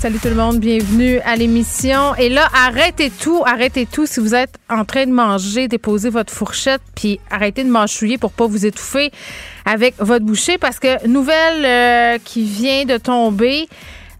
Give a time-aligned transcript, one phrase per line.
[0.00, 2.14] Salut tout le monde, bienvenue à l'émission.
[2.14, 4.06] Et là, arrêtez tout, arrêtez tout.
[4.06, 8.30] Si vous êtes en train de manger, déposez votre fourchette, puis arrêtez de mâchouiller pour
[8.30, 9.10] pas vous étouffer
[9.64, 13.68] avec votre bouchée, parce que nouvelle euh, qui vient de tomber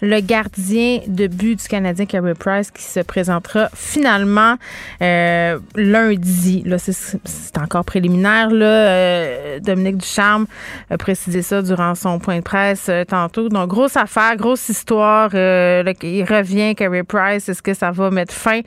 [0.00, 4.56] le gardien de but du Canadien, Carey Price, qui se présentera finalement
[5.02, 6.62] euh, lundi.
[6.64, 8.50] Là, c'est encore préliminaire.
[8.50, 10.46] Là, euh, Dominique Ducharme
[10.90, 13.48] a précisé ça durant son point de presse euh, tantôt.
[13.48, 15.30] Donc, grosse affaire, grosse histoire.
[15.34, 17.48] il revient, Carey Price.
[17.48, 18.60] Est-ce que ça va mettre fin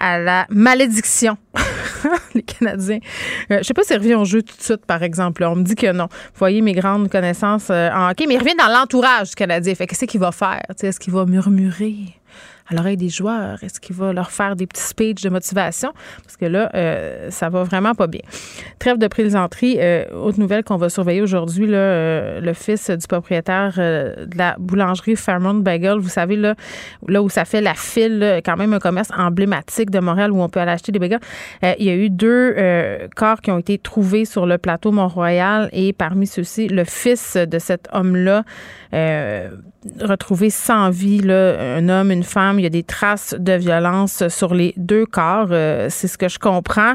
[0.00, 1.36] à la malédiction.
[2.34, 2.98] les Canadiens.
[3.50, 5.44] Euh, je sais pas s'il revient au jeu tout de suite, par exemple.
[5.44, 6.08] On me dit que non.
[6.10, 9.74] Vous voyez mes grandes connaissances euh, en hockey, mais revient dans l'entourage du Canadien.
[9.74, 10.62] Fait qu'est-ce qu'il va faire?
[10.82, 12.19] Est-ce qu'il va murmurer?
[12.70, 13.62] À l'oreille des joueurs?
[13.62, 15.92] Est-ce qu'il va leur faire des petits speeches de motivation?
[16.22, 18.20] Parce que là, euh, ça va vraiment pas bien.
[18.78, 19.76] Trêve de plaisanterie.
[19.78, 24.56] Euh, autre nouvelle qu'on va surveiller aujourd'hui, là, euh, le fils du propriétaire de la
[24.58, 26.54] boulangerie Fairmont Bagel, vous savez, là,
[27.08, 30.48] là où ça fait la file, quand même un commerce emblématique de Montréal où on
[30.48, 31.20] peut aller acheter des bagels.
[31.62, 32.54] il y a eu deux
[33.16, 37.58] corps qui ont été trouvés sur le plateau Mont-Royal et parmi ceux-ci, le fils de
[37.58, 38.44] cet homme-là,
[40.00, 42.59] retrouvé sans vie, là, un homme, une femme.
[42.60, 45.48] Il y a des traces de violence sur les deux corps.
[45.50, 46.94] Euh, c'est ce que je comprends.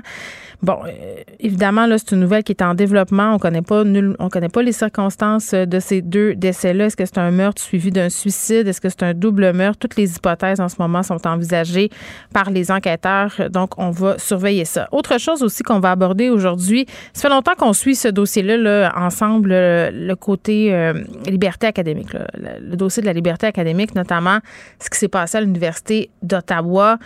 [0.66, 3.36] Bon, euh, évidemment, là, c'est une nouvelle qui est en développement.
[3.36, 3.84] On connaît pas
[4.18, 6.86] on connaît pas les circonstances de ces deux décès-là.
[6.86, 8.68] Est-ce que c'est un meurtre suivi d'un suicide?
[8.68, 9.78] Est-ce que c'est un double meurtre?
[9.78, 11.92] Toutes les hypothèses en ce moment sont envisagées
[12.34, 13.40] par les enquêteurs.
[13.52, 14.88] Donc, on va surveiller ça.
[14.92, 16.88] Autre chose aussi qu'on va aborder aujourd'hui.
[17.14, 20.94] Ça fait longtemps qu'on suit ce dossier-là là, ensemble, le, côté euh,
[21.28, 24.40] liberté académique, le, dossier de la liberté académique, notamment
[24.80, 26.98] ce qui s'est passé à l'Université d'Ottawa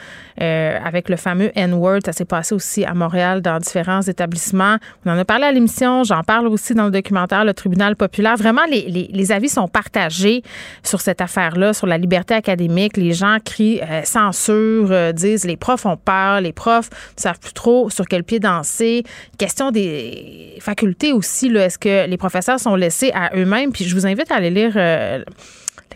[0.41, 1.99] euh, avec le fameux N-word.
[2.05, 4.77] Ça s'est passé aussi à Montréal dans différents établissements.
[5.05, 8.37] On en a parlé à l'émission, j'en parle aussi dans le documentaire Le Tribunal populaire.
[8.37, 10.43] Vraiment, les, avis sont partagés
[10.83, 12.97] sur cette affaire-là, sur la liberté académique.
[12.97, 17.39] Les gens crient euh, censure, euh, disent les profs ont peur, les profs ne savent
[17.39, 19.03] plus trop sur quel pied danser.
[19.37, 23.71] Question des facultés aussi, est-ce que les professeurs sont laissés à eux-mêmes?
[23.71, 25.23] Puis je vous invite à aller lire euh,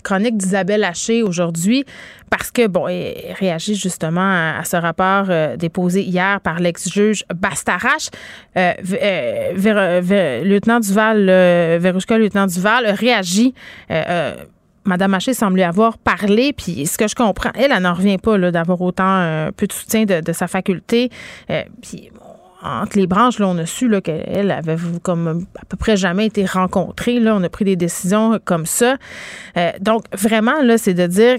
[0.03, 1.85] chronique d'Isabelle Haché aujourd'hui
[2.29, 8.09] parce que, bon, elle réagit justement à, ce rapport euh, déposé hier par l'ex-juge Bastarache.
[8.57, 11.25] Euh, euh lieutenant Duval,
[11.79, 13.53] Verouchka, lieutenant Duval, réagit.
[14.85, 18.17] Madame Haché semble lui avoir parlé, puis ce que je comprends, elle, elle n'en revient
[18.17, 21.09] pas d'avoir autant peu de soutien de, sa faculté.
[22.63, 26.45] Entre les branches, là, on a su qu'elle avait comme à peu près jamais été
[26.45, 27.19] rencontrée.
[27.19, 28.95] Là, on a pris des décisions comme ça.
[29.57, 31.37] Euh, donc, vraiment, là, c'est de dire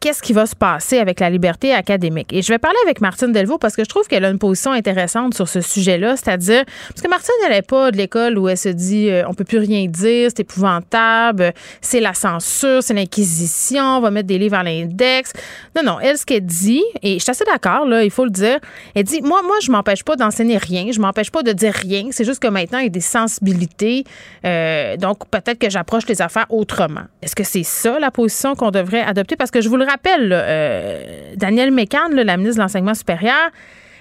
[0.00, 2.32] qu'est-ce qui va se passer avec la liberté académique?
[2.32, 4.72] Et je vais parler avec Martine Delvaux parce que je trouve qu'elle a une position
[4.72, 8.58] intéressante sur ce sujet-là, c'est-à-dire parce que Martine, elle n'est pas de l'école où elle
[8.58, 13.98] se dit euh, on peut plus rien dire, c'est épouvantable, c'est la censure, c'est l'inquisition,
[13.98, 15.32] on va mettre des livres à l'index.
[15.74, 18.30] Non, non, elle, ce qu'elle dit, et je suis assez d'accord, là, il faut le
[18.30, 18.58] dire,
[18.94, 22.08] elle dit moi, moi, je m'empêche pas d'enseigner rien, je m'empêche pas de dire rien,
[22.10, 24.04] c'est juste que maintenant, il y a des sensibilités,
[24.44, 27.02] euh, donc peut-être que j'approche les affaires autrement.
[27.22, 29.36] Est-ce que c'est ça la position qu'on devrait adopter?
[29.36, 33.50] Parce que je vous le rappelle, euh, Daniel Mécan, la ministre de l'Enseignement supérieur,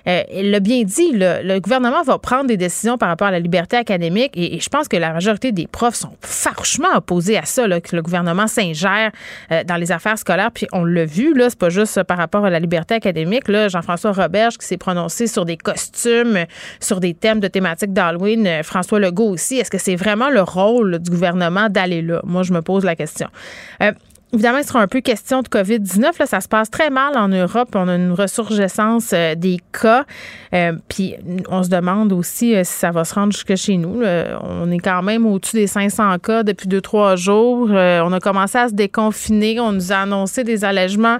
[0.07, 3.39] euh, elle l'a bien dit, le gouvernement va prendre des décisions par rapport à la
[3.39, 7.67] liberté académique et, je pense que la majorité des profs sont farouchement opposés à ça,
[7.79, 9.11] que le gouvernement s'ingère
[9.51, 10.51] euh, dans les affaires scolaires.
[10.51, 13.47] Puis on l'a vu, là, c'est pas juste par rapport à la liberté académique.
[13.47, 16.45] Là, Jean-François Roberge qui s'est prononcé sur des costumes,
[16.79, 19.57] sur des thèmes de thématiques d'Halloween, François Legault aussi.
[19.57, 22.21] Est-ce que c'est vraiment le rôle du gouvernement d'aller là?
[22.23, 23.27] Moi, je me pose la question.
[24.33, 26.01] Évidemment, il sera un peu question de COVID-19.
[26.19, 27.69] Là, ça se passe très mal en Europe.
[27.75, 30.03] On a une ressurgescence euh, des cas.
[30.53, 31.15] Euh, puis
[31.47, 34.01] on se demande aussi euh, si ça va se rendre jusque chez nous.
[34.41, 37.69] On est quand même au-dessus des 500 cas depuis deux, trois jours.
[37.69, 39.59] on a commencé à se déconfiner.
[39.59, 41.17] On nous a annoncé des allègements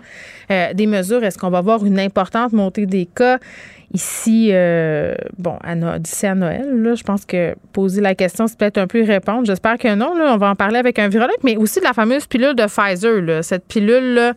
[0.49, 1.23] des mesures.
[1.23, 3.39] Est-ce qu'on va avoir une importante montée des cas?
[3.95, 5.57] Ici, euh, bon,
[5.99, 9.45] d'ici à Noël, là, je pense que poser la question, c'est peut-être un peu répondre.
[9.45, 10.13] J'espère que non.
[10.15, 12.65] Là, on va en parler avec un virologue, mais aussi de la fameuse pilule de
[12.65, 13.21] Pfizer.
[13.21, 13.41] Là.
[13.41, 14.33] Cette pilule-là,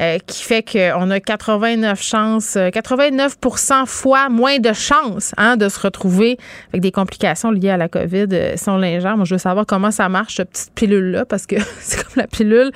[0.00, 5.80] euh, qui fait qu'on a 89 chances, 89% fois moins de chances hein, de se
[5.80, 6.38] retrouver
[6.72, 9.16] avec des complications liées à la COVID si on l'ingère.
[9.16, 12.26] Moi, je veux savoir comment ça marche, cette petite pilule-là, parce que c'est comme la
[12.26, 12.70] pilule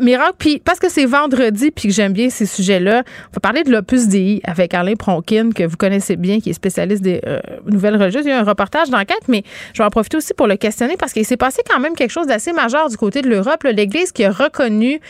[0.00, 0.34] miracle.
[0.38, 3.70] Puis parce que c'est vendredi, puis que j'aime bien ces sujets-là, on va parler de
[3.70, 7.20] l'Opus DI avec Alain Pronkin, que vous connaissez bien, qui est spécialiste des
[7.66, 8.24] nouvelles religieuses.
[8.24, 9.42] Il y a un reportage d'enquête, mais
[9.72, 12.10] je vais en profiter aussi pour le questionner parce qu'il s'est passé quand même quelque
[12.10, 13.62] chose d'assez majeur du côté de l'Europe.
[13.64, 15.00] L'Église qui a reconnu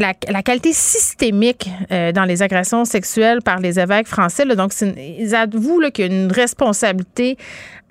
[0.00, 4.44] euh, la, qualité systémique euh, dans les agressions sexuelles par les évêques français.
[4.44, 7.36] Donc, ils avouent qu'il y a une responsabilité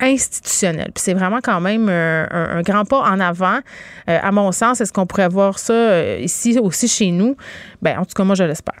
[0.00, 0.90] institutionnelle.
[0.94, 3.60] Puis c'est vraiment quand même euh, un, grand pas en avant.
[4.06, 7.36] à mon sens, est-ce qu'on pourrait voir ça ici aussi chez nous?
[7.82, 8.80] Ben, en tout cas, moi, je l'espère.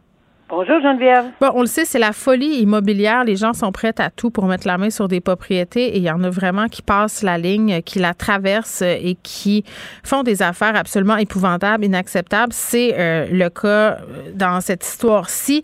[0.51, 1.27] Bonjour Geneviève.
[1.39, 3.23] Bon, on le sait, c'est la folie immobilière.
[3.23, 6.03] Les gens sont prêts à tout pour mettre la main sur des propriétés et il
[6.03, 9.63] y en a vraiment qui passent la ligne, qui la traversent et qui
[10.03, 12.51] font des affaires absolument épouvantables, inacceptables.
[12.51, 13.99] C'est euh, le cas
[14.35, 15.63] dans cette histoire-ci.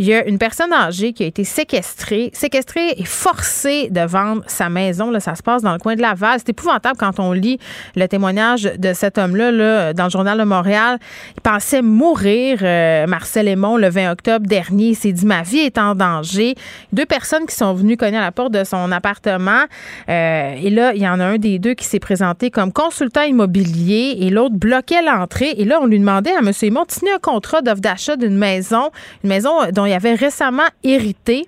[0.00, 4.42] Il y a une personne âgée qui a été séquestrée, séquestrée et forcée de vendre
[4.46, 5.10] sa maison.
[5.10, 6.38] Là, ça se passe dans le coin de Laval.
[6.38, 7.58] C'est épouvantable quand on lit
[7.96, 10.98] le témoignage de cet homme-là là, dans le journal de Montréal.
[11.36, 14.88] Il pensait mourir, euh, Marcel Aymon, le 20 octobre dernier.
[14.88, 16.54] Il s'est dit, ma vie est en danger.
[16.94, 19.64] Deux personnes qui sont venues cogner à la porte de son appartement.
[20.08, 23.24] Euh, et là, il y en a un des deux qui s'est présenté comme consultant
[23.24, 25.52] immobilier et l'autre bloquait l'entrée.
[25.58, 26.52] Et là, on lui demandait à M.
[26.62, 28.88] Aymon de signer un contrat d'offre d'achat d'une maison,
[29.24, 31.46] une maison dont il avait récemment hérité.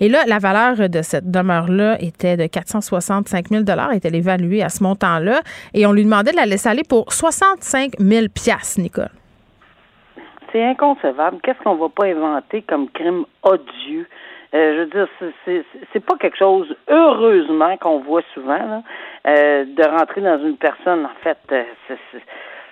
[0.00, 4.82] Et là, la valeur de cette demeure-là était de 465 000 était évaluée à ce
[4.82, 5.40] montant-là.
[5.74, 8.26] Et on lui demandait de la laisser aller pour 65 000
[8.78, 9.08] Nicole.
[10.52, 11.38] C'est inconcevable.
[11.42, 14.06] Qu'est-ce qu'on va pas inventer comme crime odieux?
[14.52, 18.82] Euh, je veux dire, c'est pas quelque chose, heureusement, qu'on voit souvent,
[19.26, 21.62] euh, de rentrer dans une personne, en fait, euh,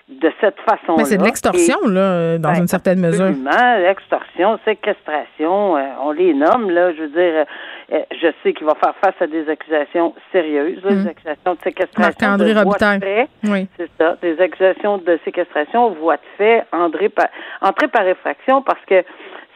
[0.09, 0.95] de cette façon-là.
[0.97, 3.31] Mais c'est de l'extorsion, là, dans ben, une certaine mesure.
[3.79, 7.45] L'extorsion, séquestration, euh, on les nomme, là, je veux dire,
[7.93, 11.09] euh, je sais qu'il va faire face à des accusations sérieuses, des mm.
[11.09, 12.29] accusations de séquestration.
[12.29, 13.29] Marc-André Robitaille.
[13.45, 13.69] Oui.
[13.77, 17.29] C'est ça, des accusations de séquestration, voie de fait, André par,
[17.61, 19.05] entrée par effraction, parce que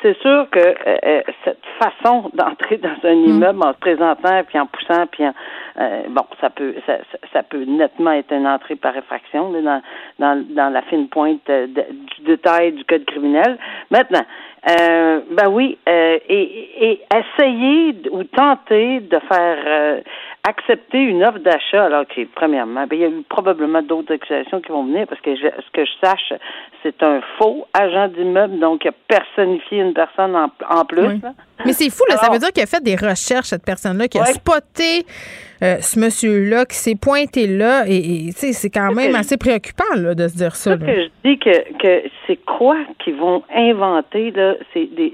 [0.02, 3.24] c'est sûr que euh, euh, cette façon d'entrer dans un mm.
[3.28, 5.32] immeuble en se présentant puis en poussant puis en,
[5.80, 6.98] euh, bon ça peut ça,
[7.32, 9.82] ça, peut nettement être une entrée par effraction dans,
[10.18, 13.58] dans, dans la fine pointe du détail du code criminel.
[13.90, 14.24] Maintenant,
[14.68, 20.00] euh, ben oui, euh, et, et, essayer ou tenter de faire euh,
[20.44, 24.60] accepter une offre d'achat, alors que premièrement, ben, il y a eu probablement d'autres accusations
[24.60, 26.32] qui vont venir parce que je, ce que je sache,
[26.82, 31.20] c'est un faux agent d'immeuble, donc il a personnifié une personne en, en plus.
[31.64, 34.18] Mais c'est fou, là, ça veut dire qu'il a fait des recherches, cette personne-là, qui
[34.18, 35.06] a spoté
[35.62, 37.84] euh, ce monsieur-là, qui s'est pointé là.
[37.86, 40.76] Et, c'est quand même assez préoccupant là, de se dire ça.
[40.76, 44.54] que je dis que, que c'est quoi qu'ils vont inventer, là?
[44.74, 45.12] C'est des,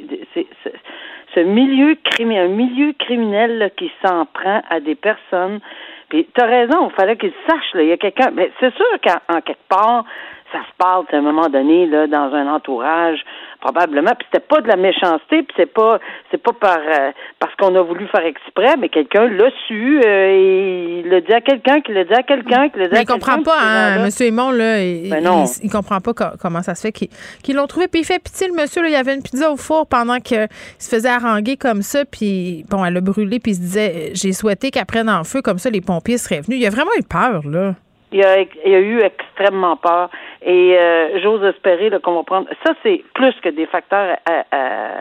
[1.44, 5.60] milieu criminel, un milieu criminel qui s'en prend à des personnes.
[6.08, 8.30] Puis tu as raison, il fallait qu'ils sachent, là, il y a quelqu'un.
[8.32, 10.04] Mais c'est sûr qu'en quelque part,
[10.52, 13.20] ça se parle à un moment donné là dans un entourage
[13.60, 14.12] probablement.
[14.18, 15.98] Puis c'était pas de la méchanceté puis c'est pas
[16.30, 20.28] c'est pas par euh, parce qu'on a voulu faire exprès mais quelqu'un l'a su euh,
[20.30, 23.02] et il l'a dit à quelqu'un qui l'a dit à quelqu'un qui l'a dit mais
[23.02, 26.82] il comprend pas hein, monsieur Aymon là il, ben Il, comprend pas comment ça se
[26.82, 27.88] fait qu'ils l'ont trouvé.
[27.88, 30.18] Puis il fait pitié le monsieur là il y avait une pizza au four pendant
[30.18, 30.46] qu'il
[30.78, 34.32] se faisait haranguer comme ça puis bon elle a brûlé puis il se disait j'ai
[34.32, 37.02] souhaité qu'elle prenne en feu comme ça les pompiers seraient venus il a vraiment eu
[37.02, 37.74] peur là.
[38.10, 40.08] Il a, il a eu extrêmement peur.
[40.42, 42.48] Et euh, j'ose espérer qu'on va prendre.
[42.64, 44.16] Ça, c'est plus que des facteurs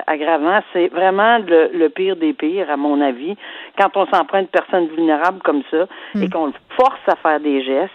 [0.08, 0.62] aggravants.
[0.74, 3.36] C'est vraiment le, le, pire des pires, à mon avis.
[3.78, 6.30] Quand on s'en prend une personne vulnérable comme ça et hmm.
[6.30, 7.92] qu'on le force à faire des gestes.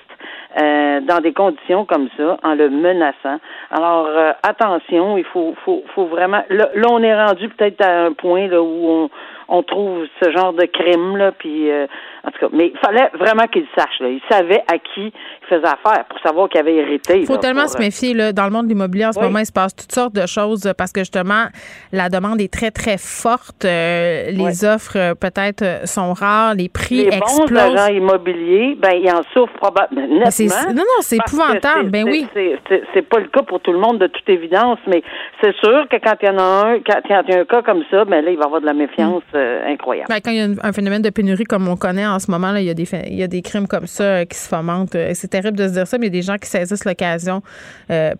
[0.60, 3.40] Euh, dans des conditions comme ça, en le menaçant.
[3.70, 6.42] Alors euh, attention, il faut, faut, faut vraiment.
[6.50, 9.10] Là, là, on est rendu peut-être à un point là où on,
[9.48, 11.86] on trouve ce genre de crime là, puis euh,
[12.24, 14.00] en tout cas, mais il fallait vraiment qu'il sache.
[14.00, 14.08] Là.
[14.08, 17.20] Il savait à qui il faisait affaire pour savoir qu'il avait hérité.
[17.20, 19.40] Il faut tellement se méfier là, dans le monde de l'immobilier en ce moment.
[19.40, 21.46] Il se passe toutes sortes de choses parce que justement
[21.92, 23.64] la demande est très très forte.
[23.64, 27.50] Euh, les offres euh, peut-être sont rares, les prix les explosent.
[27.50, 30.30] bons agents immobiliers, ben ils en souffrent probablement.
[30.48, 31.90] C'est non, non, c'est épouvantable.
[31.90, 32.26] Ben oui.
[32.34, 35.02] C'est pas le cas pour tout le monde de toute évidence, mais
[35.40, 37.62] c'est sûr que quand il y en a un, quand, il y a un cas
[37.62, 39.36] comme ça, ben là, il va y avoir de la méfiance mm.
[39.36, 40.08] euh, incroyable.
[40.08, 42.52] Ben, quand il y a un, phénomène de pénurie comme on connaît en ce moment,
[42.52, 44.48] là, il y a des il y a des crimes comme ça euh, qui se
[44.48, 44.94] fomentent.
[44.94, 46.84] Euh, c'est terrible de se dire ça, mais il y a des gens qui saisissent
[46.84, 47.42] l'occasion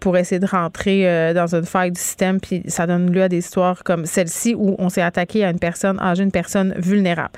[0.01, 3.39] pour essayer de rentrer dans une faille du système, puis ça donne lieu à des
[3.39, 7.33] histoires comme celle-ci où on s'est attaqué à une personne âgée, une personne vulnérable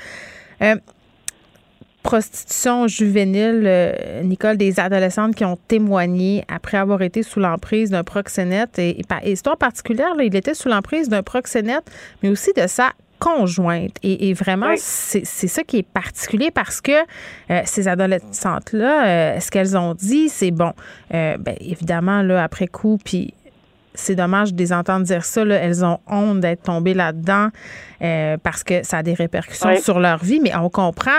[2.04, 8.04] prostitution juvénile, euh, Nicole, des adolescentes qui ont témoigné après avoir été sous l'emprise d'un
[8.04, 8.78] proxénète.
[8.78, 11.90] Et, histoire particulière, il était sous l'emprise d'un proxénète,
[12.23, 13.96] mais aussi de sa conjointe.
[14.02, 19.76] Et, vraiment, c'est ça qui est particulier parce que euh, ces adolescentes-là, euh, ce qu'elles
[19.76, 20.73] ont dit, c'est bon,
[21.11, 23.32] ben, évidemment, là, après coup, puis
[23.94, 25.42] c'est dommage de les entendre dire ça.
[25.42, 27.49] Elles ont honte d'être tombées là-dedans.
[28.04, 30.40] Euh, parce que ça a des répercussions sur leur vie.
[30.40, 31.11] Mais on comprend,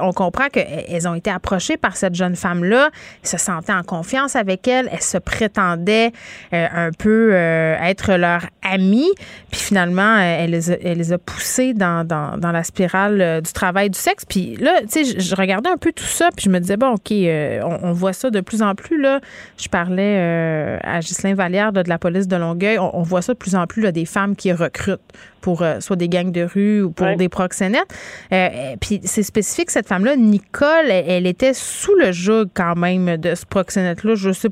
[0.00, 2.88] on comprend qu'elles ont été approchées par cette jeune femme-là,
[3.22, 6.12] se sentaient en confiance avec elle, elles se prétendaient
[6.54, 9.10] euh, un peu euh, être leur amie,
[9.50, 13.52] puis finalement, elle les a, elle les a poussées dans, dans, dans, la spirale du
[13.52, 14.24] travail du sexe.
[14.24, 16.92] Puis là, tu sais, je, regardais un peu tout ça, puis je me disais, bon,
[16.92, 19.20] OK, on, voit ça de plus en plus, là.
[19.58, 23.38] Je parlais à Ghislain Vallière de, la police de Longueuil, on, on voit ça de
[23.38, 25.00] plus en plus, là, des femmes qui recrutent
[25.40, 27.92] pour euh, soit des gangs de rue ou pour des proxénètes.
[28.32, 33.34] Euh, puis c'est spécifique, cette femme-là, Nicole, elle, était sous le joug quand même de
[33.34, 34.14] ce proxénète-là.
[34.14, 34.48] Je sais,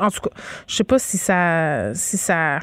[0.00, 0.30] en tout cas,
[0.66, 2.60] je sais pas si ça, si ça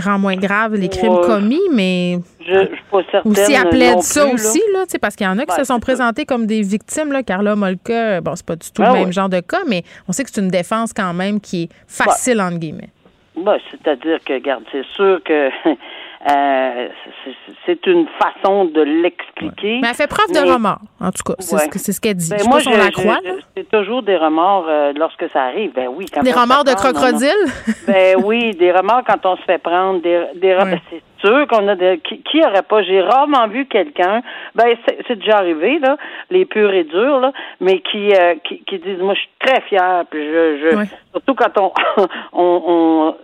[0.00, 3.32] rend moins grave les crimes commis, mais je, je suis pas certaine.
[3.32, 5.80] Ou si elle plaide ça aussi, là, parce qu'il y en a qui se sont
[5.80, 7.12] présentés comme des victimes.
[7.12, 10.12] Là, Carla Molka, bon, c'est pas du tout le même genre de cas, mais on
[10.12, 12.90] sait que c'est une défense quand même qui est facile, entre guillemets.
[13.36, 15.48] Ben, c'est-à-dire que, regarde, c'est sûr que
[16.28, 16.88] Euh,
[17.66, 19.80] c'est une façon de l'expliquer.
[19.82, 21.34] Mais elle fait preuve de remords, en tout cas.
[21.40, 22.30] C'est ce, qu'elle dit.
[22.30, 23.18] Ben, je moi, je, la croix.
[23.56, 25.72] C'est toujours des remords euh, lorsque ça arrive.
[25.74, 26.06] Ben oui.
[26.22, 27.30] des remords de crocodile?
[27.88, 30.00] ben oui, des remords quand on se fait prendre.
[30.00, 30.56] Des, des
[30.90, 31.98] C'est sûr qu'on a des.
[31.98, 32.84] Qui, qui aurait pas?
[32.84, 34.22] J'ai rarement vu quelqu'un.
[34.54, 34.76] Ben
[35.08, 35.96] c'est déjà arrivé là,
[36.30, 39.60] les purs et durs là, mais qui euh, qui, qui, disent moi je suis très
[39.62, 40.04] fière.
[40.08, 41.72] Puis je, je surtout quand on,
[42.32, 43.14] on, on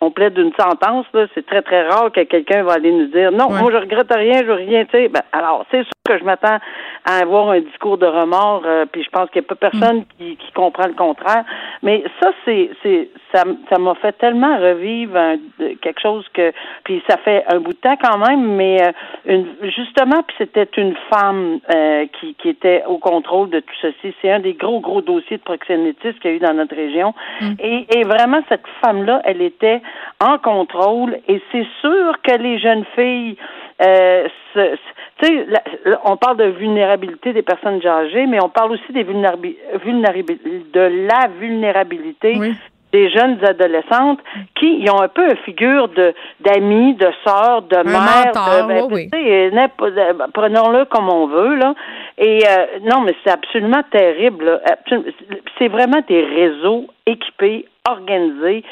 [0.00, 3.50] on plaide d'une sentence, c'est très, très rare que quelqu'un va aller nous dire non,
[3.50, 5.08] moi je regrette rien, je veux rien, tu sais.
[5.08, 6.58] Ben, alors, c'est sûr que je m'attends
[7.04, 9.98] à avoir un discours de remords, euh, puis je pense qu'il n'y a pas personne
[9.98, 10.04] mm.
[10.18, 11.44] qui, qui comprend le contraire.
[11.82, 15.18] Mais ça, c'est, c'est, ça, ça m'a fait tellement revivre
[15.80, 16.52] quelque chose que,
[16.84, 18.92] puis ça fait un bout de temps quand même, mais euh,
[19.26, 24.14] une, justement, puis c'était une femme euh, qui, qui était au contrôle de tout ceci.
[24.22, 27.14] C'est un des gros, gros dossiers de proxénétisme qu'il y a eu dans notre région.
[27.40, 27.52] Mm.
[27.60, 29.82] Et, et vraiment, cette femme-là, elle était
[30.20, 33.36] en contrôle et c'est sûr que les jeunes filles
[33.80, 35.46] euh, tu sais,
[36.04, 42.34] on parle de vulnérabilité des personnes âgées, mais on parle aussi des de la vulnérabilité
[42.92, 44.20] des jeunes adolescentes
[44.58, 50.86] qui ont un peu une figure de d'amis, de sœurs, de mères, de, ben, prenons-le
[50.86, 51.74] comme on veut là.
[52.16, 54.60] Et euh, non, mais c'est absolument terrible.
[55.58, 58.64] C'est vraiment des réseaux équipés, organisés.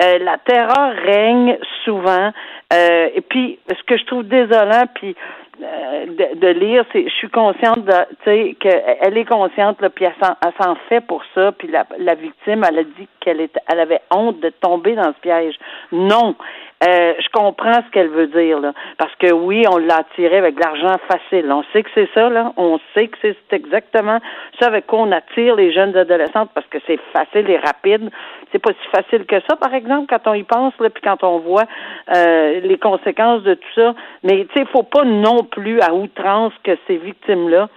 [0.00, 2.32] Euh, la terreur règne souvent.
[2.72, 5.14] Euh, et puis, ce que je trouve désolant, puis
[5.62, 7.92] euh, de, lire, c'est, je suis consciente de,
[8.24, 10.14] tu sais, qu'elle est consciente, là, puis elle
[10.58, 14.40] s'en, fait pour ça, puis la, la victime, elle a dit qu'elle elle avait honte
[14.40, 15.56] de tomber dans ce piège.
[15.92, 16.36] Non,
[16.82, 18.72] euh, je comprends ce qu'elle veut dire, là.
[18.98, 21.50] Parce que oui, on l'a attiré avec de l'argent facile.
[21.52, 22.52] On sait que c'est ça, là.
[22.56, 24.18] On sait que c'est exactement
[24.58, 28.10] ça avec quoi on attire les jeunes adolescentes parce que c'est facile et rapide.
[28.50, 31.22] C'est pas si facile que ça, par exemple, quand on y pense, là, puis quand
[31.22, 31.66] on voit
[32.14, 33.94] euh, les conséquences de tout ça.
[34.22, 37.68] Mais tu sais, faut pas non plus à outrance que ces victimes-là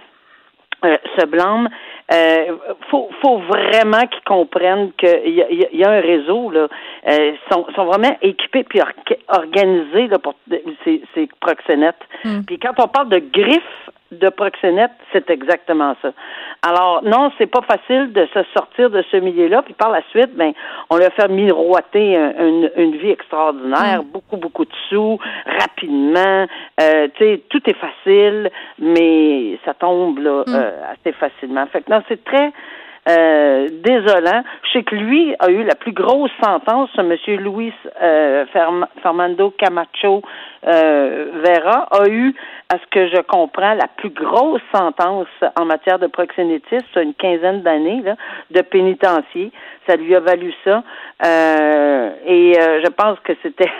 [0.86, 1.68] euh, se blâment
[2.12, 2.56] euh,
[2.88, 6.68] faut, faut vraiment qu'ils comprennent qu'il y, y, y, a un réseau là.
[7.08, 8.80] Euh, sont, sont vraiment équipés puis
[9.28, 10.34] organisés là, pour
[10.84, 11.96] ces, ces proxénètes.
[12.24, 12.42] Hmm.
[12.46, 16.12] Puis quand on parle de griffes de proxénètes, c'est exactement ça.
[16.62, 19.62] Alors non, c'est pas facile de se sortir de ce milieu-là.
[19.62, 20.52] Puis par la suite, ben,
[20.90, 24.12] on leur fait miroiter une, une vie extraordinaire, hmm.
[24.12, 26.46] beaucoup beaucoup de sous, rapidement.
[26.80, 30.54] Euh, tu sais, tout est facile, mais ça tombe là hmm.
[30.54, 31.66] euh, assez facilement.
[31.66, 32.52] Fait que non, c'est très
[33.08, 34.42] euh, désolant.
[34.64, 37.72] Je sais que lui a eu la plus grosse sentence, ce monsieur Luis
[38.02, 38.44] euh,
[39.02, 40.22] Fernando Camacho
[40.66, 42.34] euh, Vera a eu,
[42.72, 47.62] à ce que je comprends, la plus grosse sentence en matière de proxénétisme, une quinzaine
[47.62, 48.02] d'années
[48.50, 49.52] de pénitencier.
[49.86, 50.82] Ça lui a valu ça.
[51.24, 53.70] Euh, et je pense que c'était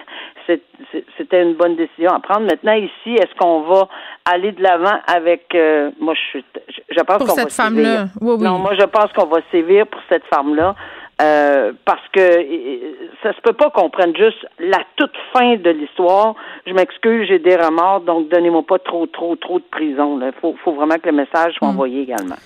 [1.16, 2.46] c'était une bonne décision à prendre.
[2.46, 3.88] Maintenant, ici, est-ce qu'on va
[4.24, 6.44] aller de l'avant avec euh, moi je suis
[6.90, 7.82] je pense Pour qu'on cette va femme-là.
[7.96, 8.06] sévir.
[8.20, 8.44] Oui, oui.
[8.44, 10.74] Non, moi je pense qu'on va sévir pour cette femme-là.
[11.22, 15.70] euh, parce que euh, ça se peut pas qu'on prenne juste la toute fin de
[15.70, 16.34] l'histoire.
[16.66, 20.20] Je m'excuse, j'ai des remords, donc donnez-moi pas trop, trop, trop de prison.
[20.22, 21.70] Il faut, faut vraiment que le message soit Mm.
[21.70, 22.36] envoyé également.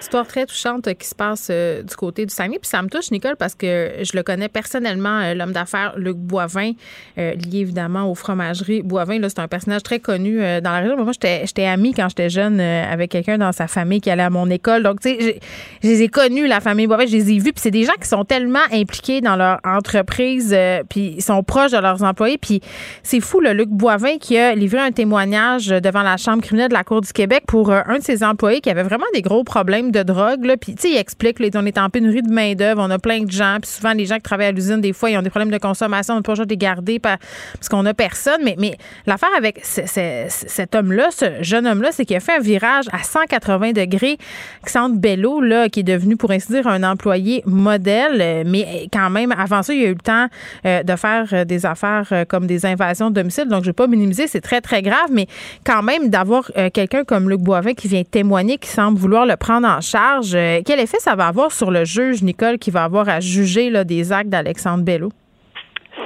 [0.00, 2.58] Histoire très touchante euh, qui se passe euh, du côté du Saguenay.
[2.58, 6.16] Puis ça me touche, Nicole, parce que je le connais personnellement, euh, l'homme d'affaires Luc
[6.16, 6.72] Boivin,
[7.18, 9.20] lié évidemment aux fromageries Boivin.
[9.28, 10.96] C'est un personnage très connu dans la région.
[11.04, 14.48] Moi, j'étais, amie quand j'étais jeune avec quelqu'un dans sa famille qui allait à mon
[14.48, 14.82] école.
[14.82, 15.40] Donc, tu sais,
[15.82, 17.52] je les ai connus, la famille Boivin, je les ai vus.
[17.52, 20.56] Puis c'est des gens qui sont tellement impliqués dans leur entreprise,
[20.88, 22.38] puis ils sont proches de leurs employés.
[22.38, 22.62] Puis
[23.02, 26.74] c'est fou, le Luc Boivin qui a livré un témoignage devant la Chambre criminelle de
[26.74, 29.89] la Cour du Québec pour un de ses employés qui avait vraiment des gros problèmes
[29.90, 30.44] de drogue.
[30.44, 30.56] Là.
[30.56, 33.20] Puis, tu sais, il explique, là, on est en pénurie de main-d'œuvre, on a plein
[33.22, 33.58] de gens.
[33.60, 35.58] Puis souvent, les gens qui travaillent à l'usine, des fois, ils ont des problèmes de
[35.58, 37.18] consommation, on ne peut pas les garder par-
[37.54, 38.40] parce qu'on n'a personne.
[38.44, 42.36] Mais, mais l'affaire avec ce- ce- cet homme-là, ce jeune homme-là, c'est qu'il a fait
[42.36, 44.16] un virage à 180 degrés.
[44.64, 48.44] Xandre Bello, là, qui est devenu, pour ainsi dire, un employé modèle.
[48.46, 50.26] Mais quand même, avant ça, il a eu le temps
[50.66, 53.44] euh, de faire euh, des affaires euh, comme des invasions de domicile.
[53.48, 55.08] Donc, je ne vais pas minimiser, c'est très, très grave.
[55.10, 55.26] Mais
[55.64, 59.66] quand même, d'avoir quelqu'un comme Luc Boivin qui vient témoigner, qui semble vouloir le prendre
[59.68, 63.08] en charge, euh, quel effet ça va avoir sur le juge, Nicole, qui va avoir
[63.08, 65.10] à juger là, des actes d'Alexandre Bello?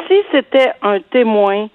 [0.09, 1.69] Si c'était un témoin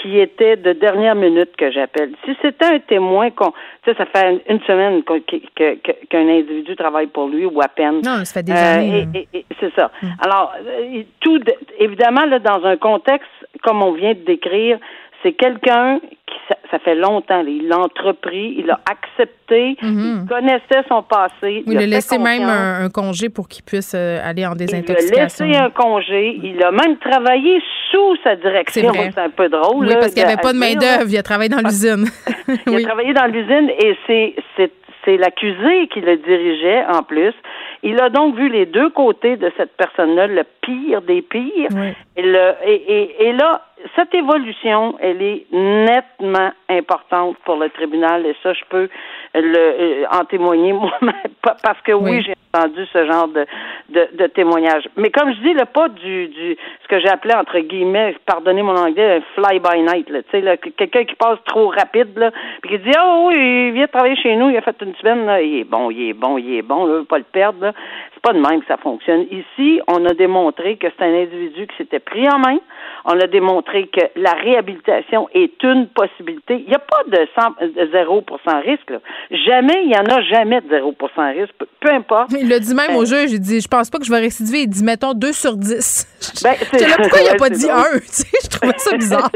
[0.00, 3.52] qui était de dernière minute que j'appelle, si c'était un témoin qu'on,
[3.84, 8.00] tu sais, ça fait une semaine qu'un individu travaille pour lui ou à peine.
[8.04, 9.08] Non, ça fait des Euh, années.
[9.14, 9.90] et- et c'est ça.
[10.20, 13.28] Alors, euh, tout, de- évidemment, là, dans un contexte
[13.62, 14.78] comme on vient de décrire,
[15.22, 20.82] c'est quelqu'un qui, ça, ça fait longtemps, il l'a entrepris, il l'a accepté, il connaissait
[20.88, 21.62] son passé.
[21.66, 24.54] il a a laissé même un, un congé pour qu'il puisse euh, aller en Il
[24.54, 25.46] a désintoxication.
[25.46, 26.38] laissé un congé.
[26.42, 27.60] Il a même travaillé
[27.90, 28.92] sous sa direction.
[28.94, 29.86] C'est un peu drôle.
[29.86, 31.08] oui, là, parce qu'il n'y avait pas de main-d'œuvre.
[31.08, 32.06] Il a travaillé dans l'usine.
[32.66, 32.84] Il oui.
[32.84, 34.72] a travaillé dans l'usine et c'est c'est
[35.04, 37.34] c'est l'accusé qui le dirigeait en plus.
[37.82, 41.70] Il a donc vu les deux côtés de cette personne-là, le pire des pires.
[41.72, 41.88] Oui.
[42.16, 43.62] Et, le, et, et, et là,
[43.96, 48.88] cette évolution, elle est nettement importante pour le tribunal et ça, je peux
[49.34, 52.22] le, euh, en témoigner moi-même pa- parce que oui, Oui.
[52.22, 53.46] j'ai entendu ce genre de,
[53.88, 54.84] de, témoignage.
[54.96, 58.62] Mais comme je dis, le pas du, du ce que j'ai appelé entre guillemets, pardonnez
[58.62, 61.68] mon anglais, un fly by night, là, tu sais, là, que- quelqu'un qui passe trop
[61.68, 62.30] rapide, là,
[62.60, 65.26] puis qui dit oh oui, il vient travailler chez nous, il a fait une semaine,
[65.26, 67.72] là, il est bon, il est bon, il est bon, là, pas le perdre, là.
[68.14, 69.26] C'est pas de même que ça fonctionne.
[69.30, 72.58] Ici, on a démontré que c'est un individu qui s'était pris en main.
[73.04, 76.62] On a démontré que la réhabilitation est une possibilité.
[76.64, 78.90] Il n'y a pas de, 100, de 0% risque.
[78.90, 78.98] Là.
[79.30, 81.54] Jamais, il n'y en a jamais de 0% risque.
[81.80, 82.30] Peu importe.
[82.42, 83.32] Il l'a dit même Ben- au juge.
[83.32, 84.60] Il dit Je pense pas que je vais récidiver.
[84.62, 86.42] Il dit Mettons 2 sur 10.
[86.44, 86.50] Ben,
[86.80, 87.96] là, pourquoi il n'a pas dit drôle.
[87.96, 89.30] 1 Tu sais, Je trouvais ça bizarre.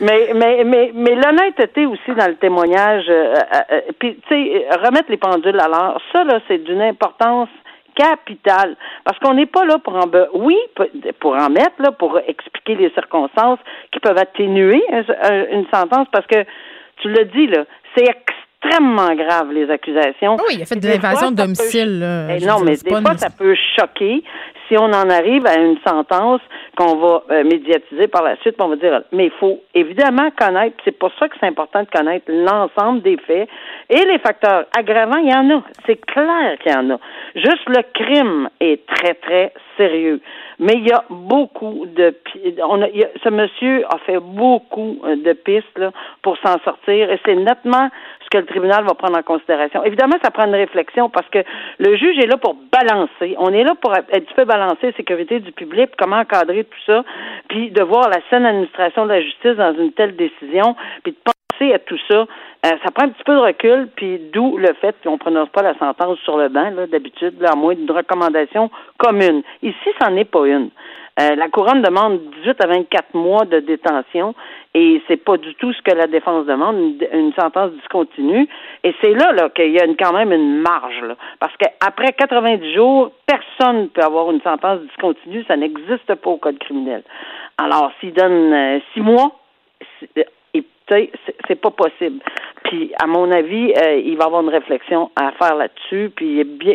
[0.00, 4.66] Mais mais mais mais l'honnêteté aussi dans le témoignage euh, euh, euh, puis tu sais
[4.84, 7.48] remettre les pendules à l'heure ça là c'est d'une importance
[7.94, 10.56] capitale parce qu'on n'est pas là pour en oui
[11.20, 13.58] pour en mettre là pour expliquer les circonstances
[13.92, 16.44] qui peuvent atténuer un- un- une sentence parce que
[17.00, 17.64] tu le dis là
[17.96, 18.34] c'est extrêmement
[19.14, 21.98] grave les accusations Oui, il a fait de l'invasion de peut domicile.
[22.00, 22.36] là.
[22.36, 24.22] eh non, mais des fois, ça peut choquer
[24.68, 26.40] si on en arrive à une sentence
[26.76, 28.56] qu'on va euh, médiatiser par la suite.
[28.60, 30.76] On va dire, mais il faut évidemment connaître.
[30.84, 33.48] C'est pour ça que c'est important de connaître l'ensemble des faits
[33.90, 35.18] et les facteurs aggravants.
[35.18, 35.62] Il y en a.
[35.86, 36.98] C'est clair qu'il y en a.
[37.34, 40.20] Juste le crime est très très sérieux.
[40.58, 42.14] Mais il y a beaucoup de
[42.62, 47.10] on a, a- ce monsieur a fait beaucoup euh, de pistes là, pour s'en sortir
[47.10, 47.90] et c'est nettement
[48.24, 49.84] ce que le tribunal va prendre en considération.
[49.84, 51.38] Évidemment, ça prend une réflexion parce que
[51.78, 53.36] le juge est là pour balancer.
[53.38, 56.92] On est là pour un petit peu balancer la sécurité du public, comment encadrer tout
[56.92, 57.04] ça,
[57.48, 61.18] puis de voir la saine administration de la justice dans une telle décision, puis de
[61.24, 62.26] penser à tout ça.
[62.66, 65.48] Euh, ça prend un petit peu de recul, puis d'où le fait qu'on ne prononce
[65.50, 69.42] pas la sentence sur le banc, d'habitude, à moins d'une recommandation commune.
[69.62, 70.70] Ici, ça n'est pas une.
[71.18, 74.34] Euh, la couronne demande 18 à 24 mois de détention
[74.74, 78.46] et c'est pas du tout ce que la défense demande, une, une sentence discontinue.
[78.84, 81.16] Et c'est là, là qu'il y a quand même une marge, là.
[81.40, 86.36] parce qu'après 90 jours, personne ne peut avoir une sentence discontinue, ça n'existe pas au
[86.36, 87.02] code criminel.
[87.56, 89.32] Alors, s'il donne euh, six mois,
[90.88, 92.20] c'est- pas possible.
[92.64, 96.40] Puis, à mon avis, euh, il va avoir une réflexion à faire là-dessus, puis il
[96.40, 96.74] est bien,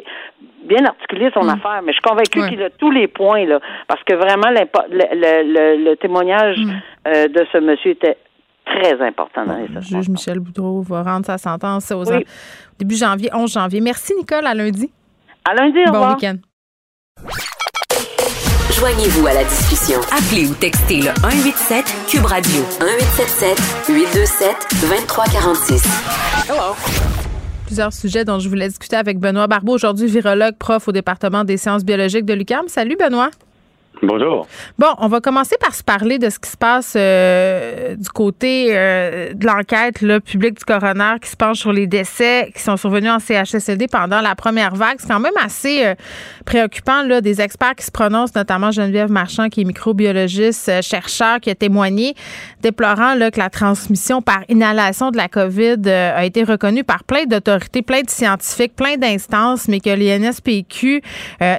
[0.64, 2.50] bien articulé son affaire, mais je suis convaincue Ouais.
[2.50, 6.58] qu'il a tous les points, là, parce que vraiment, le, le, le, le témoignage
[7.08, 8.18] euh, de ce monsieur était
[8.66, 12.24] très important dans les Le juge Michel Boudreau va rendre sa sentence aux Oui.
[12.80, 13.82] début janvier, 11 janvier.
[13.82, 14.46] Merci, Nicole.
[14.46, 14.90] À lundi.
[15.50, 16.16] À lundi, au Bon revoir.
[16.16, 16.36] week-end.
[18.82, 20.00] Joignez-vous à la discussion.
[20.12, 25.84] Appelez ou textez le 187 Cube Radio 1877 827 2346.
[26.50, 26.74] Hello.
[27.68, 31.58] Plusieurs sujets dont je voulais discuter avec Benoît Barbeau, aujourd'hui virologue, prof au département des
[31.58, 32.70] sciences biologiques de l'UQAM.
[32.70, 33.30] Salut Benoît.
[34.04, 34.48] Bonjour.
[34.80, 38.70] Bon, on va commencer par se parler de ce qui se passe euh, du côté
[38.72, 43.12] euh, de l'enquête publique du coroner qui se penche sur les décès qui sont survenus
[43.12, 44.96] en CHSLD pendant la première vague.
[44.98, 45.94] C'est quand même assez euh,
[46.46, 47.04] préoccupant.
[47.04, 51.56] Là, des experts qui se prononcent, notamment Geneviève Marchand, qui est microbiologiste, chercheur, qui a
[51.56, 52.16] témoigné,
[52.62, 57.26] déplorant là, que la transmission par inhalation de la COVID a été reconnue par plein
[57.26, 61.02] d'autorités, plein de scientifiques, plein d'instances, mais que l'INSPQ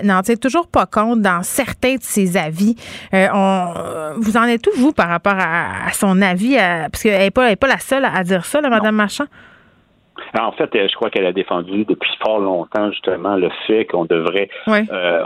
[0.02, 2.76] n'en tient toujours pas compte dans certains de ses avis.
[3.14, 6.56] Euh, on, vous en êtes où, vous, par rapport à, son avis?
[6.56, 9.26] parce qu'elle n'est pas, pas, la seule à dire ça, Mme Marchand?
[10.38, 14.48] En fait, je crois qu'elle a défendu depuis fort longtemps justement le fait qu'on devrait
[14.68, 15.22] euh,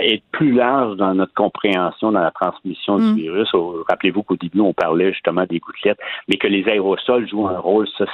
[0.00, 3.16] être plus large dans notre compréhension dans la transmission du mm.
[3.16, 3.48] virus.
[3.88, 5.98] Rappelez-vous qu'au début, on parlait justement des gouttelettes,
[6.28, 7.86] mais que les aérosols jouent un rôle.
[7.96, 8.04] Ça,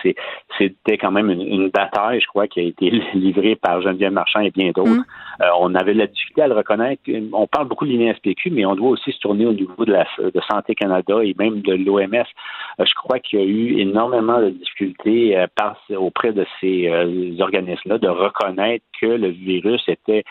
[0.58, 4.50] c'était quand même une, bataille, je crois, qui a été livrée par Geneviève Marchand et
[4.50, 4.90] bien d'autres.
[4.90, 5.04] Mm.
[5.42, 7.02] Euh, on avait la difficulté à le reconnaître.
[7.32, 10.06] On parle beaucoup de l'INSPQ, mais on doit aussi se tourner au niveau de la
[10.18, 12.14] de Santé Canada et même de l'OMS.
[12.14, 15.76] Euh, je crois qu'il y a eu énormément de difficultés par,
[16.14, 20.24] auprès de ces euh, organismes-là de reconnaître que le virus était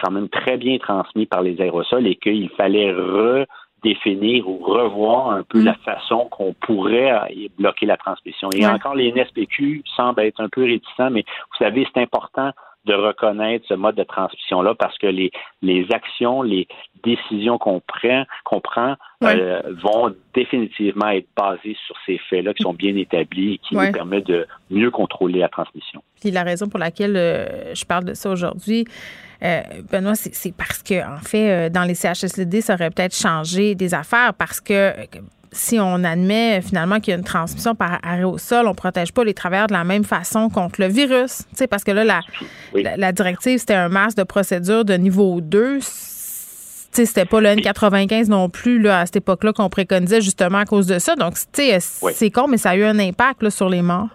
[0.00, 5.42] quand même très bien transmis par les aérosols et qu'il fallait redéfinir ou revoir un
[5.42, 5.64] peu mm.
[5.64, 7.12] la façon qu'on pourrait
[7.58, 8.48] bloquer la transmission.
[8.54, 12.52] Et encore, les NSPQ semblent être un peu réticents, mais vous savez, c'est important
[12.84, 15.30] de reconnaître ce mode de transmission-là parce que les,
[15.62, 16.66] les actions, les
[17.04, 22.74] décisions qu'on prend, qu'on prend euh, vont définitivement être basées sur ces faits-là qui sont
[22.74, 26.02] bien établis et qui nous permettent de mieux contrôler la transmission.
[26.20, 28.84] Puis la raison pour laquelle euh, je parle de ça aujourd'hui,
[29.42, 29.60] euh,
[29.90, 34.34] Benoît, c'est parce que, en fait, dans les CHSLD, ça aurait peut-être changé des affaires
[34.34, 34.92] parce que
[35.52, 39.24] si on admet finalement qu'il y a une transmission par aérosol, on ne protège pas
[39.24, 41.42] les travailleurs de la même façon contre le virus.
[41.70, 42.20] Parce que là, la,
[42.96, 45.80] la, directive, c'était un masque de procédure de niveau 2
[46.90, 50.86] c'était pas le N95 non plus là, à cette époque-là qu'on préconisait justement à cause
[50.86, 51.14] de ça.
[51.14, 54.08] Donc, c'est con, mais ça a eu un impact sur les morts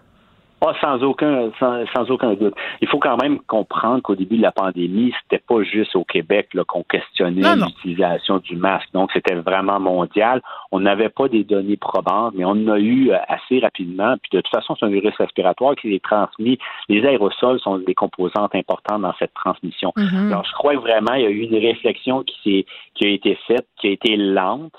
[0.80, 2.54] sans aucun, sans, aucun doute.
[2.82, 6.50] Il faut quand même comprendre qu'au début de la pandémie, c'était pas juste au Québec
[6.68, 8.88] qu'on questionnait l'utilisation du masque.
[8.94, 10.42] Donc, c'était vraiment mondial.
[10.72, 14.16] On n'avait pas des données probantes, mais on en a eu euh, assez rapidement.
[14.22, 16.58] Puis de toute façon, c'est un virus respiratoire qui est transmis.
[16.88, 19.92] Les aérosols sont des composantes importantes dans cette transmission.
[19.98, 23.68] Alors, je crois vraiment il y a eu une réflexion qui, qui a été faite,
[23.80, 24.74] qui a été lente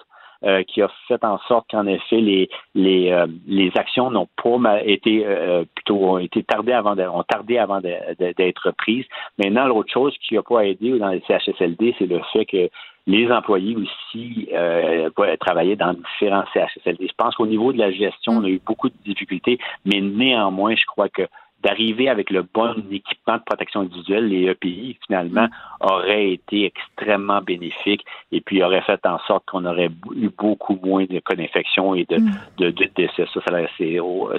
[0.44, 4.82] euh, qui a fait en sorte qu'en effet les les, euh, les actions n'ont pas
[4.84, 9.06] été euh, plutôt ont été tardées avant de, ont tardé avant d'être prises.
[9.38, 12.70] Maintenant, l'autre chose qui n'a pas aidé dans les CHSLD, c'est le fait que
[13.06, 17.08] les employés aussi euh, travailler dans différents CHSLD.
[17.08, 20.74] Je pense qu'au niveau de la gestion, on a eu beaucoup de difficultés, mais néanmoins,
[20.74, 21.22] je crois que
[21.64, 25.48] d'arriver avec le bon équipement de protection individuelle, les EPI, finalement,
[25.80, 31.04] aurait été extrêmement bénéfique et puis aurait fait en sorte qu'on aurait eu beaucoup moins
[31.04, 32.30] de co-infections et de, mm.
[32.58, 33.24] de, de, décès.
[33.32, 33.40] Ça,
[33.76, 33.98] c'est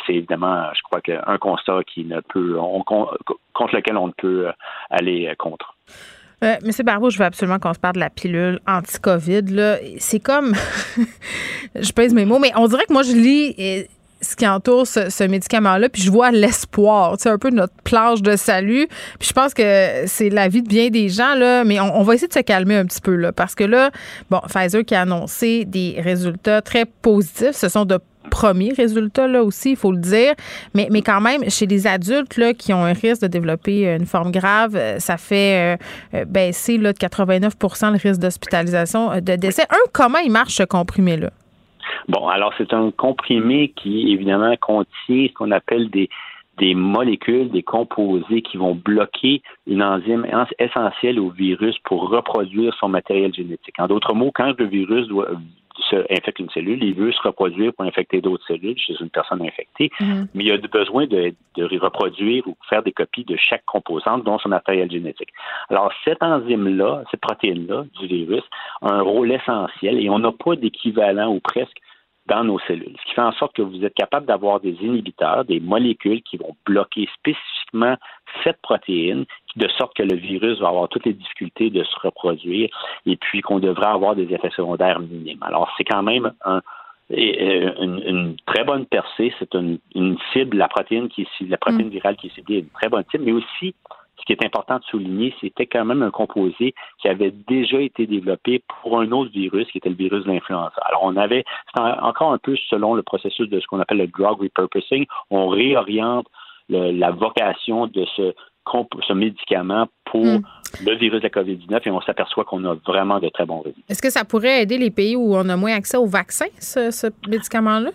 [0.10, 2.58] évidemment, je crois, un constat qui ne peut,
[3.54, 4.48] contre lequel on ne peut
[4.90, 5.76] aller contre.
[6.44, 9.80] Euh, Monsieur Barbeau, je veux absolument qu'on se parle de la pilule anti-COVID.
[9.98, 10.54] C'est comme,
[11.76, 13.88] je pèse mes mots, mais on dirait que moi, je lis
[14.26, 18.36] ce qui entoure ce, médicament-là, puis je vois l'espoir, c'est un peu notre plage de
[18.36, 18.88] salut.
[19.20, 22.16] Puis je pense que c'est la vie de bien des gens, là, mais on, va
[22.16, 23.92] essayer de se calmer un petit peu, là, parce que là,
[24.30, 29.44] bon, Pfizer qui a annoncé des résultats très positifs, ce sont de premiers résultats là
[29.44, 30.34] aussi, il faut le dire.
[30.74, 34.06] Mais, mais quand même, chez les adultes là, qui ont un risque de développer une
[34.06, 35.78] forme grave, euh, ça fait
[36.14, 39.64] euh, euh, baisser là, de 89% le risque d'hospitalisation, de décès.
[39.70, 41.32] Un, comment il marche ce comprimé-là?
[42.08, 46.10] Bon, alors c'est un comprimé qui évidemment contient ce qu'on appelle des
[46.58, 50.26] des molécules, des composés qui vont bloquer une enzyme
[50.58, 53.76] essentielle au virus pour reproduire son matériel génétique.
[53.78, 55.32] En d'autres mots, quand le virus doit,
[55.90, 59.42] se infecte une cellule, il veut se reproduire pour infecter d'autres cellules chez une personne
[59.42, 60.28] infectée, mm-hmm.
[60.34, 64.40] mais il a besoin de, de, reproduire ou faire des copies de chaque composante, dont
[64.40, 65.30] son matériel génétique.
[65.70, 68.44] Alors, cette enzyme-là, cette protéine-là du virus,
[68.82, 71.78] a un rôle essentiel et on n'a pas d'équivalent ou presque
[72.28, 72.96] dans nos cellules.
[73.00, 76.38] Ce qui fait en sorte que vous êtes capable d'avoir des inhibiteurs, des molécules qui
[76.38, 77.96] vont bloquer spécifiquement
[78.44, 82.70] cette protéine, de sorte que le virus va avoir toutes les difficultés de se reproduire
[83.06, 85.44] et puis qu'on devrait avoir des effets secondaires minimes.
[85.44, 86.62] Alors, c'est quand même un,
[87.12, 89.34] euh, une, très bonne percée.
[89.40, 89.80] C'est une,
[90.34, 91.92] cible, la protéine qui est la protéine mm.
[91.92, 93.76] virale qui est ciblée, une très bonne cible, mais aussi
[94.19, 98.08] ce qui est important de souligner, c'était quand même un composé qui avait déjà été
[98.08, 100.73] développé pour un autre virus, qui était le virus de l'influenza.
[100.86, 101.43] Alors, on avait,
[101.75, 105.47] c'est encore un peu selon le processus de ce qu'on appelle le drug repurposing, on
[105.47, 106.28] réoriente
[106.69, 108.34] la vocation de ce,
[109.08, 110.41] ce médicament pour hmm.
[110.84, 113.86] le virus de la COVID-19 et on s'aperçoit qu'on a vraiment de très bons résultats.
[113.89, 117.12] Est-ce que ça pourrait aider les pays où on a moins accès au vaccin, ce
[117.30, 117.91] médicament-là?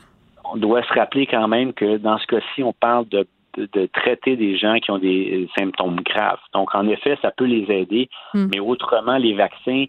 [0.53, 3.27] On doit se rappeler quand même que dans ce cas-ci, on parle de
[3.57, 6.39] de, traiter des gens qui ont des euh, symptômes graves.
[6.55, 8.49] Donc, en effet, ça peut les aider, hmm.
[8.53, 9.85] mais autrement, les vaccins,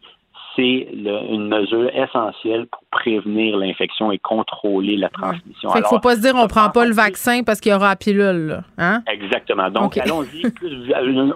[0.56, 5.70] c'est une mesure essentielle pour prévenir l'infection et contrôler la transmission.
[5.76, 7.90] Il ne faut pas se dire on prend pas le vaccin parce qu'il y aura
[7.90, 8.62] la pilule.
[8.78, 9.02] Hein?
[9.08, 9.70] Exactement.
[9.70, 10.44] Donc, allons-y.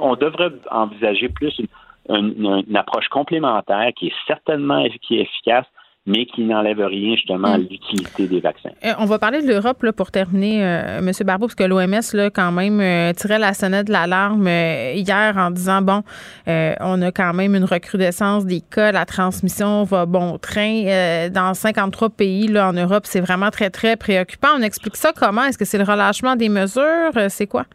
[0.01, 1.57] on devrait envisager plus
[2.09, 5.65] une, une, approche complémentaire qui est certainement qui est efficace,
[6.07, 7.67] mais qui n'enlève rien justement à hmm.
[7.69, 8.69] l'utilité des vaccins.
[8.83, 11.11] Euh, on va parler de l'Europe là, pour terminer, euh, M.
[11.25, 15.49] Barbeau, parce que l'OMS, là, quand même, euh, tirait la sonnette de l'alarme hier en
[15.49, 16.03] disant, bon,
[16.47, 21.29] on a quand même une recrudescence des cas, la transmission va bon train.
[21.29, 24.49] dans 53 pays là, en Europe, c'est vraiment très, très préoccupant.
[24.57, 25.43] On explique ça comment?
[25.43, 27.11] Est-ce que c'est le relâchement des mesures?
[27.29, 27.65] c'est quoi?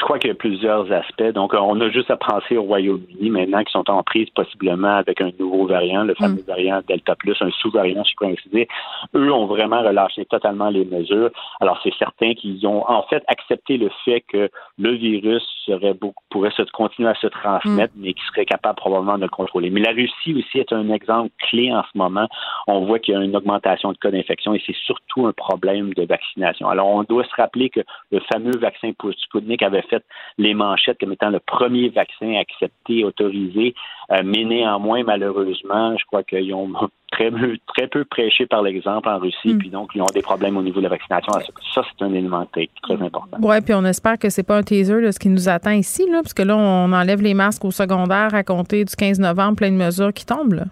[0.00, 1.30] Je crois qu'il y a plusieurs aspects.
[1.34, 5.20] Donc, on a juste à penser au Royaume-Uni maintenant qui sont en prise possiblement avec
[5.20, 6.46] un nouveau variant, le fameux mm.
[6.46, 8.66] variant Delta Plus, un sous-variant, je crois dire.
[9.14, 11.28] Eux ont vraiment relâché totalement les mesures.
[11.60, 16.24] Alors, c'est certain qu'ils ont en fait accepté le fait que le virus serait beaucoup,
[16.30, 18.00] pourrait se, continuer à se transmettre, mm.
[18.00, 19.68] mais qu'ils seraient capables probablement de le contrôler.
[19.68, 22.26] Mais la Russie aussi est un exemple clé en ce moment.
[22.68, 25.92] On voit qu'il y a une augmentation de cas d'infection et c'est surtout un problème
[25.92, 26.70] de vaccination.
[26.70, 30.04] Alors, on doit se rappeler que le fameux vaccin pour Sputnik avait fait
[30.38, 33.74] les manchettes comme étant le premier vaccin accepté, autorisé,
[34.12, 36.70] euh, mais néanmoins, malheureusement, je crois qu'ils ont
[37.12, 39.58] très peu, très peu prêché par l'exemple en Russie, hmm.
[39.58, 41.32] puis donc ils ont des problèmes au niveau de la vaccination.
[41.74, 43.36] Ça, c'est un élément très, important.
[43.40, 46.08] Oui, puis on espère que c'est pas un teaser de ce qui nous attend ici,
[46.10, 49.56] là, parce que là, on enlève les masques au secondaire à compter du 15 novembre,
[49.56, 50.64] plein de mesures qui tombent.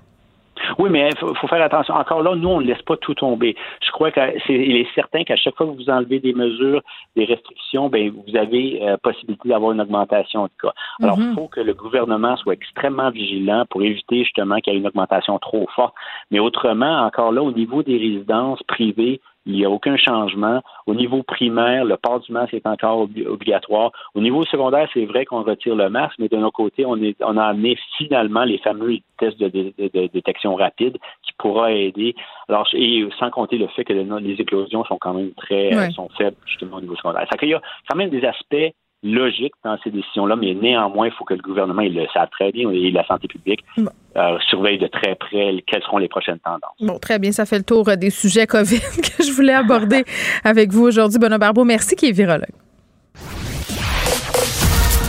[0.78, 1.94] Oui, mais il faut, faire attention.
[1.94, 3.56] Encore là, nous, on ne laisse pas tout tomber.
[3.84, 6.82] Je crois qu'il est, certain qu'à chaque fois que vous enlevez des mesures,
[7.16, 10.72] des restrictions, ben vous avez euh, possibilité d'avoir une augmentation de cas.
[11.02, 11.34] Alors, il mm-hmm.
[11.34, 15.38] faut que le gouvernement soit extrêmement vigilant pour éviter justement qu'il y ait une augmentation
[15.38, 15.94] trop forte.
[16.30, 20.60] Mais autrement, encore là, au niveau des résidences privées, il n'y a aucun changement.
[20.86, 23.92] Au niveau primaire, le port du masque est encore obligatoire.
[24.14, 27.16] Au niveau secondaire, c'est vrai qu'on retire le masque, mais de notre côté, on, est,
[27.22, 29.72] on a amené finalement les fameux tests de,
[30.12, 32.14] détection rapide qui pourra aider.
[32.50, 36.36] Alors, et sans compter le fait que les éclosions sont quand même très sont faibles
[36.44, 37.26] justement au niveau secondaire.
[37.30, 41.12] Ça il y a quand même des aspects logique dans ces décisions-là, mais néanmoins, il
[41.12, 44.78] faut que le gouvernement, il le savent très bien, et la santé publique euh, surveille
[44.78, 46.74] de très près quelles seront les prochaines tendances.
[46.80, 48.80] Bon, très bien, ça fait le tour euh, des sujets COVID
[49.16, 50.04] que je voulais aborder
[50.44, 51.18] avec vous aujourd'hui.
[51.18, 52.46] Benoît Barbeau, merci, qui est virologue.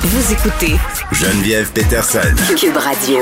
[0.01, 0.75] Vous écoutez
[1.11, 2.35] Geneviève Peterson.
[2.55, 3.19] Cube Radio.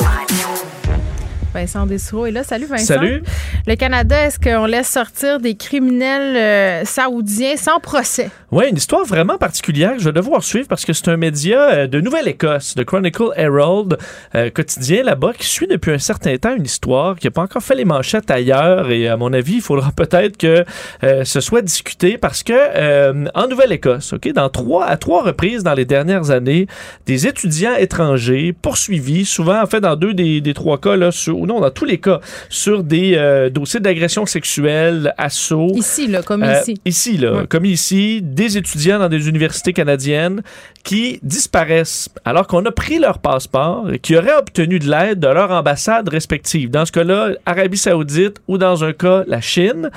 [1.58, 2.43] Vincent Dessereau est là.
[2.43, 2.86] Salut Vincent.
[2.86, 3.24] Salut.
[3.65, 8.30] Le Canada, est-ce qu'on laisse sortir des criminels euh, saoudiens sans procès?
[8.52, 11.70] Oui, une histoire vraiment particulière que je vais devoir suivre parce que c'est un média
[11.70, 13.98] euh, de Nouvelle-Écosse, de Chronicle Herald,
[14.36, 17.63] euh, quotidien là-bas, qui suit depuis un certain temps une histoire qui n'a pas encore
[17.63, 20.63] fait les manchettes ailleurs et à mon avis, il faudra peut-être que
[21.02, 25.86] ce soit discuté parce que en Nouvelle-Écosse, ok, dans trois à trois reprises dans les
[25.86, 26.67] dernières années,
[27.08, 31.47] des étudiants étrangers poursuivis, souvent en fait dans deux des, des trois cas là, sur,
[31.48, 35.72] non, dans tous les cas, sur des euh, dossiers d'agression sexuelle, assaut.
[35.74, 36.82] Ici, là, comme euh, ici.
[36.86, 40.44] Ici, là, comme ici, des étudiants dans des universités canadiennes
[40.84, 45.28] qui disparaissent alors qu'on a pris leur passeport et qui auraient obtenu de l'aide de
[45.28, 46.70] leur ambassade respective.
[46.70, 49.90] Dans ce cas-là, Arabie Saoudite ou dans un cas, la Chine.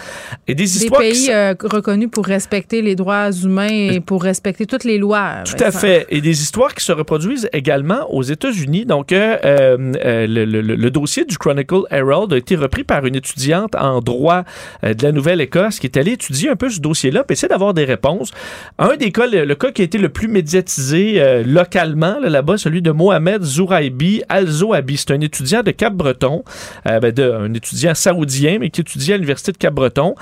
[0.47, 1.01] Et des, histoires.
[1.01, 5.45] Des pays euh, reconnus pour respecter les droits humains et pour respecter toutes les lois.
[5.45, 6.07] Tout à fait.
[6.11, 8.85] Et des histoires qui se reproduisent également aux États-Unis.
[8.87, 14.01] Donc, le, le, le, dossier du Chronicle Herald a été repris par une étudiante en
[14.01, 14.43] droit
[14.85, 17.73] euh, de la Nouvelle-Écosse qui est allée étudier un peu ce dossier-là et essayer d'avoir
[17.73, 18.33] des réponses.
[18.79, 22.83] Un des cas, le, cas qui a été le plus médiatisé euh, localement là-bas, celui
[22.83, 24.97] de Mohamed Zouraibi Al-Zoabi.
[24.97, 26.45] C'est un étudiant de Cap-Breton,
[26.87, 30.16] euh, ben, un étudiant saoudien, mais qui étudiait à l'Université de Cap-Breton,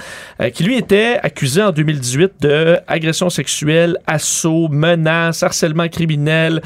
[0.53, 6.61] qui lui était accusé en 2018 de agression sexuelle, assaut, menace, harcèlement criminel,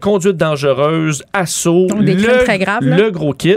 [0.00, 1.86] conduite dangereuse, assaut.
[1.86, 3.56] Donc, des le, très graves, le gros kit.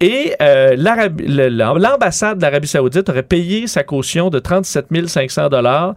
[0.00, 5.94] Et euh, l'ambassade de l'Arabie saoudite aurait payé sa caution de 37 500 dollars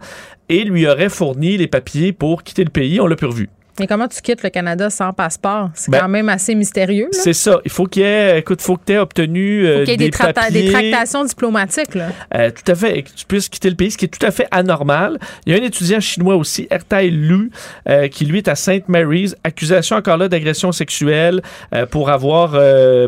[0.48, 3.00] et lui aurait fourni les papiers pour quitter le pays.
[3.00, 3.48] On l'a plus.
[3.80, 5.70] Mais comment tu quittes le Canada sans passeport?
[5.74, 7.08] C'est Ben, quand même assez mystérieux.
[7.12, 7.60] C'est ça.
[7.64, 9.94] Il faut qu'il y ait, écoute, faut que tu aies obtenu euh, Faut qu'il y
[9.94, 10.62] ait des, tracta- papiers.
[10.62, 11.94] des tractations diplomatiques.
[11.94, 12.08] Là.
[12.34, 14.24] Euh, tout à fait, et que tu puisses quitter le pays, ce qui est tout
[14.26, 15.18] à fait anormal.
[15.46, 17.50] Il y a un étudiant chinois aussi, Ertai Lu,
[17.88, 18.88] euh, qui lui est à St.
[18.88, 21.40] Mary's, accusation encore là d'agression sexuelle
[21.74, 22.52] euh, pour avoir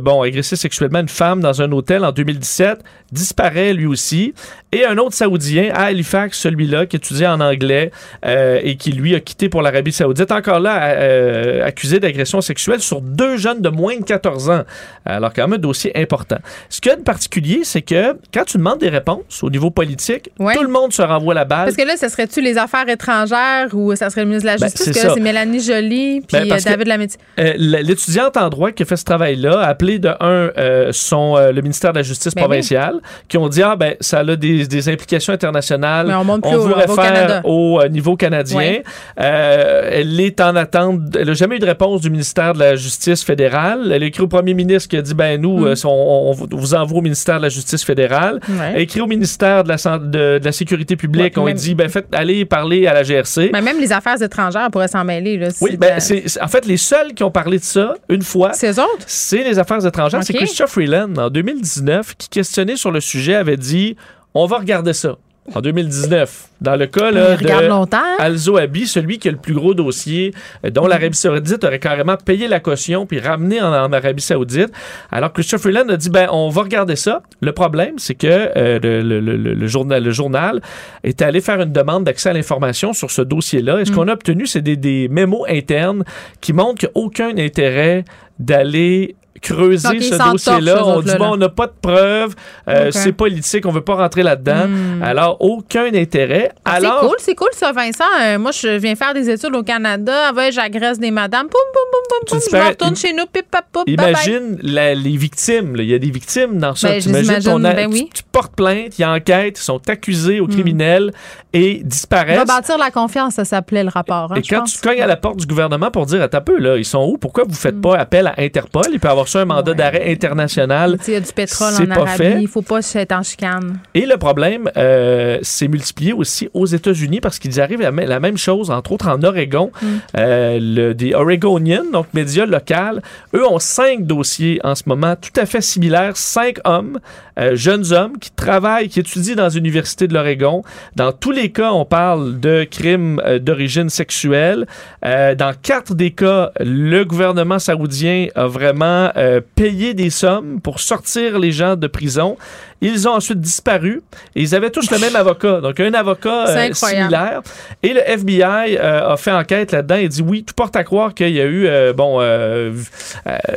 [0.00, 2.78] bon agressé sexuellement une femme dans un hôtel en 2017,
[3.12, 4.35] disparaît lui aussi.
[4.72, 7.90] Et un autre Saoudien à Halifax, celui-là qui étudiait en anglais
[8.24, 13.01] et qui lui a quitté pour l'Arabie Saoudite, encore là euh, accusé d'agression sexuelle sur
[13.01, 14.62] deux jeunes de moins de 14 ans.
[15.05, 16.37] Alors quand même un dossier important.
[16.68, 19.70] Ce qu'il y a de particulier, c'est que quand tu demandes des réponses au niveau
[19.70, 20.55] politique, Ouais.
[20.55, 21.64] tout le monde se renvoie la balle.
[21.66, 24.59] Parce que là, ça serait-tu les affaires étrangères ou ça serait le ministre de la
[24.59, 24.85] Ben, Justice?
[24.85, 27.16] c'est Parce que là, c'est Mélanie Joly puis Ben, parce euh, David Lametti?
[27.38, 31.37] Euh, L'étudiante en droit qui a fait ce travail-là a appelé de un euh, son
[31.37, 32.46] euh, le ministère de la Justice Ben oui.
[32.49, 36.07] provinciale qui ont dit ah ben ça a des, des implications internationales.
[36.07, 37.40] Mais on monte plus au Canada.
[37.44, 38.59] au euh, niveau canadien.
[38.59, 38.85] Ouais.
[39.20, 41.00] Euh, elle est en attente.
[41.16, 43.90] Elle n'a jamais eu de réponse du ministère de la Justice fédérale.
[43.92, 45.66] Elle a écrit au premier ministre qui a dit ben nous Mm.
[45.66, 48.40] euh, on, on vous envoie au ministère de la Justice fédérale.
[48.48, 48.54] Ouais.
[48.70, 51.36] Elle a écrit au ministère de la, de, de la sécurité publique.
[51.36, 53.50] Ouais, on a même- dit ben faites aller parler à la GRC.
[53.52, 55.36] Mais même les affaires étrangères pourraient s'en mêler.
[55.36, 57.94] Là, oui, ben, de- c'est, c'est- en fait, les seuls qui ont parlé de ça
[58.08, 59.04] une fois, C'est autres?
[59.06, 60.22] c'est les affaires étrangères.
[60.24, 60.32] C'est.
[60.34, 63.96] Christophe Freeland, en 2019, qui questionné sur le sujet, avait dit
[64.34, 65.16] on va regarder ça.
[65.54, 67.98] En 2019, dans le cas là, de longtemps.
[68.18, 70.32] Alzo Abi, celui qui a le plus gros dossier,
[70.64, 74.70] euh, dont l'Arabie Saoudite aurait carrément payé la caution puis ramené en, en Arabie Saoudite.
[75.10, 77.22] Alors Christophe Freeland a dit ben on va regarder ça.
[77.40, 80.60] Le problème, c'est que euh, le, le- le- le journal, le journal
[81.04, 83.80] est allé faire une demande d'accès à l'information sur ce dossier-là.
[83.80, 86.04] Et ce qu'on a obtenu, c'est des, des mémos internes
[86.40, 88.04] qui montrent qu'il n'y a aucun intérêt
[88.38, 90.84] d'aller creuser ce dossier-là.
[90.86, 92.34] On dit bon, on n'a pas de preuves,
[92.68, 92.92] euh, Ok.
[92.92, 94.66] c'est politique, on veut pas rentrer là-dedans.
[94.68, 95.02] Hmm.
[95.02, 96.50] Alors aucun intérêt.
[96.64, 98.04] Ah, Alors c'est cool, c'est cool ça, Vincent.
[98.20, 100.28] Euh, moi, je viens faire des études au Canada.
[100.30, 101.48] Ah ouais, j'agresse des madames.
[101.48, 102.60] Poum, poum, poum, poum.
[102.60, 103.24] Je retourne chez nous.
[103.32, 104.10] Pip, pap, pop, bye, bye.
[104.10, 105.76] Imagine la- les victimes.
[105.76, 105.82] là.
[105.82, 106.88] Il y a des victimes dans ça.
[106.88, 107.30] Ben, T'imagines
[107.66, 108.02] a- ben oui.
[108.02, 108.06] Hmm.
[108.14, 111.12] tu, tu portes plainte, il y a enquête, ils sont accusés aux criminels
[111.52, 112.40] et disparaissent.
[112.40, 114.32] Rebâtir la confiance, ça s'appelait le rapport.
[114.32, 114.74] hein, et quand pense.
[114.74, 117.18] tu cognes à la porte du gouvernement pour dire à peu, là, ils sont où?
[117.18, 118.84] Pourquoi vous faites pas appel à Interpol?
[118.92, 119.72] Il peut avoir ça un mandat.
[119.72, 119.76] Ouais.
[119.76, 120.98] d'arrêt international.
[121.06, 122.16] Il y a du pétrole en pas Arabie.
[122.16, 122.42] fait.
[122.42, 123.78] Il faut pas être en chicane.
[123.94, 128.37] Et le problème euh, s'est multiplié aussi aux États-Unis parce qu'ils arrivent à la, même
[128.37, 129.70] chose, entre autres en Oregon.
[129.80, 129.87] Mm.
[130.16, 133.00] Euh, le, des Oregonians, donc médias locaux,
[133.35, 136.16] eux ont cinq dossiers en ce moment tout à fait similaires.
[136.16, 136.98] Cinq hommes,
[137.38, 140.62] euh, jeunes hommes qui travaillent, qui étudient dans l'Université de l'Oregon.
[140.96, 144.66] Dans tous les cas, on parle de crimes euh, d'origine sexuelle.
[145.04, 150.81] Euh, dans quatre des cas, le gouvernement saoudien a vraiment euh, payé des sommes pour
[150.81, 152.37] sortir les gens de prison.
[152.82, 154.02] Ils ont ensuite disparu
[154.34, 155.60] et ils avaient tous le même avocat.
[155.60, 157.42] Donc, un avocat C'est euh, similaire.
[157.82, 161.12] Et le FBI euh, a fait enquête là-dedans et dit oui, tout porte à croire
[161.14, 162.20] qu'il y a eu, euh, bon,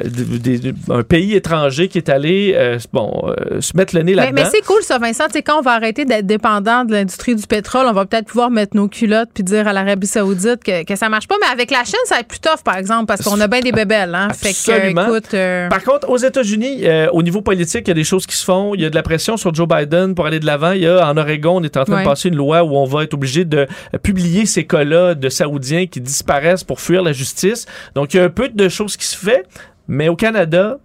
[0.03, 4.33] des- des- un pays étranger qui est allé, bon, se mettre le nez là-dedans.
[4.43, 5.25] mais c'est cool ça, Vincent.
[5.31, 8.49] Sais, quand on va arrêter d'être dépendant de l'industrie du pétrole, on va peut-être pouvoir
[8.51, 11.35] mettre nos culottes puis dire à l'Arabie Saoudite que, que ça marche pas.
[11.41, 13.61] Mais avec la Chine, ça va être plus tough, par exemple, parce qu'on a bien
[13.61, 14.13] des bébelles.
[14.15, 14.27] Hein?
[14.33, 15.03] Fait que, Absolument.
[15.07, 18.35] écoute, euh, Par contre, aux États-Unis, au niveau politique, il y a des choses qui
[18.35, 18.73] se font.
[18.75, 20.71] Il y a de la pression sur Joe Biden pour aller de l'avant.
[20.71, 22.03] Il y a en Oregon, on est en train Ouais.
[22.03, 23.67] de passer une loi où on va être obligé de
[24.01, 27.67] publier ces cas-là de Saoudiens qui disparaissent pour fuir la justice.
[27.93, 29.45] Donc, il y a un peu de choses qui se fait,
[29.87, 30.79] mais au Canada,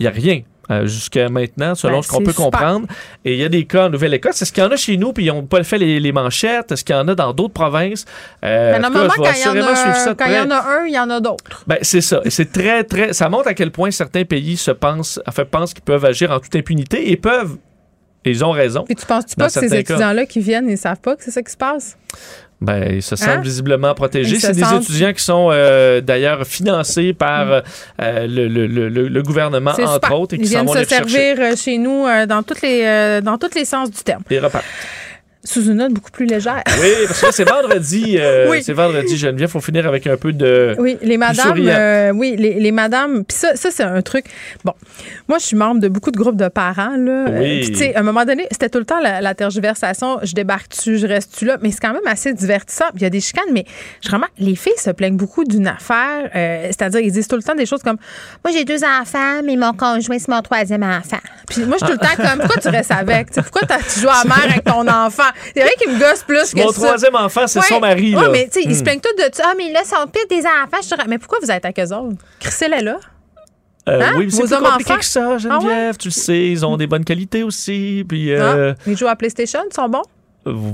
[0.00, 0.40] il n'y a rien.
[0.70, 2.44] euh, jusqu'à maintenant, selon Ben, ce qu'on peut super.
[2.44, 2.86] comprendre.
[3.24, 4.42] Et il y a des cas en Nouvelle-Écosse.
[4.42, 6.70] Est-ce qu'il y en a chez nous, puis ils n'ont pas fait les, les manchettes?
[6.72, 8.04] Est-ce qu'il y en a dans d'autres provinces?
[8.44, 9.44] Euh, mais en tout cas, normalement, quand il y
[10.34, 11.64] y en a un, il y en a d'autres.
[11.66, 12.20] Ben, c'est ça.
[12.26, 13.14] Et c'est très, très.
[13.14, 16.38] Ça montre à quel point certains pays se pensent, enfin, pensent qu'ils peuvent agir en
[16.38, 17.56] toute impunité et peuvent.
[18.24, 18.84] Et ils ont raison.
[18.84, 21.42] Puis tu penses-tu pas que ces étudiants-là qui viennent, ils savent pas que c'est ça
[21.42, 21.96] qui se passe?
[22.60, 23.40] Ben, ils se sentent Hein?
[23.40, 24.34] visiblement protégés.
[24.40, 27.60] Se C'est des sentent- étudiants qui sont euh, d'ailleurs financés par euh,
[28.02, 30.20] euh, le, le- le- gouvernement, entre super.
[30.20, 33.20] autres, et qui s'en vont se les servir euh, chez nous euh, dans, toutes les,
[33.22, 34.22] dans tous les sens du terme.
[34.28, 34.64] Et repartent.
[35.50, 36.62] Sous une note beaucoup plus légère.
[36.82, 38.16] Oui, parce que c'est vendredi.
[38.18, 38.62] euh, Oui.
[38.62, 39.48] C'est vendredi, Geneviève.
[39.48, 40.74] Faut finir avec un peu de.
[40.78, 44.26] Oui, les madames, euh, oui, les, les madames, puis ça, ça c'est un truc.
[44.64, 44.74] Bon,
[45.26, 47.28] moi, je suis membre de beaucoup de groupes de parents, là.
[47.28, 47.60] Euh, Oui.
[47.62, 50.34] puis, tu sais, à un moment donné, c'était tout le temps la, la tergiversation, je
[50.34, 52.84] débarque-tu, je reste-tu là, mais c'est quand même assez divertissant.
[52.90, 53.64] Puis il y a des chicanes, mais
[54.02, 57.42] je vraiment, les filles se plaignent beaucoup d'une affaire, euh, c'est-à-dire, ils disent tout le
[57.42, 57.96] temps des choses comme,
[58.44, 61.20] moi, j'ai deux enfants, mais mon conjoint, c'est mon troisième enfant.
[61.48, 63.30] Puis moi, je suis tout le temps comme, pourquoi tu restes avec?
[63.32, 65.22] Pourquoi t'as- tu joues à mère avec ton enfant?
[65.54, 66.86] C'est vrai qu'il me gosse plus que Mon ça.
[66.86, 67.64] troisième enfant, c'est Ouais.
[67.66, 68.14] son mari.
[68.16, 68.28] Ouais, là.
[68.30, 68.84] mais tu sais, ils se Hmm.
[68.84, 69.44] plaignent tous de ça.
[69.46, 70.82] Ah, mais là, son pire des enfants.
[70.82, 72.16] Je dirais, mais pourquoi vous êtes avec eux autres?
[72.40, 72.98] Crissez est là.
[73.88, 74.12] Euh, Hein?
[74.18, 75.96] Oui, c'est plus compliqué que ça, Geneviève.
[75.96, 78.04] Tu le sais, ils ont des bonnes qualités aussi.
[78.06, 80.02] Puis, euh, Ah, ils jouent à PlayStation, ils sont bons?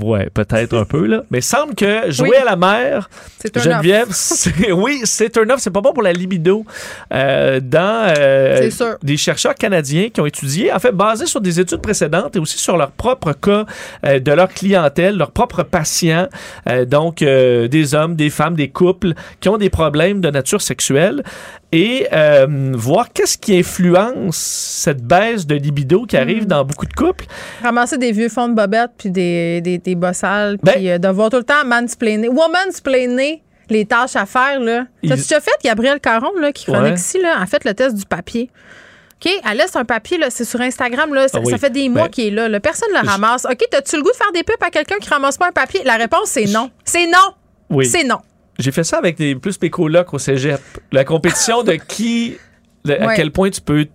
[0.01, 1.23] Ouais, peut-être un peu, là.
[1.31, 2.35] Mais semble que jouer Oui.
[2.37, 3.09] à la mer,
[3.55, 5.59] Geneviève, c'est- oui, c'est un offre.
[5.59, 6.65] C'est pas bon pour la libido.
[7.13, 8.69] Euh, dans euh,
[9.03, 12.57] des chercheurs canadiens qui ont étudié, en fait, basés sur des études précédentes et aussi
[12.57, 13.65] sur leur propre cas
[14.05, 16.27] euh, de leur clientèle, leurs propres patients,
[16.87, 21.23] donc des hommes, des femmes, des couples qui ont des problèmes de nature sexuelle
[21.75, 26.19] et euh, voir qu'est-ce qui influence cette baisse de libido qui Mm.
[26.19, 27.25] arrive dans beaucoup de couples.
[27.61, 31.29] Ramasser des vieux fonds de bobettes puis des, des, des bossales, Ben- puis euh, devoir
[31.29, 32.29] tout le temps mansplainer.
[32.29, 34.85] Womansplainer les tâches à faire, là.
[35.03, 36.93] Il- T'as-tu déjà fait Gabriel Caron, là, qui chronique Ouais.
[36.93, 38.49] ici, là, a fait le test du papier?
[39.15, 41.51] OK, elle laisse un papier, là, c'est sur Instagram, là, ça, Ah oui.
[41.51, 42.59] ça fait des mois Ben- qu'il est là, là.
[42.59, 43.45] Personne ne le ramasse.
[43.45, 45.81] OK, t'as-tu le goût de faire des pubs à quelqu'un qui ramasse pas un papier?
[45.83, 46.69] La réponse, c'est non.
[46.83, 47.33] C'est non!
[47.69, 47.85] Oui.
[47.87, 48.19] C'est non.
[48.59, 50.61] J'ai fait ça avec des, plus mes colocs au cégep.
[50.91, 52.37] La compétition de qui,
[52.85, 53.87] le- à quel point tu peux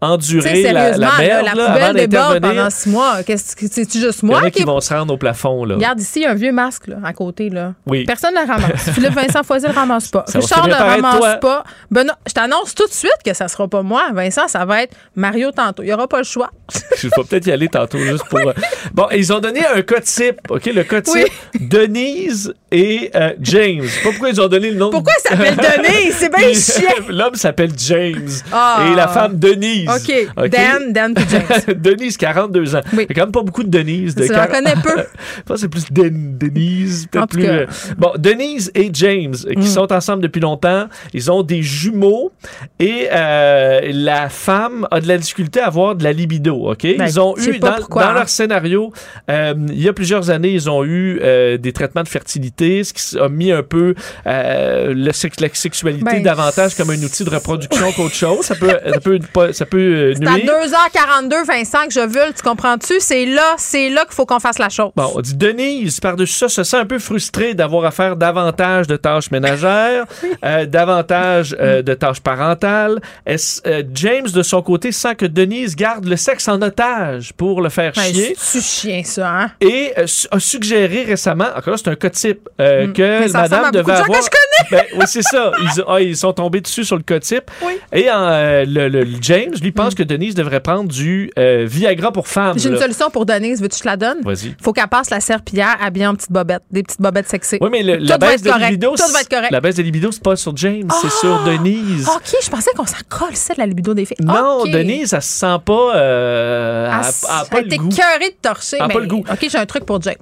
[0.00, 3.22] endurer la, la là, merde la là, poubelle avant déborde pendant six mois.
[3.24, 5.16] Qu'est-ce que c'est-tu juste Il y en moi a qui qui vont se rendre au
[5.16, 5.64] plafond.
[5.64, 5.76] Là.
[5.76, 7.48] Regarde ici, il y a un vieux masque là, à côté.
[7.50, 7.72] Là.
[7.86, 8.04] Oui.
[8.04, 8.90] Personne ne le ramasse.
[8.90, 10.24] Philippe Vincent Foisy ne le ramasse pas.
[10.28, 11.34] Ça Richard ne le ramasse toi.
[11.36, 11.64] pas.
[11.90, 14.08] Benoît, je t'annonce tout de suite que ça sera pas moi.
[14.12, 15.82] Vincent, ça va être Mario tantôt.
[15.82, 16.50] Il n'y aura pas le choix.
[16.98, 18.40] Je vais peut-être y aller tantôt juste pour.
[18.40, 18.52] euh,
[18.92, 20.40] Bon, ils ont donné un cas type.
[20.50, 21.28] OK, le cas type
[21.70, 23.82] Denise et euh, James.
[23.82, 24.90] Je sais pas pourquoi ils ont donné le nom.
[24.90, 26.12] Pourquoi il s'appelle Denis?
[26.12, 27.04] C'est bien chiant.
[27.08, 28.28] L'homme s'appelle James.
[28.52, 28.86] Ah.
[28.90, 29.85] Et la femme Denise.
[29.88, 30.48] OK.
[30.50, 31.74] Dan, Dan puis James.
[31.80, 32.80] Denise, 42 ans.
[32.92, 33.06] Oui.
[33.08, 34.14] Il y a quand même pas beaucoup de Denise.
[34.14, 35.02] De J'en 40 connais peu.
[35.36, 37.46] Je pense c'est plus Den- Denise, peut-être En tout plus.
[37.46, 37.52] cas.
[37.52, 37.66] euh,
[37.98, 39.62] Bon, Denise et James, euh, qui Mm.
[39.66, 42.32] sont ensemble depuis longtemps, ils ont des jumeaux
[42.78, 46.70] et euh, la femme a de la difficulté à avoir de la libido.
[46.70, 48.14] Ok, Ben, ils ont eu dans, pourquoi, dans hein.
[48.14, 48.92] leur scénario,
[49.30, 52.92] euh, il y a plusieurs années, ils ont eu euh, des traitements de fertilité, ce
[52.92, 57.92] qui a mis un peu le la sexualité Ben, davantage comme un outil de reproduction
[57.92, 58.40] qu'autre chose.
[58.44, 59.18] Ça peut, ça peut,
[59.52, 60.46] ça peut euh, C'est à nuire.
[60.46, 62.94] 2h42, Vincent, que je veux, tu comprends-tu?
[63.00, 64.90] C'est là, c'est là qu'il faut qu'on fasse la chose.
[64.96, 68.86] Bon, on dit Denise, par-dessus ça, se sent un peu frustrée d'avoir à faire davantage
[68.86, 70.04] de tâches ménagères,
[70.44, 73.00] euh, davantage euh, de tâches parentales.
[73.28, 77.68] Euh, James, de son côté, sent que Denise garde le sexe en otage pour le
[77.68, 78.34] faire Ben, chier?
[78.38, 79.50] C'est-tu chien, ça, hein?
[79.60, 79.92] Et
[80.30, 83.28] a suggéré récemment, encore là, c'est un cas type, que Mm.
[83.28, 84.22] Ça madame devait de gens que avoir.
[84.22, 84.82] je connais.
[84.82, 85.52] Ben, oui, c'est ça.
[85.60, 87.50] Ils, ah, ils sont tombés dessus sur le cas type.
[87.62, 87.78] Oui.
[87.92, 92.28] Et le, le- le James, lui, pense que Denise devrait prendre du euh, Viagra pour
[92.28, 92.58] femmes.
[92.58, 93.60] J'ai une solution pour Denise.
[93.60, 94.18] Veux-tu que je te la donne?
[94.22, 94.54] Vas-y.
[94.62, 96.62] Faut qu'elle passe la serpillière habillée en petites bobettes.
[96.70, 97.58] Des petites bobettes sexy.
[97.60, 98.64] Oui, mais le- la baisse de correct.
[98.70, 99.50] libido, Tout va être correct.
[99.50, 102.08] la baisse de libido, c'est pas sur James, c'est sur Denise.
[102.08, 104.16] OK, je pensais qu'on s'en colle, de la libido des filles.
[104.22, 104.64] Non.
[104.64, 105.96] Denise, elle se sent pas.
[105.96, 107.88] Euh, Elle elle, s- elle a elle pas était le goût.
[107.90, 108.76] écœurée de torcher.
[108.80, 109.24] Elle mais- pas le goût.
[109.30, 110.14] OK, j'ai un truc pour James.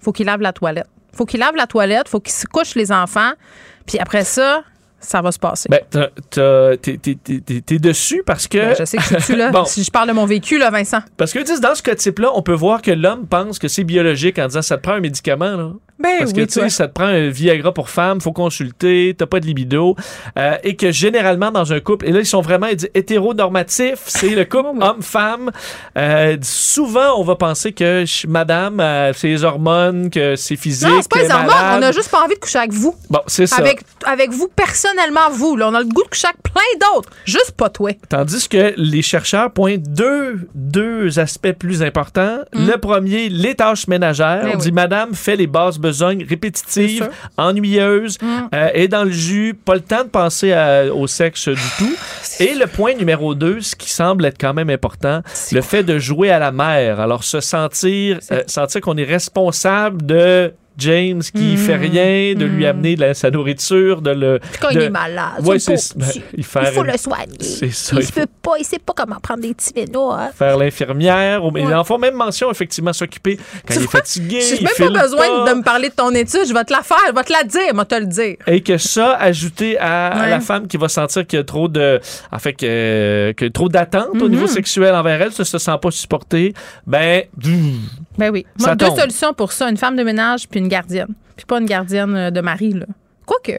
[0.00, 0.86] Faut qu'il lave la toilette.
[1.16, 3.32] Faut qu'il lave la toilette, faut qu'il se couche les enfants.
[3.86, 4.62] Puis après ça,
[5.04, 5.68] ça va se passer.
[5.68, 5.80] Ben,
[6.30, 8.58] t'es dessus parce que.
[8.58, 9.50] Ben, je sais que je suis là.
[9.54, 9.64] Bon.
[9.64, 11.00] Si je parle de mon vécu, là, Vincent.
[11.16, 14.38] Parce que dans ce cas type-là, on peut voir que l'homme pense que c'est biologique
[14.38, 15.56] en disant ça te prend un médicament.
[15.56, 15.70] Là.
[15.98, 19.14] Ben Parce que oui, tu sais, ça te prend un Viagra pour femme, faut consulter,
[19.16, 19.94] t'as pas de libido.
[20.36, 24.02] Euh, et que généralement, dans un couple, et là, ils sont vraiment ils disent, hétéronormatifs,
[24.06, 25.52] c'est le couple homme-femme.
[25.96, 30.88] Euh, souvent, on va penser que madame, euh, c'est les hormones, que c'est physique.
[30.88, 31.46] Non, c'est pas les hormones.
[31.46, 31.78] malade.
[31.80, 32.96] On a juste pas envie de coucher avec vous.
[33.08, 33.56] Bon, c'est ça.
[33.56, 35.54] Avec, avec vous, personnellement, vous.
[35.56, 37.10] Là, on a le goût de coucher avec plein d'autres.
[37.24, 37.92] Juste pas toi.
[38.08, 42.38] Tandis que les chercheurs pointent deux, deux aspects plus importants.
[42.52, 44.42] Le premier, les tâches ménagères.
[44.42, 44.62] Ben On oui.
[44.62, 45.78] dit madame fait les basses
[46.28, 47.10] répétitives, sûr.
[47.36, 48.26] ennuyeuses, Mm.
[48.54, 51.96] euh, est dans le jus, pas le temps de penser à- au sexe du tout.
[52.40, 55.20] Et le point numéro deux, ce qui semble être quand même important,
[55.52, 57.00] le fait de jouer à la mère.
[57.00, 61.56] Alors se sentir, euh, sentir qu'on est responsable de James qui Mm.
[61.56, 62.68] fait rien, de lui Mm.
[62.68, 64.40] amener de la- sa nourriture, de le.
[64.60, 65.92] Quand de- il est malade, Ouais, petit.
[65.96, 67.38] ben, il il faut une- le soigner.
[67.40, 70.14] C'est ça, Il il peut pas, il sait pas comment prendre des Tylenol.
[70.18, 70.30] Hein.
[70.36, 71.44] faire l'infirmière.
[71.44, 71.74] Ouais.
[71.74, 74.40] en font même mention, effectivement, s'occuper quand Tu il est fatigué.
[74.40, 75.52] J'ai il même pas besoin pas.
[75.52, 76.40] de me parler de ton étude.
[76.46, 78.36] Je vais te la faire, je vais te la dire, moi te le dire.
[78.46, 82.00] Et que ça, ajouté à, la femme qui va sentir qu'il y a trop de,
[82.32, 84.28] en fait, que, que trop d'attente au Mhm.
[84.28, 86.52] niveau sexuel envers elle, ça se sent pas supporté,
[86.86, 87.22] ben,
[88.18, 88.46] Ben oui.
[88.60, 88.98] Moi, deux tombe.
[88.98, 91.14] solutions pour ça une femme de ménage puis une gardienne.
[91.36, 92.86] Puis pas une gardienne euh, de mari, là.
[93.26, 93.58] Quoique,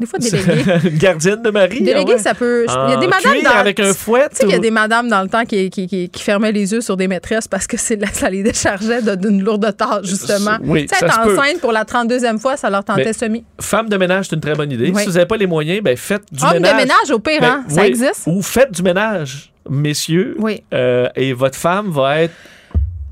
[0.00, 0.64] des fois, déléguée.
[0.90, 1.80] une gardienne de mari.
[1.82, 2.18] déléguée, ah ouais.
[2.18, 2.66] ça peut.
[2.68, 3.58] Il y a des madames cuir dans.
[3.58, 4.28] avec un fouet.
[4.30, 6.50] Tu sais, il y a des madames dans le temps qui, qui, qui, qui fermaient
[6.52, 7.94] les yeux sur des maîtresses parce que ça
[8.30, 10.56] les déchargeait d'une lourde tâche, justement.
[10.62, 11.38] Oui, Tu sais, être peut.
[11.38, 13.44] enceinte pour la 32e fois, ça leur tentait Mais- semi.
[13.60, 14.90] Femme de ménage, c'est une très bonne idée.
[14.92, 15.00] Oui.
[15.02, 16.72] Si vous n'avez pas les moyens, ben, faites du Homme ménage.
[16.72, 17.64] de ménage, au pire, Ben, hein?
[17.68, 17.86] Ça oui.
[17.88, 18.24] existe?
[18.26, 20.34] Ou faites du ménage, messieurs.
[20.40, 20.62] Oui.
[20.74, 22.34] Euh, et votre femme va être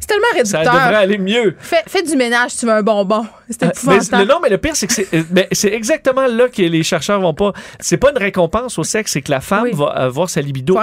[0.02, 0.64] C'est tellement réducteur.
[0.64, 1.54] Ça devrait aller mieux.
[1.60, 3.24] Fais, fais du ménage si tu veux un bonbon.
[3.48, 4.28] C'est Euh, épouvantable.
[4.28, 7.20] non, mais le pire, c'est que c'est, euh, ben, c'est exactement là que les chercheurs
[7.20, 7.52] vont pas.
[7.78, 9.70] C'est pas une récompense au sexe, c'est que la femme Oui.
[9.74, 10.74] va avoir sa libido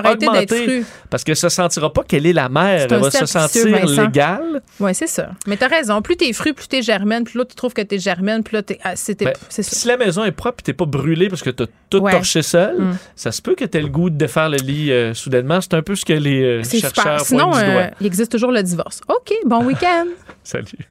[0.48, 0.86] fru.
[1.10, 2.88] parce que se sentira pas qu'elle est la mère.
[2.90, 4.62] Elle va se sentir légale.
[4.80, 5.32] Oui, c'est ça.
[5.48, 6.02] Mais t'as raison.
[6.02, 8.64] Plus t'es fru, plus t'es germaine, plus l'autre tu trouves que t'es germaine, plus là
[8.64, 8.80] t'es.
[8.84, 12.00] ah, Ben, si la maison est propre et t'es pas brûlé parce que t'as tout
[12.00, 12.12] Ouais.
[12.12, 12.98] torché seul, Mm.
[13.16, 15.60] ça se peut que t'aies le goût de défaire le lit euh, soudainement.
[15.60, 17.22] C'est un peu ce que les euh, chercheurs super.
[17.22, 19.02] Sinon, euh, il existe toujours le divorce.
[19.10, 20.06] OK, bon week-end.
[20.44, 20.88] Salut.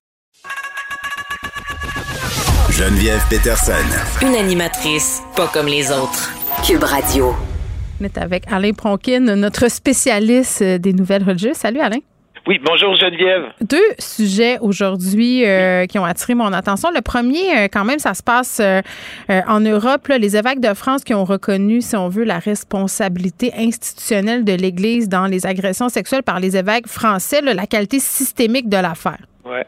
[2.71, 3.73] Geneviève Peterson.
[4.23, 6.33] Une animatrice pas comme les autres.
[6.67, 7.33] Cube Radio.
[8.01, 11.57] On est avec Alain Pronkin, notre spécialiste euh, des nouvelles religieuses.
[11.57, 12.01] Salut Alain.
[12.49, 13.53] Oui, bonjour Geneviève.
[13.61, 16.89] Deux sujets aujourd'hui euh, qui ont attiré mon attention.
[16.95, 18.81] Le premier, euh, quand même, ça se passe euh,
[19.29, 20.09] en Europe.
[20.09, 24.55] là, les évêques de France qui ont reconnu, si on veut, la responsabilité institutionnelle de
[24.55, 29.19] l'Église dans les agressions sexuelles par les évêques français, là, la qualité systémique de l'affaire.
[29.45, 29.67] Ouais.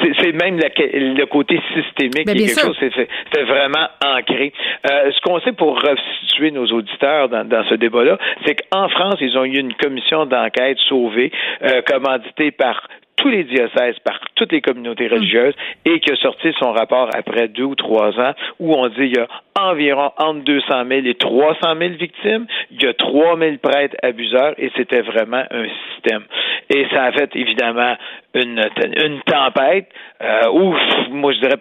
[0.00, 2.74] C'est même la- le côté systémique Ben, qui est quelque sûr.
[2.74, 4.52] chose, c'est vraiment ancré.
[4.90, 9.16] Euh, ce qu'on sait pour restituer nos auditeurs dans, dans ce débat-là, c'est qu'en France,
[9.20, 11.30] ils ont eu une commission d'enquête sauvée,
[11.62, 12.88] euh, commanditée par
[13.20, 15.18] tous les diocèses, par toutes les communautés Hum.
[15.18, 15.54] religieuses,
[15.84, 19.16] et qui a sorti son rapport après deux ou trois ans, où on dit il
[19.16, 23.56] y a environ entre 200 000 et 300 000 victimes, il y a 3 000
[23.62, 26.22] prêtres abuseurs, et c'était vraiment un système.
[26.70, 27.94] Et ça a fait évidemment
[28.34, 28.64] une,
[29.04, 29.88] une tempête,
[30.22, 30.78] euh, ouf,
[31.10, 31.56] moi je dirais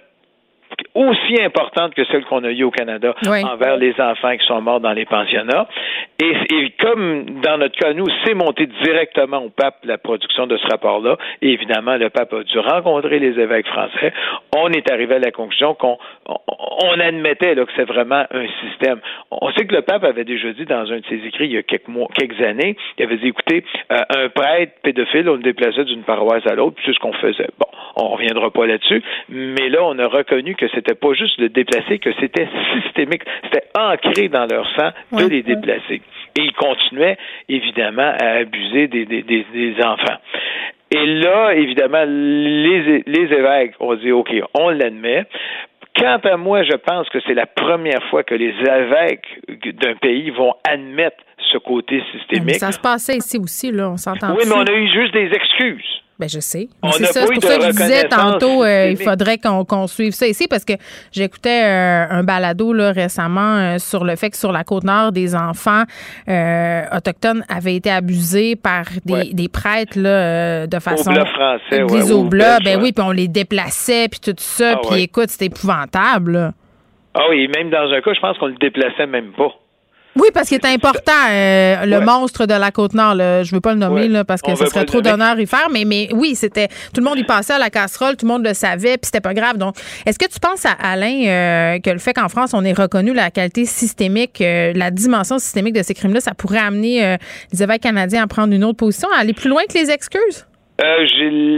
[0.95, 3.43] aussi importante que celle qu'on a eue au Canada Oui.
[3.43, 5.67] envers les enfants qui sont morts dans les pensionnats.
[6.21, 10.57] Et, et comme dans notre cas, nous, c'est monté directement au pape la production de
[10.57, 11.17] ce rapport-là.
[11.41, 14.13] Et évidemment, le pape a dû rencontrer les évêques français.
[14.55, 16.37] On est arrivé à la conclusion qu'on on,
[16.83, 18.99] on admettait là, que c'est vraiment un système.
[19.31, 21.57] On sait que le pape avait déjà dit dans un de ses écrits il y
[21.57, 25.39] a quelques mois, quelques années, il avait dit, écoutez, euh, un prêtre pédophile, on le
[25.41, 27.47] déplaçait d'une paroisse à l'autre, puis c'est ce qu'on faisait.
[27.59, 27.65] Bon,
[27.95, 31.99] on reviendra pas là-dessus, mais là, on a reconnu que c'était pas juste le déplacer,
[31.99, 32.47] que c'était
[32.81, 36.01] systémique, c'était ancré dans leur sang de les déplacer.
[36.37, 37.17] Et ils continuaient,
[37.49, 40.17] évidemment, à abuser des, des, des, des enfants.
[40.91, 45.25] Et là, évidemment, les, les évêques ont dit, OK, on l'admet.
[45.95, 49.27] Quant à moi, je pense que c'est la première fois que les évêques
[49.81, 51.17] d'un pays vont admettre
[51.51, 52.55] ce côté Mais systémique.
[52.55, 54.33] ça se passait ici aussi, là, on s'entend.
[54.35, 56.01] Oui, mais on a eu juste des excuses.
[56.19, 56.67] Ben, je sais.
[56.91, 60.11] C'est ça, c'est pour ça que je disais tantôt, euh, il faudrait qu'on qu'on suive
[60.11, 60.73] ça ici parce que
[61.13, 65.13] j'écoutais euh, un balado là, récemment euh, sur le fait que sur la côte nord,
[65.13, 65.83] des enfants
[66.27, 69.29] euh, autochtones avaient été abusés par des, Ouais.
[69.33, 71.09] des prêtres là, euh, de façon.
[71.09, 72.83] Oblat français, ouais, des belge, ben ouais.
[72.83, 74.73] oui, puis on les déplaçait, puis tout ça.
[74.75, 76.33] Ah puis écoute, c'était épouvantable.
[76.33, 76.51] là.
[77.13, 79.51] Ah oui, même dans un cas, je pense qu'on le déplaçait même pas.
[80.19, 82.05] Oui, parce qu'il est important, euh, le Ouais.
[82.05, 83.15] monstre de la Côte-Nord.
[83.15, 84.07] Je veux pas le nommer Ouais.
[84.07, 87.03] là, parce que ce serait trop d'honneur y faire, mais, mais oui, c'était tout le
[87.03, 89.57] monde y passait à la casserole, tout le monde le savait, puis c'était pas grave.
[89.57, 92.73] Donc, est-ce que tu penses, à Alain, euh, que le fait qu'en France, on ait
[92.73, 97.17] reconnu la qualité systémique, euh, la dimension systémique de ces crimes-là, ça pourrait amener euh,
[97.53, 100.45] les évêques canadiens à prendre une autre position, à aller plus loin que les excuses?
[100.81, 101.05] Euh,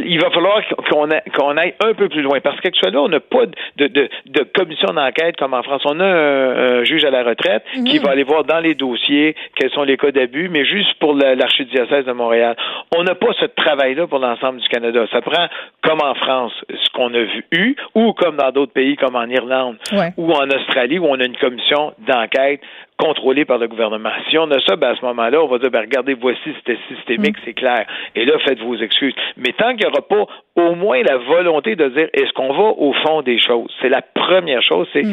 [0.06, 3.46] il va falloir qu'on aille un peu plus loin parce qu'actuellement, on n'a pas
[3.78, 5.82] de, de, de commission d'enquête comme en France.
[5.86, 9.36] On a un, un juge à la retraite qui va aller voir dans les dossiers
[9.56, 12.56] quels sont les cas d'abus, mais juste pour la- l'archidiocèse de Montréal.
[12.98, 15.06] On n'a pas ce travail-là pour l'ensemble du Canada.
[15.12, 15.48] Ça prend,
[15.84, 19.26] comme en France, ce qu'on a vu, eu, ou comme dans d'autres pays comme en
[19.28, 20.10] Irlande Ouais.
[20.18, 22.62] ou en Australie, où on a une commission d'enquête
[23.02, 24.12] contrôlée par le gouvernement.
[24.30, 26.78] Si on a ça, ben à ce moment-là, on va dire, ben regardez, voici, c'était
[26.88, 27.86] systémique, c'est clair.
[28.16, 29.16] Et là, faites vos excuses.
[29.38, 30.26] Mais tant qu'il n'y aura pas
[30.56, 33.72] au moins la volonté de dire, est-ce qu'on va au fond des choses?
[33.82, 35.04] C'est la première chose, c'est,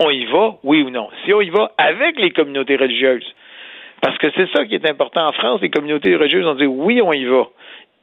[0.00, 1.08] on y va, oui ou non?
[1.24, 3.26] Si on y va avec les communautés religieuses,
[4.02, 7.00] parce que c'est ça qui est important en France, les communautés religieuses ont dit, oui,
[7.00, 7.44] on y va.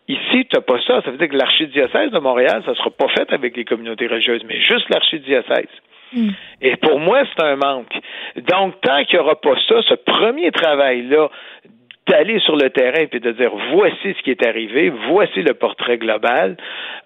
[0.07, 1.01] Ici, tu n'as pas ça.
[1.01, 4.07] Ça veut dire que l'archidiocèse de Montréal, ça ne sera pas fait avec les communautés
[4.07, 5.69] religieuses, mais juste l'archidiocèse.
[6.61, 7.93] Et pour moi, c'est un manque.
[8.35, 11.29] Donc, tant qu'il n'y aura pas ça, ce premier travail-là,
[12.07, 15.97] d'aller sur le terrain et de dire voici ce qui est arrivé, voici le portrait
[15.97, 16.57] global,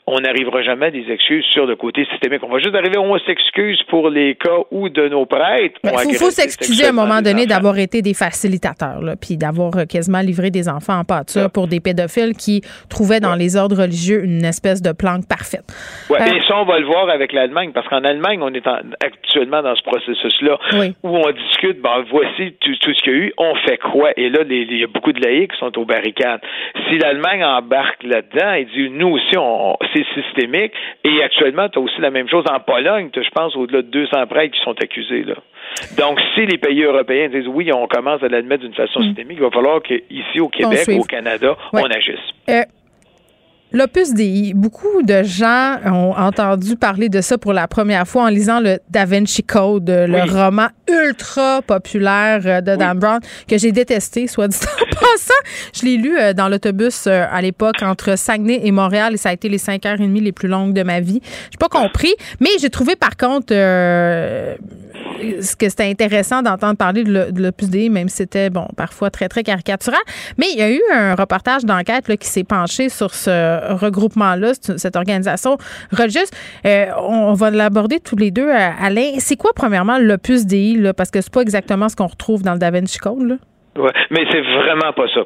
[0.07, 2.41] on n'arrivera jamais à des excuses sur le côté systémique.
[2.43, 5.79] On va juste arriver, on s'excuse pour les cas où de nos prêtres.
[5.83, 9.85] Il faut, s'excuser à un moment donné d'avoir été des facilitateurs, là, puis d'avoir euh,
[9.85, 14.23] quasiment livré des enfants en pâture pour des pédophiles qui trouvaient dans les ordres religieux
[14.23, 15.65] une espèce de planque parfaite.
[16.09, 18.65] Ouais, Euh, et ça, on va le voir avec l'Allemagne, parce qu'en Allemagne, on est
[18.65, 20.95] en- actuellement dans ce processus-là Oui.
[21.03, 24.11] où on discute, ben, voici tout, tout ce qu'il y a eu, on fait quoi?
[24.17, 26.41] Et là, les- les- a beaucoup de laïcs qui sont aux barricades.
[26.89, 30.73] Si l'Allemagne embarque là-dedans et dit, nous aussi, on, c'est systémique,
[31.03, 34.27] et actuellement, tu as aussi la même chose en Pologne, je pense, au-delà de 200
[34.27, 35.35] prêtres qui sont accusés, là.
[35.97, 39.43] Donc, si les pays européens disent, oui, on commence à l'admettre d'une façon systémique, il
[39.43, 41.81] va falloir qu'ici, au Québec, au Canada, Ouais.
[41.83, 42.19] on agisse.
[42.49, 42.61] Euh,
[43.77, 48.27] L'Opus Dei, beaucoup de gens ont entendu parler de ça pour la première fois en
[48.29, 53.71] lisant le Da Vinci Code, le roman ultra populaire euh, de Dan Brown que j'ai
[53.71, 55.33] détesté, soit dit en passant.
[55.75, 59.29] Je l'ai lu euh, dans l'autobus euh, à l'époque entre Saguenay et Montréal et ça
[59.29, 61.21] a été les cinq heures et demie les plus longues de ma vie.
[61.51, 63.53] J'ai pas compris, mais j'ai trouvé par contre
[65.41, 69.27] ce que c'était intéressant d'entendre parler de l'Opus Dei, même si c'était bon parfois très
[69.29, 69.99] très caricatural.
[70.37, 74.95] Mais il y a eu un reportage d'enquête qui s'est penché sur ce regroupement-là, cette
[74.95, 75.57] organisation
[75.91, 76.29] religieuse.
[76.65, 79.11] on, va l'aborder tous les deux, Alain.
[79.19, 82.53] C'est quoi premièrement l'Opus Dei là, parce que c'est pas exactement ce qu'on retrouve dans
[82.53, 82.97] le Da Vinci.
[83.77, 85.21] Ouais, mais c'est vraiment pas ça.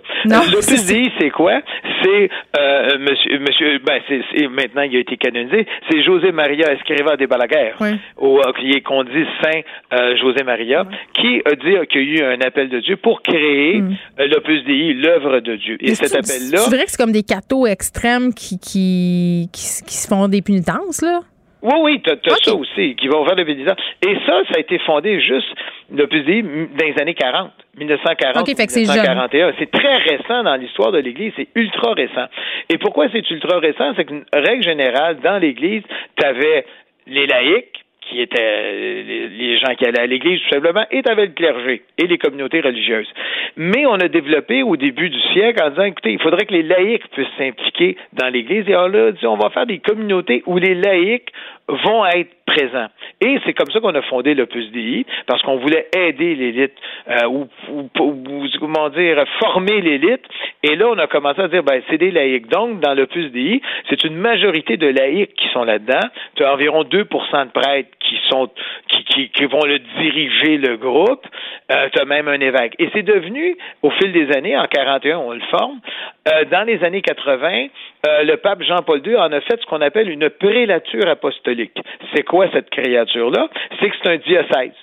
[0.51, 1.61] L'Opus Dei, c'est quoi?
[2.03, 2.29] C'est
[2.59, 5.65] euh, monsieur, monsieur, ben c'est maintenant il a été canonisé.
[5.89, 7.91] C'est José Maria Escriva de Balaguer, oui.
[8.17, 9.61] au, qui est qu'on dit Saint
[9.93, 13.21] euh, José Maria, qui a dit qu'il y a eu un appel de Dieu pour
[13.21, 13.95] créer mm.
[14.19, 15.77] euh, l'Opus Dei, l'œuvre de Dieu.
[15.79, 19.95] Et cet appel-là, c'est vrai que c'est comme des cathos extrêmes qui qui, qui, qui
[19.95, 21.21] se font des pénitences là?
[21.61, 23.77] Oui, oui, tu as, ça aussi, qui va faire le pénitence.
[24.07, 25.47] Et ça, ça a été fondé juste,
[25.89, 27.51] Dei, dans les années 40.
[27.77, 29.53] 1940, 1941.
[29.59, 32.25] C'est très récent dans l'histoire de l'Église, c'est ultra récent.
[32.69, 33.93] Et pourquoi c'est ultra récent?
[33.95, 35.83] C'est qu'une règle générale, dans l'Église,
[36.17, 36.65] tu avais
[37.07, 37.80] les laïcs,
[38.11, 42.07] qui étaient les gens qui allaient à l'Église tout simplement, et avais le clergé et
[42.07, 43.11] les communautés religieuses.
[43.55, 46.63] Mais on a développé au début du siècle en disant, écoutez, il faudrait que les
[46.63, 48.67] laïcs puissent s'impliquer dans l'Église.
[48.67, 51.31] Et on a dit, on va faire des communautés où les laïcs
[51.71, 52.87] vont être présents.
[53.21, 56.73] Et c'est comme ça qu'on a fondé l'Opus Dei, parce qu'on voulait aider l'élite,
[57.07, 60.23] euh, ou, ou, comment dire, former l'élite.
[60.63, 62.47] Et là, on a commencé à dire, ben, c'est des laïcs.
[62.47, 66.07] Donc, dans l'Opus Dei, c'est une majorité de laïcs qui sont là-dedans.
[66.35, 68.49] Tu as environ 2 de prêtres qui sont
[68.89, 71.25] qui, qui, qui, vont le diriger le groupe.
[71.71, 72.75] Euh, tu as même un évêque.
[72.79, 75.79] Et c'est devenu, au fil des années, en 41, on le forme.
[76.27, 77.67] Euh, dans les années 80,
[78.05, 81.77] euh, le pape Jean-Paul II en a fait ce qu'on appelle une prélature apostolique.
[82.13, 83.49] C'est quoi cette créature-là?
[83.79, 84.75] C'est que c'est un diocèse.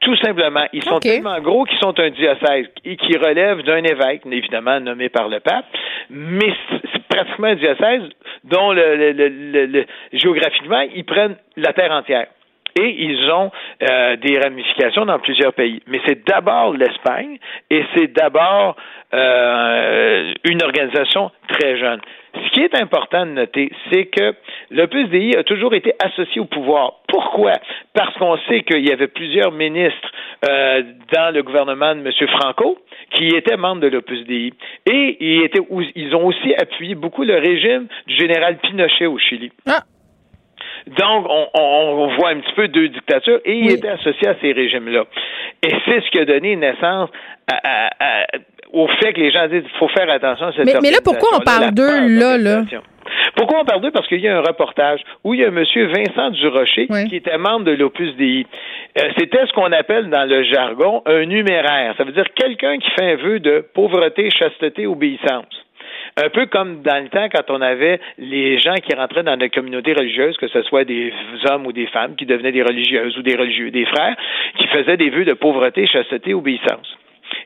[0.00, 0.64] Tout simplement.
[0.72, 5.10] Ils sont tellement gros qu'ils sont un diocèse et qui relèvent d'un évêque, évidemment nommé
[5.10, 5.66] par le pape,
[6.08, 6.54] mais
[6.92, 8.02] c'est pratiquement un diocèse
[8.44, 12.28] dont le, géographiquement, ils prennent la terre entière
[12.78, 13.50] et ils ont
[13.82, 15.82] euh, des ramifications dans plusieurs pays.
[15.86, 17.38] Mais c'est d'abord l'Espagne
[17.70, 18.76] et c'est d'abord
[19.12, 22.00] euh, une organisation très jeune.
[22.32, 24.34] Ce qui est important de noter, c'est que
[24.70, 27.00] l'Opus Dei a toujours été associé au pouvoir.
[27.08, 27.54] Pourquoi?
[27.92, 30.12] Parce qu'on sait qu'il y avait plusieurs ministres
[30.48, 32.28] euh, dans le gouvernement de M.
[32.28, 32.78] Franco
[33.12, 34.24] qui étaient membres de l'Opus.
[34.28, 34.52] Et
[35.20, 35.60] ils, étaient,
[35.96, 39.50] ils ont aussi appuyé beaucoup le régime du général Pinochet au Chili.
[39.66, 39.80] Ah.
[40.86, 44.52] Donc, on, on, voit un petit peu deux dictatures et il était associé à ces
[44.52, 45.04] régimes-là.
[45.62, 47.10] Et c'est ce qui a donné naissance
[48.72, 50.98] au fait que les gens disent qu'il faut faire attention à cette Mais, mais là,
[51.04, 52.62] pourquoi on parle d'eux, là, là?
[53.36, 53.90] Pourquoi on parle d'eux?
[53.90, 57.16] Parce qu'il y a un reportage où il y a un monsieur Vincent Durocher qui
[57.16, 58.46] était membre de l'Opus Dei.
[58.98, 61.94] Euh, c'était ce qu'on appelle dans le jargon un numéraire.
[61.96, 65.46] Ça veut dire quelqu'un qui fait un vœu de pauvreté, chasteté, obéissance.
[66.22, 69.48] Un peu comme dans le temps quand on avait les gens qui rentraient dans la
[69.48, 71.12] communauté religieuse, que ce soit des
[71.48, 74.16] hommes ou des femmes qui devenaient des religieuses ou des religieux, des frères,
[74.58, 76.96] qui faisaient des vœux de pauvreté, chasteté, obéissance.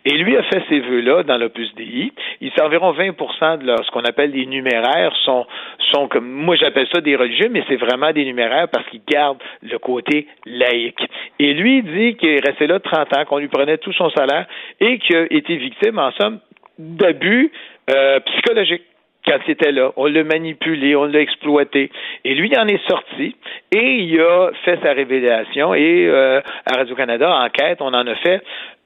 [0.05, 2.12] Et lui a fait ces vœux-là dans l'Opus Dei.
[2.41, 5.47] Il environ 20% de ce qu'on appelle des numéraires sont,
[5.93, 9.43] sont comme, moi j'appelle ça des religieux, mais c'est vraiment des numéraires parce qu'ils gardent
[9.62, 11.03] le côté laïque.
[11.39, 14.47] Et lui dit qu'il est resté là 30 ans, qu'on lui prenait tout son salaire
[14.81, 16.41] et qu'il a été victime, en somme,
[16.79, 17.53] d'abus
[17.91, 18.82] euh, psychologique
[19.26, 19.93] quand il était là.
[19.97, 21.91] On l'a manipulé, on l'a exploité.
[22.24, 23.37] Et lui, il en est sorti
[23.72, 25.74] et il a fait sa révélation.
[25.74, 28.43] Et euh, à Radio-Canada, enquête, on en a fait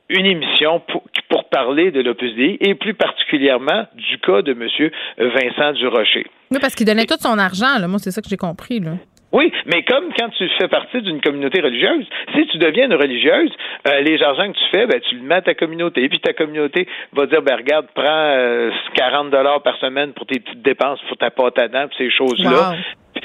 [0.08, 1.02] une émission pour,
[1.50, 4.90] parler de l'Opus et plus particulièrement du cas de M.
[5.18, 6.26] Vincent Durocher.
[6.60, 7.78] Parce qu'il donnait tout son argent.
[7.80, 7.88] Là.
[7.88, 8.80] Moi, c'est ça que j'ai compris.
[8.80, 8.92] Là.
[9.32, 13.50] Oui, mais comme quand tu fais partie d'une communauté religieuse, si tu deviens une religieuse,
[13.86, 16.02] euh, les argent que tu fais, ben, tu le mets à ta communauté.
[16.02, 20.26] Et puis ta communauté va dire, ben regarde, prends euh, 40 dollars par semaine pour
[20.26, 22.74] tes petites dépenses, pour ta pâte à dents, ces choses-là.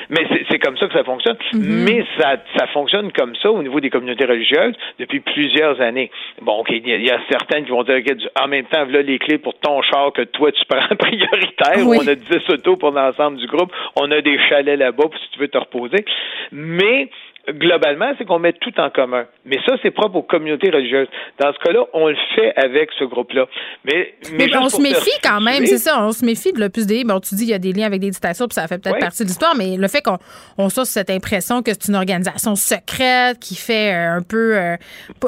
[0.10, 1.38] Mais c'est comme ça que ça fonctionne.
[1.54, 1.84] Mm-hmm.
[1.86, 6.12] Mais ça, ça fonctionne comme ça au niveau des communautés religieuses depuis plusieurs années.
[6.42, 8.02] Bon, OK, il y, a certaines qui vont dire,
[8.42, 11.88] en même temps, voilà les clés pour ton char que toi, tu prends prioritaire.
[11.88, 13.72] On a 10 autos pour l'ensemble du groupe.
[13.96, 16.06] On a des chalets là-bas si tu veux te reposer.
[16.52, 17.10] Mais
[17.50, 19.26] globalement, c'est qu'on met tout en commun.
[19.46, 21.08] Mais ça, c'est propre aux communautés religieuses.
[21.40, 23.48] Dans ce cas-là, on le fait avec ce groupe-là.
[23.84, 27.04] Mais, mais, on se méfie quand même, c'est ça, on se méfie de l'Opus Dei.
[27.04, 29.00] Bon, tu dis qu'il y a des liens avec des dictatures, puis ça fait peut-être
[29.00, 30.18] partie de l'histoire, mais le fait qu'on
[30.58, 34.76] on sorte cette impression que c'est une organisation secrète qui fait euh, un peu euh,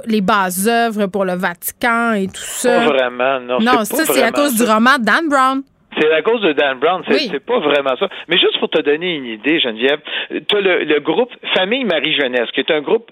[0.05, 2.79] les bases œuvres pour le Vatican et tout ça.
[2.79, 3.59] Pas vraiment, non.
[3.59, 5.63] Non, ça, c'est à cause du roman de Dan Brown.
[5.99, 7.03] C'est la cause de Dan Brown.
[7.07, 8.09] C'est pas vraiment ça.
[8.27, 12.61] Mais juste pour te donner une idée, Geneviève, tu as le, groupe Famille Marie-Jeunesse, qui
[12.61, 13.11] est un groupe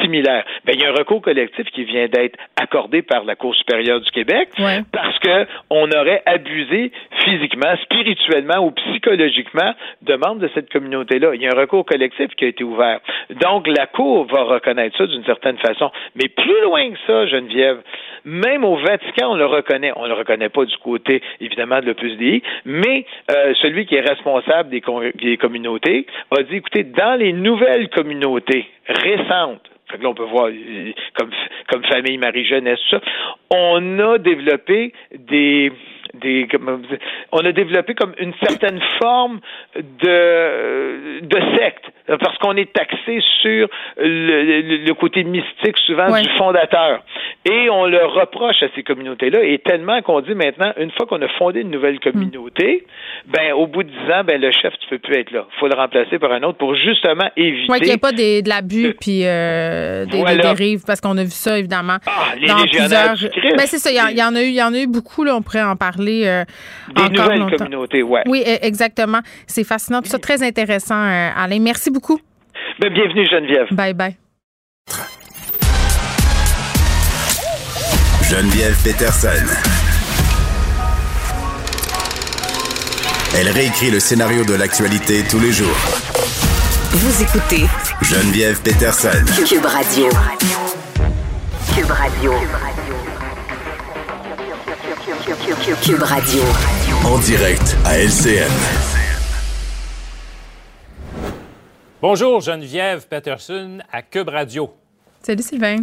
[0.00, 0.44] similaire.
[0.64, 4.00] Ben, il y a un recours collectif qui vient d'être accordé par la Cour supérieure
[4.00, 4.48] du Québec
[4.92, 6.92] parce que on aurait abusé
[7.24, 11.34] physiquement, spirituellement ou psychologiquement de membres de cette communauté-là.
[11.34, 13.00] Il y a un recours collectif qui a été ouvert.
[13.40, 15.90] Donc, la Cour va reconnaître ça d'une certaine façon.
[16.14, 17.80] Mais plus loin que ça, Geneviève,
[18.24, 19.92] même au Vatican, on le reconnaît.
[19.96, 22.16] On ne le reconnaît pas du côté, évidemment, de l'Opus
[22.64, 24.82] mais euh, celui qui est responsable des,
[25.14, 30.24] des communautés a dit, écoutez, dans les nouvelles communautés récentes, fait que là, on peut
[30.24, 30.50] voir
[31.14, 31.30] comme,
[31.68, 33.00] comme famille Marie-Jeunesse, ça.
[33.50, 35.72] On a développé des,
[36.14, 36.48] des
[37.32, 39.40] on a développé comme une certaine forme
[39.76, 47.02] de de secte parce qu'on est taxé sur le, le, côté mystique souvent du fondateur
[47.44, 51.20] et on le reproche à ces communautés-là et tellement qu'on dit maintenant une fois qu'on
[51.22, 52.86] a fondé une nouvelle communauté
[53.26, 55.68] ben au bout de dix ans ben le chef tu peux plus être là faut
[55.68, 58.94] le remplacer par un autre pour justement éviter qu'il n'y ait pas des, de l'abus
[59.00, 63.16] puis euh, des, dérives parce qu'on a vu ça évidemment ah, les dans plusieurs
[63.56, 65.36] ben c'est ça il y, en a eu il y en a eu beaucoup là
[65.36, 66.44] on pourrait en parler euh,
[66.94, 68.22] Des nouvelles communautés, ouais.
[68.26, 69.20] Oui, e, exactement.
[69.46, 70.02] C'est fascinant.
[70.02, 71.58] Tout ça très intéressant, euh, Alain.
[71.60, 71.95] Merci beaucoup.
[72.80, 73.66] Ben, bienvenue, Geneviève.
[73.72, 74.16] Bye bye.
[78.28, 79.28] Geneviève Peterson.
[83.38, 85.76] Elle réécrit le scénario de l'actualité tous les jours.
[86.90, 87.66] Vous écoutez
[88.02, 89.08] Geneviève Peterson.
[89.48, 90.08] Cube Radio.
[91.74, 92.32] Cube Radio.
[95.82, 96.42] Cube Radio.
[97.04, 99.05] En direct à LCN.
[102.02, 104.70] Bonjour, Geneviève Peterson à Cube Radio.
[105.22, 105.78] Salut Sylvain.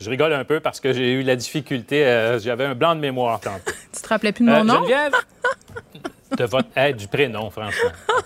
[0.00, 3.00] Je rigole un peu parce que j'ai eu la difficulté, euh, j'avais un blanc de
[3.00, 3.70] mémoire tantôt.
[3.94, 4.74] tu te rappelais plus de mon euh, nom?
[4.80, 5.12] Geneviève?
[6.36, 7.90] de votre aide, du prénom, franchement.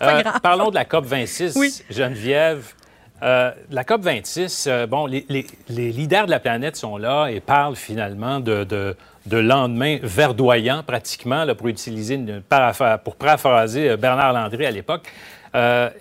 [0.00, 1.54] Euh, parlons de la COP 26.
[1.54, 1.72] Oui.
[1.88, 2.74] Geneviève,
[3.22, 8.40] la COP 26, euh, bon, les, leaders de la planète sont là et parlent finalement
[8.40, 8.96] de, de,
[9.30, 12.42] lendemain verdoyant, pratiquement, là, pour utiliser une,
[13.04, 15.08] pour paraphraser euh, Bernard Landry à l'époque.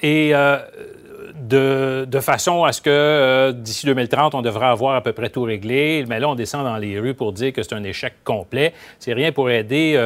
[0.01, 0.33] et
[1.33, 5.43] de, de, façon à ce que d'ici 2030, on devrait avoir à peu près tout
[5.43, 6.05] réglé.
[6.07, 8.73] Mais là, on descend dans les rues pour dire que c'est un échec complet.
[8.99, 9.99] C'est rien pour aider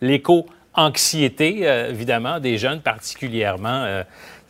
[0.00, 4.02] l'éco-anxiété, évidemment, des jeunes particulièrement.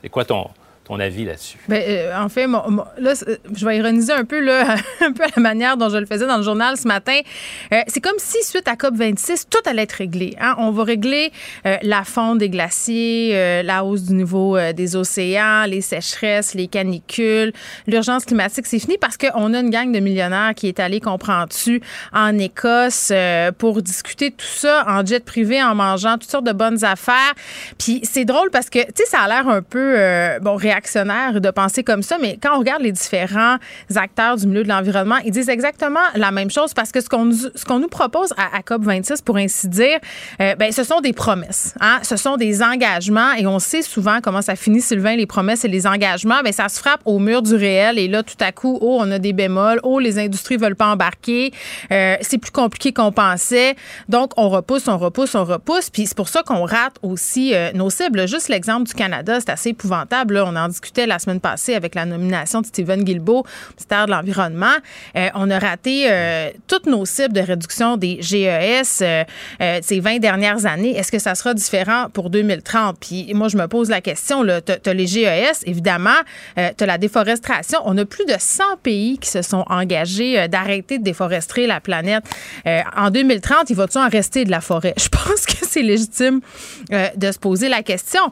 [0.03, 0.49] c'est quoi ton,
[0.89, 1.59] ton avis là-dessus?
[1.69, 3.13] Bien, euh, en fait, là,
[3.55, 6.27] je vais ironiser un peu, là, un peu à la manière dont je le faisais
[6.27, 7.21] dans le journal ce matin.
[7.73, 10.35] Euh, c'est comme si, suite à COP26, tout allait être réglé.
[10.41, 10.55] Hein?
[10.59, 11.31] On va régler
[11.67, 17.53] euh, la fonte des glaciers, la hausse du niveau des océans, les sécheresses, les canicules,
[17.87, 21.83] l'urgence climatique, c'est fini parce qu'on a une gang de millionnaires qui est allée, comprends-tu,
[22.13, 23.13] en Écosse
[23.59, 27.35] pour discuter de tout ça en jet privé, en mangeant toutes sortes de bonnes affaires.
[27.79, 29.97] Puis c'est drôle parce que, tu sais, ça a l'air un peu,
[30.41, 33.57] bon, de penser comme ça, mais quand on regarde les différents
[33.95, 37.79] acteurs du milieu de l'environnement, ils disent exactement la même chose parce que ce qu'on
[37.79, 39.99] nous propose à, COP 26, pour ainsi dire,
[40.41, 42.01] euh, ben, ce sont des promesses, hein?
[42.03, 45.69] ce sont des engagements et on sait souvent comment ça finit, Sylvain, les promesses et
[45.69, 48.79] les engagements, ben, ça se frappe au mur du réel et là, tout à coup,
[48.81, 51.53] oh, on a des bémols, oh, les industries veulent pas embarquer,
[51.93, 53.75] euh, c'est plus compliqué qu'on pensait,
[54.09, 57.73] donc on repousse, on repousse, on repousse, puis c'est pour ça qu'on rate aussi euh,
[57.75, 58.27] nos cibles.
[58.29, 60.43] Juste l'exemple du Canada, c'est assez épouvantable.
[60.45, 64.77] On en discutait la semaine passée avec la nomination de Stephen Guilbeault, ministère de l'Environnement.
[65.17, 69.25] Euh, on a raté euh, toutes nos cibles de réduction des GES euh,
[69.83, 70.97] ces 20 dernières années.
[70.97, 72.99] Est-ce que ça sera différent pour 2030?
[73.01, 74.45] Puis moi, je me pose la question.
[74.45, 76.11] Tu as, les GES, évidemment.
[76.57, 77.81] tu as la déforestation.
[77.85, 82.25] On a plus de 100 pays qui se sont engagés d'arrêter de déforester la planète.
[82.97, 84.95] en 2030, il va-t-il en rester de la forêt?
[84.99, 86.41] Je pense que c'est légitime
[86.91, 88.23] de se poser la question.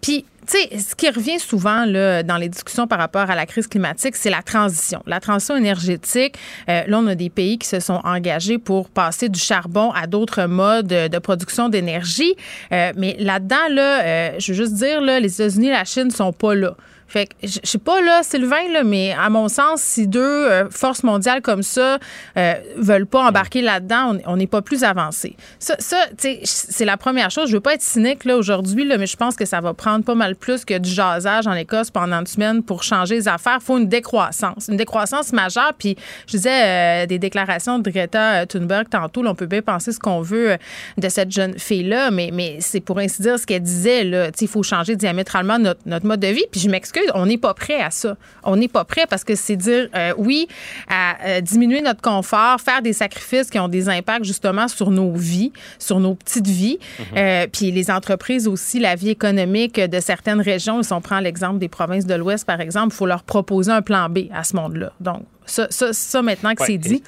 [0.00, 3.46] Puis tu sais, ce qui revient souvent là, dans les discussions par rapport à la
[3.46, 5.02] crise climatique, c'est la transition.
[5.06, 6.36] La transition énergétique,
[6.68, 10.06] euh, là, on a des pays qui se sont engagés pour passer du charbon à
[10.06, 12.34] d'autres modes de production d'énergie.
[12.72, 16.10] Euh, mais là-dedans, là, euh, je veux juste dire, là, les États-Unis et la Chine
[16.10, 16.76] sont pas là.
[17.08, 20.68] Fait que, je sais pas, là, Sylvain, là, mais à mon sens, si deux euh,
[20.70, 21.98] forces mondiales comme ça
[22.36, 25.36] euh, veulent pas embarquer là-dedans, on n'est pas plus avancé.
[25.58, 25.96] Ça, ça
[26.42, 27.48] c'est la première chose.
[27.48, 30.04] Je veux pas être cynique, là, aujourd'hui, là, mais je pense que ça va prendre
[30.04, 33.58] pas mal plus que du jasage en Écosse pendant une semaine pour changer les affaires.
[33.62, 34.68] faut une décroissance.
[34.68, 35.74] Une décroissance majeure.
[35.78, 35.96] Puis,
[36.26, 40.00] je disais euh, des déclarations de Greta Thunberg tantôt, là, on peut bien penser ce
[40.00, 40.56] qu'on veut
[40.98, 44.30] de cette jeune fille-là, mais, mais c'est pour ainsi dire ce qu'elle disait, là.
[44.40, 46.44] Il faut changer diamétralement notre, notre mode de vie.
[46.50, 48.16] Puis, je m'excuse m'excuse, on n'est pas prêt à ça.
[48.42, 50.48] On n'est pas prêt parce que c'est dire euh, oui
[50.88, 55.12] à euh, diminuer notre confort, faire des sacrifices qui ont des impacts justement sur nos
[55.12, 56.78] vies, sur nos petites vies.
[56.98, 57.48] Mhm.
[57.52, 61.68] puis les entreprises aussi, la vie économique de certaines régions, si on prend l'exemple des
[61.68, 64.92] provinces de l'Ouest, par exemple, il faut leur proposer un plan B à ce monde-là.
[65.00, 67.02] Donc, ça, ça, ça maintenant que c'est dit.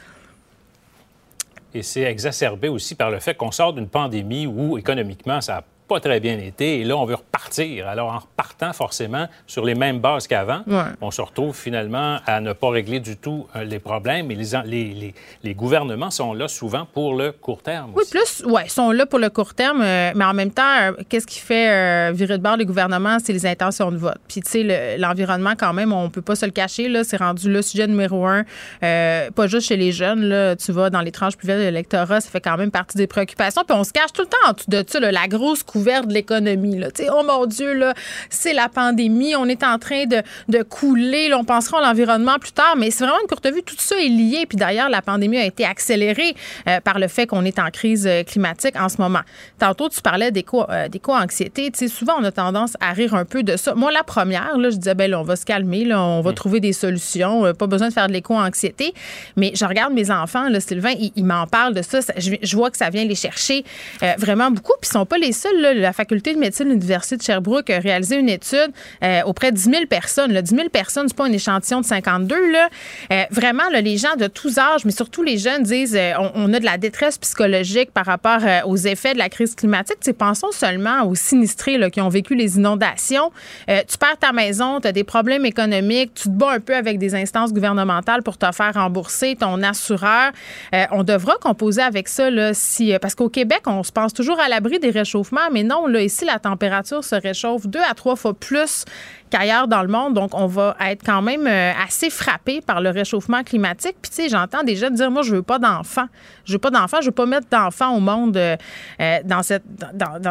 [1.75, 6.01] Et c'est exacerbé aussi par le fait qu'on sort d'une pandémie où économiquement, ça pas
[6.01, 7.89] très bien été et là, on veut repartir.
[7.89, 10.63] Alors, en repartant forcément sur les mêmes bases qu'avant,
[11.01, 14.55] on se retrouve finalement à ne pas régler du tout euh, les problèmes et les,
[14.67, 17.93] les, les, gouvernements sont là souvent pour le court terme.
[17.95, 20.93] Oui, plus, oui, sont là pour le court terme, euh, mais en même temps, euh,
[21.09, 23.19] qu'est-ce qui fait virer de bord les gouvernements?
[23.23, 24.19] C'est les intentions de vote.
[24.29, 27.51] Puis, tu sais, l'environnement, quand même, on peut pas se le cacher, là, c'est rendu
[27.51, 28.45] le sujet numéro un,
[28.81, 32.21] pas juste chez les jeunes, là, tu vas dans les tranches plus vieilles de l'électorat,
[32.21, 33.63] ça fait quand même partie des préoccupations.
[33.67, 36.13] Puis, on se cache tout le temps en dessous de ça, la grosse couvert de
[36.13, 36.81] l'économie.
[37.13, 37.95] Oh mon Dieu, là,
[38.31, 42.51] c'est la pandémie, on est en train de, de couler, on pensera à l'environnement plus
[42.51, 44.45] tard, mais c'est vraiment une courte vue, tout ça est lié.
[44.49, 46.35] Puis d'ailleurs, la pandémie a été accélérée
[46.67, 49.21] euh, par le fait qu'on est en crise euh, climatique en ce moment.
[49.61, 51.71] Tantôt, tu parlais d'éco-anxiété.
[51.81, 53.77] Euh, souvent, on a tendance à rire un peu de ça.
[53.77, 56.35] Moi, la première, là, je disais, ben, on va se calmer, là, on va mm.
[56.35, 58.95] trouver des solutions, pas besoin de faire de l'éco-anxiété.
[59.37, 62.01] Mais je regarde mes enfants, là, Sylvain, ils, m'en parlent de ça.
[62.17, 63.65] Je, vois que ça vient les chercher
[64.19, 64.73] vraiment beaucoup.
[64.81, 65.68] Puis ils sont pas les seuls.
[65.75, 69.57] La faculté de médecine de l'Université de Sherbrooke a réalisé une étude euh, auprès de
[69.57, 70.33] 10 000 personnes.
[70.33, 70.43] Là.
[70.43, 72.53] 10 000 personnes, c'est pas un échantillon de 52.
[72.53, 72.69] Là.
[73.13, 76.61] Euh, vraiment, les gens de tous âges, mais surtout les jeunes, disent euh, on, a
[76.61, 80.01] de la détresse psychologique par rapport aux effets de la crise climatique.
[80.01, 83.31] T'sais, pensons seulement aux sinistrés qui ont vécu les inondations.
[83.67, 86.99] tu perds ta maison, tu as des problèmes économiques, tu te bats un peu avec
[86.99, 90.33] des instances gouvernementales pour te faire rembourser ton assureur.
[90.93, 92.29] on devra composer avec ça
[93.01, 96.25] parce qu'au Québec, on se pense toujours à l'abri des réchauffements, mais non, là, ici,
[96.25, 98.85] la température se réchauffe deux à trois fois plus
[99.31, 100.15] qu'ailleurs dans le monde.
[100.15, 103.97] Donc, on va être quand même euh, assez frappé par le réchauffement climatique.
[104.01, 106.07] Puis, tu sais, j'entends des jeunes dire, moi, je veux pas d'enfants.
[106.45, 106.99] Je veux pas d'enfants.
[107.01, 108.57] Je veux pas mettre d'enfants au monde euh,
[109.01, 109.65] euh, dans cette,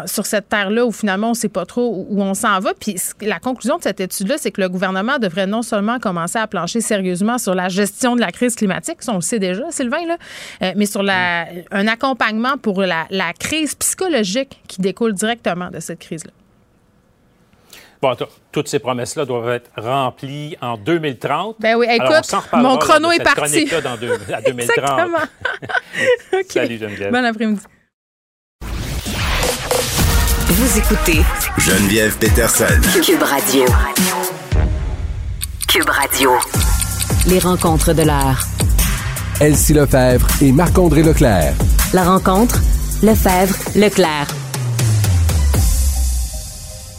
[0.06, 2.74] sur cette terre-là où finalement, on sait pas trop où on s'en va.
[2.74, 6.48] Puis, la conclusion de cette étude-là, c'est que le gouvernement devrait non seulement commencer à
[6.48, 10.06] plancher sérieusement sur la gestion de la crise climatique, ça, on le sait déjà, Sylvain,
[10.06, 15.80] là, mais sur la, un accompagnement pour la, la crise psychologique qui découle directement de
[15.80, 16.32] cette crise-là.
[18.02, 18.16] Bon,
[18.52, 21.56] toutes ces promesses-là doivent être remplies en 2030.
[21.60, 23.66] Ben oui, écoute, mon chrono est parti.
[23.66, 24.40] Dans à 2030.
[24.48, 25.18] Exactement.
[26.50, 27.12] Salut Geneviève.
[27.12, 27.62] Bon après-midi.
[30.50, 31.22] Vous écoutez
[31.58, 32.66] Geneviève Peterson.
[33.04, 33.66] Cube Radio.
[35.68, 36.32] Cube Radio.
[37.28, 38.44] Les rencontres de l'heure.
[39.40, 41.54] Elsie Lefebvre et Marc-André Leclerc.
[41.94, 42.60] La rencontre,
[43.04, 44.28] Lefebvre, Leclerc.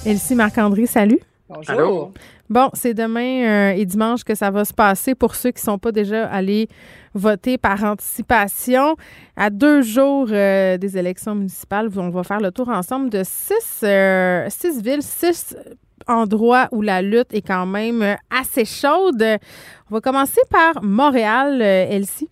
[0.07, 1.19] Elsie Marc-André, salut.
[1.49, 2.13] Bonjour.
[2.49, 5.73] Bon, c'est demain euh, et dimanche que ça va se passer pour ceux qui ne
[5.73, 6.69] sont pas déjà allés
[7.15, 8.97] voter par anticipation.
[9.37, 13.81] À deux jours euh, des élections municipales, on va faire le tour ensemble de six,
[13.83, 15.57] euh, six villes, six
[16.07, 19.23] endroits où la lutte est quand même assez chaude.
[19.91, 22.31] On va commencer par Montréal, Elsie.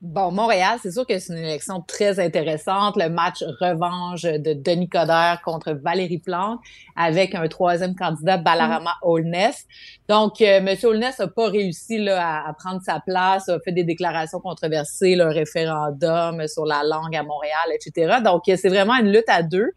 [0.00, 2.94] Bon, Montréal, c'est sûr que c'est une élection très intéressante.
[2.96, 6.60] Le match revanche de Denis Coderre contre Valérie Plante
[6.94, 9.08] avec un troisième candidat, Balarama mm.
[9.08, 9.66] Holness.
[10.08, 10.76] Donc, euh, M.
[10.84, 15.26] Holness n'a pas réussi là, à, prendre sa place, a fait des déclarations controversées, le
[15.26, 18.18] référendum sur la langue à Montréal, etc.
[18.24, 19.72] Donc, c'est vraiment une lutte à deux.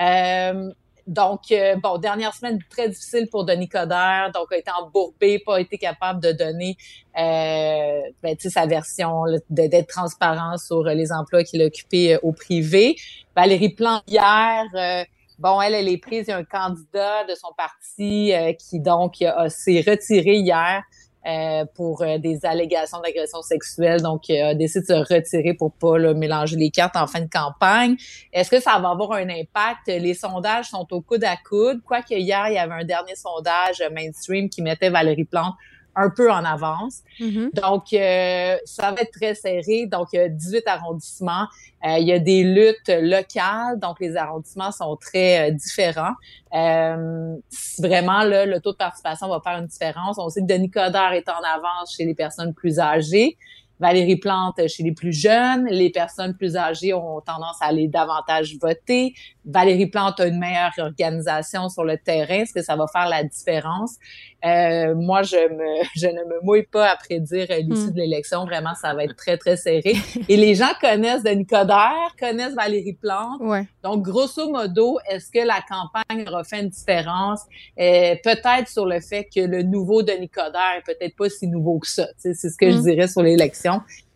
[0.00, 0.70] Euh,
[1.10, 5.60] donc, euh, bon, dernière semaine très difficile pour Denis Coderre, donc a été embourbé, pas
[5.60, 6.76] été capable de donner
[7.18, 12.94] euh, ben, sa version, d'être transparent sur les emplois qu'il a occupés euh, au privé.
[13.34, 15.02] Valérie Plante, hier, euh,
[15.40, 19.16] bon, elle, elle est prise, il y a un candidat de son parti qui donc
[19.48, 20.84] s'est retiré hier
[21.26, 25.70] euh, pour euh, des allégations d'agression sexuelle, donc euh, a décidé de se retirer pour
[25.72, 27.96] pas mélanger les cartes en fin de campagne.
[28.32, 29.88] Est-ce que ça va avoir un impact?
[29.88, 33.82] Les sondages sont au coude à coude, quoique hier, il y avait un dernier sondage
[33.92, 35.56] mainstream qui mettait Valérie Plante
[35.96, 37.00] un peu en avance.
[37.18, 37.60] Mm-hmm.
[37.60, 39.86] Donc, euh, ça va être très serré.
[39.86, 41.46] Donc, il y a 18 arrondissements.
[41.84, 43.78] Euh, il y a des luttes locales.
[43.78, 46.14] Donc, les arrondissements sont très euh, différents.
[46.52, 50.18] vraiment, là, le taux de participation va faire une différence.
[50.18, 53.36] On sait que Denis Coderre est en avance chez les personnes plus âgées.
[53.80, 58.56] Valérie Plante chez les plus jeunes, les personnes plus âgées ont tendance à aller davantage
[58.60, 59.14] voter.
[59.44, 63.24] Valérie Plante a une meilleure organisation sur le terrain, est-ce que ça va faire la
[63.24, 63.96] différence?
[64.44, 67.90] Euh, moi, je, me, je ne me mouille pas à prédire l'issue hmm.
[67.90, 68.44] de l'élection.
[68.44, 69.94] Vraiment, ça va être très, très serré.
[70.28, 73.40] Et les gens connaissent Denis Coderre, connaissent Valérie Plante.
[73.40, 73.66] Ouais.
[73.82, 77.40] Donc, grosso modo, est-ce que la campagne aura fait une différence?
[77.78, 81.78] Euh, peut-être sur le fait que le nouveau Denis Coderre est peut-être pas si nouveau
[81.78, 82.08] que ça.
[82.16, 82.82] C'est ce que je hmm.
[82.82, 83.69] dirais sur l'élection.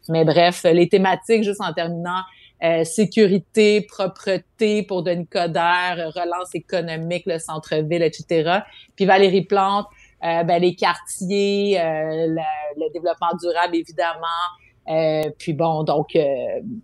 [0.08, 2.22] Mais bref, les thématiques, juste en terminant,
[2.62, 8.60] euh, sécurité, propreté pour Denis Coderre, relance économique, le centre-ville, etc.
[8.96, 9.86] Puis Valérie Plante,
[10.24, 14.44] euh, ben, les quartiers, euh, le, développement durable, évidemment,
[14.88, 16.24] euh, puis bon, donc euh,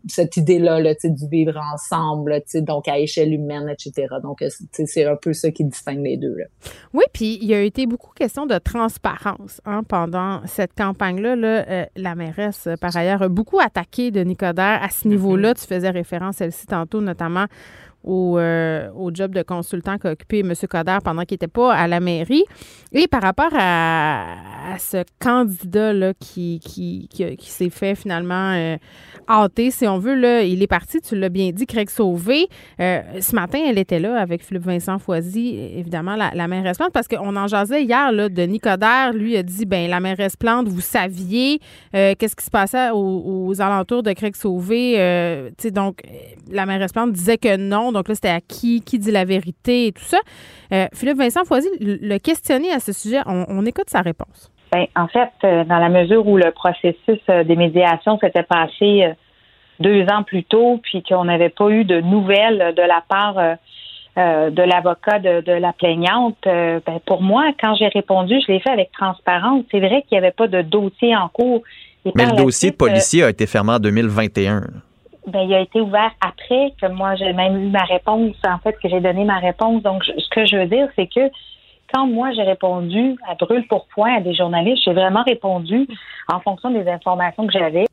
[0.08, 4.08] cette idée-là, là, du vivre ensemble, donc à échelle humaine, etc.
[4.22, 6.34] Donc euh, c'est un peu ça qui distingue les deux.
[6.34, 6.44] Là.
[6.94, 11.36] Oui, puis il y a été beaucoup question de transparence hein, pendant cette campagne-là.
[11.36, 15.52] Là, la mairesse, par ailleurs, a beaucoup attaqué de Nicodère à ce niveau-là.
[15.52, 15.60] Mm-hmm.
[15.60, 17.46] Tu faisais référence, celle-ci, tantôt, notamment
[18.04, 20.52] au, au, job de consultant qu'a occupé M.
[20.68, 22.44] Coder pendant qu'il n'était pas à la mairie.
[22.92, 24.36] Et par rapport à,
[24.78, 28.76] ce candidat-là qui, qui, qui, qui s'est fait finalement euh,
[29.28, 32.48] hâter, si on veut, là, il est parti, tu l'as bien dit, Craig Sauvé.
[32.80, 36.92] Euh, ce matin, elle était là avec Philippe Vincent Foisy, évidemment, la, la mairesse Plante,
[36.92, 40.68] parce qu'on en jasait hier, là, Denis Coderre, lui, a dit, ben la mairesse Plante,
[40.68, 41.60] vous saviez
[41.94, 44.94] euh, qu'est-ce qui se passait aux, alentours de Craig Sauvé.
[44.98, 46.02] Euh, donc,
[46.50, 49.86] la mairesse Plante disait que non, donc là, c'était à qui, qui dit la vérité
[49.88, 50.18] et tout ça.
[50.94, 53.18] Philippe Vincent Foisy le questionné à ce sujet.
[53.26, 54.50] on écoute sa réponse.
[54.72, 59.02] Ben, en fait, euh, dans la mesure où le processus euh, des médiations s'était passé
[59.04, 59.12] euh,
[59.80, 63.56] deux ans plus tôt, puis qu'on n'avait pas eu de nouvelles de la part
[64.16, 68.92] de l'avocat de, la plaignante, ben, pour moi, quand j'ai répondu, je l'ai fait avec
[68.92, 69.64] transparence.
[69.70, 71.62] C'est vrai qu'il n'y avait pas de dossier en cours.
[72.14, 74.64] Mais le dossier de policier a été fermé en 2021.
[75.26, 78.76] Ben, il a été ouvert après que moi j'ai même eu ma réponse, en fait,
[78.82, 79.82] que j'ai donné ma réponse.
[79.82, 81.30] Donc, ce que je veux dire, c'est que
[81.92, 85.86] quand moi j'ai répondu à brûle pour point à des journalistes, j'ai vraiment répondu
[86.32, 87.86] en fonction des informations que j'avais.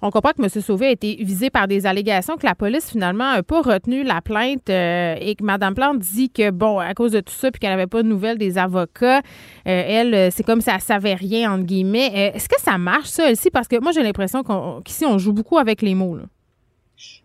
[0.00, 0.48] On comprend que M.
[0.48, 4.20] Sauvé a été visé par des allégations que la police, finalement, n'a pas retenu la
[4.20, 7.58] plainte euh, et que Mme Plante dit que, bon, à cause de tout ça, puis
[7.58, 9.20] qu'elle n'avait pas de nouvelles des avocats, euh,
[9.64, 12.32] elle, euh, c'est comme si elle savait rien, entre guillemets.
[12.34, 13.50] Est-ce que ça marche, ça, elle-ci?
[13.50, 14.44] Parce que moi, j'ai l'impression
[14.84, 16.16] qu'ici, on joue beaucoup avec les mots.
[16.16, 16.24] Là.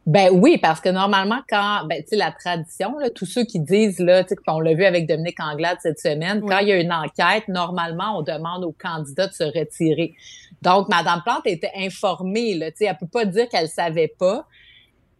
[0.06, 3.60] Ben oui, parce que normalement, quand, ben, tu sais, la tradition, là, tous ceux qui
[3.60, 6.72] disent, là, tu sais, on l'a vu avec Dominique Anglade cette semaine, quand il y
[6.74, 10.14] a une enquête, normalement, on demande aux candidats de se retirer.
[10.62, 14.46] Donc, Madame Plante était informée, là, tu sais, elle peut pas dire qu'elle savait pas.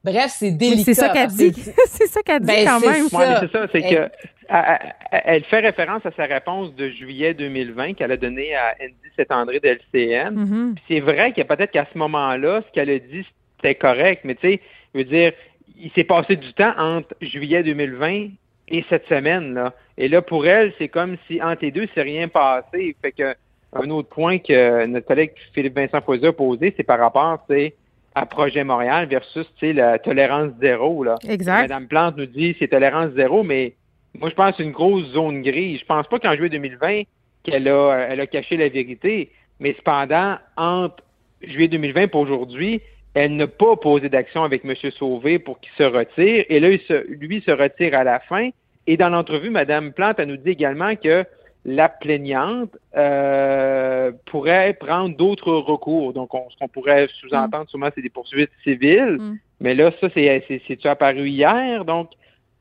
[0.04, 0.84] Bref, c'est délicat.
[0.84, 1.54] c'est ça qu'elle dit.
[1.88, 3.08] c'est ça qu'elle dit ben, quand même.
[3.10, 4.10] c'est ça, c'est que
[4.50, 9.60] elle fait référence à sa réponse de juillet 2020 qu'elle a donnée à Andy Saint-André
[9.60, 10.36] de LCN.
[10.36, 10.76] Mm-hmm.
[10.88, 13.26] C'est vrai qu'il y a peut-être qu'à ce moment-là, ce qu'elle a dit,
[13.64, 14.62] c'était correct, mais tu sais,
[14.94, 15.32] je veux dire,
[15.80, 18.28] il s'est passé du temps entre juillet 2020
[18.68, 19.74] et cette semaine là.
[19.98, 22.96] Et là pour elle, c'est comme si entre les deux, c'est rien passé.
[23.02, 23.36] Fait que
[23.74, 27.74] un autre point que notre collègue Philippe Vincent Foisy a posé, c'est par rapport, c'est
[28.16, 31.16] à Projet Montréal versus, tu sais, la tolérance zéro là.
[31.28, 31.62] Exact.
[31.62, 33.74] Madame Plante nous dit c'est tolérance zéro, mais
[34.20, 35.80] moi je pense que c'est une grosse zone grise.
[35.80, 37.04] Je pense pas qu'en juillet 2020
[37.44, 41.04] qu'elle a, elle a caché la vérité, mais cependant entre
[41.42, 42.82] juillet 2020 pour aujourd'hui,
[43.14, 44.74] elle n'a pas posé d'action avec M.
[44.92, 46.46] Sauvé pour qu'il se retire.
[46.50, 46.70] Et là,
[47.10, 48.50] lui se retire à la fin.
[48.88, 51.24] Et dans l'entrevue, Mme Plante, elle nous dit également que
[51.66, 56.12] la plaignante euh, pourrait prendre d'autres recours.
[56.14, 59.18] Donc, on, ce qu'on pourrait sous-entendre, sûrement, c'est des poursuites civiles.
[59.20, 59.38] Mm.
[59.62, 61.86] Mais là, ça, c'est apparu hier?
[61.86, 62.10] Donc,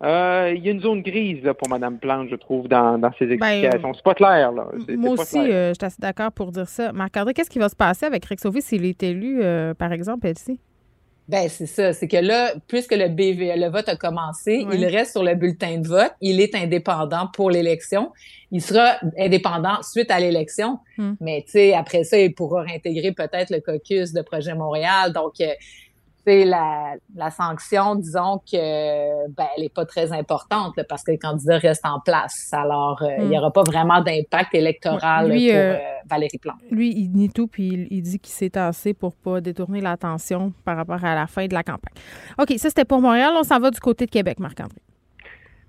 [0.03, 3.13] euh, il y a une zone grise là, pour Mme Plante, je trouve, dans, dans
[3.19, 3.95] ses ben, explications.
[3.95, 4.51] c'est pas clair.
[4.51, 4.67] Là.
[4.97, 6.93] moi aussi, euh, je suis assez d'accord pour dire ça.
[6.93, 10.27] Marc-André, qu'est-ce qui va se passer avec Rick Sauvé s'il est élu, euh, par exemple,
[10.27, 10.59] Elsie?
[11.29, 15.13] Ben c'est ça, c'est que là, puisque le BV, le vote a commencé, il reste
[15.13, 18.11] sur le bulletin de vote, il est indépendant pour l'élection,
[18.51, 21.13] il sera indépendant suite à l'élection, hmm.
[21.21, 25.35] mais tu sais après ça, il pourra réintégrer peut-être le caucus de Projet Montréal, donc
[26.27, 31.59] la, la sanction, disons que ben, elle n'est pas très importante parce que le candidat
[31.59, 32.51] reste en place.
[32.53, 33.41] Alors, euh, il n'y hmm.
[33.41, 36.61] aura pas vraiment d'impact électoral pour euh, euh, Valérie Plante.
[36.71, 40.77] Lui, il nie tout, puis il, dit qu'il s'est tassé pour pas détourner l'attention par
[40.77, 41.95] rapport à la fin de la campagne.
[42.39, 43.33] OK, ça c'était pour Montréal.
[43.37, 44.79] On s'en va du côté de Québec, Marc-André.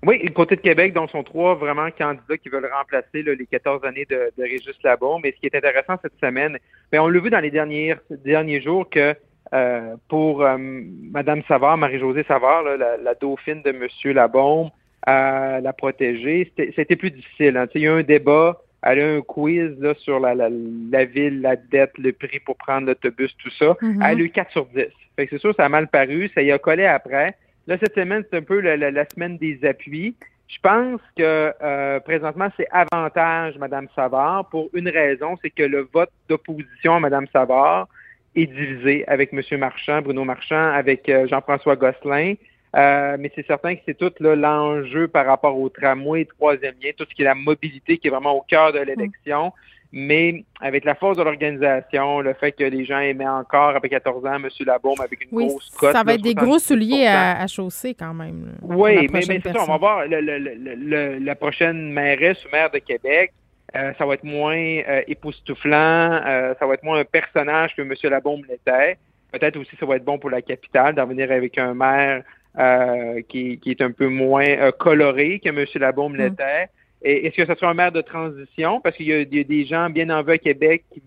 [0.06, 3.84] Oui, du côté de Québec, donc, sont trois vraiment candidats qui veulent remplacer les 14
[3.84, 5.18] années de, de Régis Labon.
[5.18, 6.58] Mais ce qui est intéressant cette semaine,
[6.92, 9.16] bien, on l'a vu dans les derniers, derniers jours que
[9.52, 14.70] euh, pour euh, Madame Savard, Marie-Josée Savard, la, dauphine de Monsieur Labombe,
[15.06, 17.56] à la protéger, c'était plus difficile.
[17.56, 17.66] Hein.
[17.74, 21.04] Il y a eu un débat elle a un quiz là, sur la, la, la,
[21.06, 23.76] ville, la dette, le prix pour prendre l'autobus, tout ça.
[23.80, 24.02] Mhm.
[24.02, 24.84] Elle a eu 4 sur 10.
[25.16, 26.30] Fait que c'est sûr, ça a mal paru.
[26.34, 27.34] Ça y a collé après.
[27.66, 30.14] Là, cette semaine, c'est un peu la, la, semaine des appuis.
[30.48, 35.88] Je pense que euh, présentement, c'est avantage Mme Savard pour une raison, c'est que le
[35.90, 37.88] vote d'opposition à Mme Savard
[38.34, 39.40] est divisé avec M.
[39.58, 42.34] Marchand, Bruno Marchand, avec euh, Jean-François Gosselin.
[42.76, 47.04] Euh, mais c'est certain que c'est tout l'enjeu par rapport au tramway, troisième lien, tout
[47.08, 49.52] ce qui est la mobilité qui est vraiment au cœur de l'élection.
[49.96, 54.26] Mais avec la force de l'organisation, le fait que les gens aimaient encore après 14
[54.26, 54.48] ans M.
[54.66, 55.92] Labaume avec une grosse cote.
[55.92, 58.56] Ça va être des gros souliers à, à, chausser quand même.
[58.62, 59.62] oui, mais, mais c'est ça.
[59.62, 63.32] On va voir le, le, le, la prochaine mairesse ou maire de Québec.
[63.76, 67.82] Euh, ça va être moins euh, époustouflant, euh, ça va être moins un personnage que
[67.82, 67.92] M.
[68.04, 68.98] Labaume l'était.
[69.32, 72.22] Peut-être aussi ça va être bon pour la capitale d'en venir avec un maire
[72.56, 75.56] euh, qui, qui, est un peu moins euh, coloré que M.
[75.56, 76.16] Mm.
[76.16, 76.68] l'était.
[77.02, 78.80] Est-ce que ce sera un maire de transition?
[78.80, 81.02] Parce qu'il y, y, a des gens bien en vue à Québec qui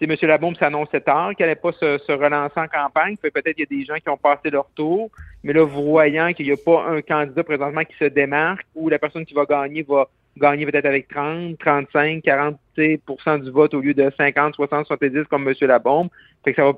[0.00, 0.14] M.
[0.22, 3.16] Labaume s'annonçait tard qu'il n'allait pas se, se, relancer en campagne.
[3.16, 5.10] Peut-être qu'il y a des gens qui ont passé leur tour,
[5.42, 8.98] mais là, voyant qu'il n'y a pas un candidat présentement qui se démarque ou la
[8.98, 10.08] personne qui va gagner va
[10.38, 15.48] gagner peut-être avec 30, 35, 40% du vote au lieu de 50, 60, 70 comme
[15.48, 15.54] M.
[15.62, 16.08] Labombe.
[16.44, 16.72] Fait que ça va,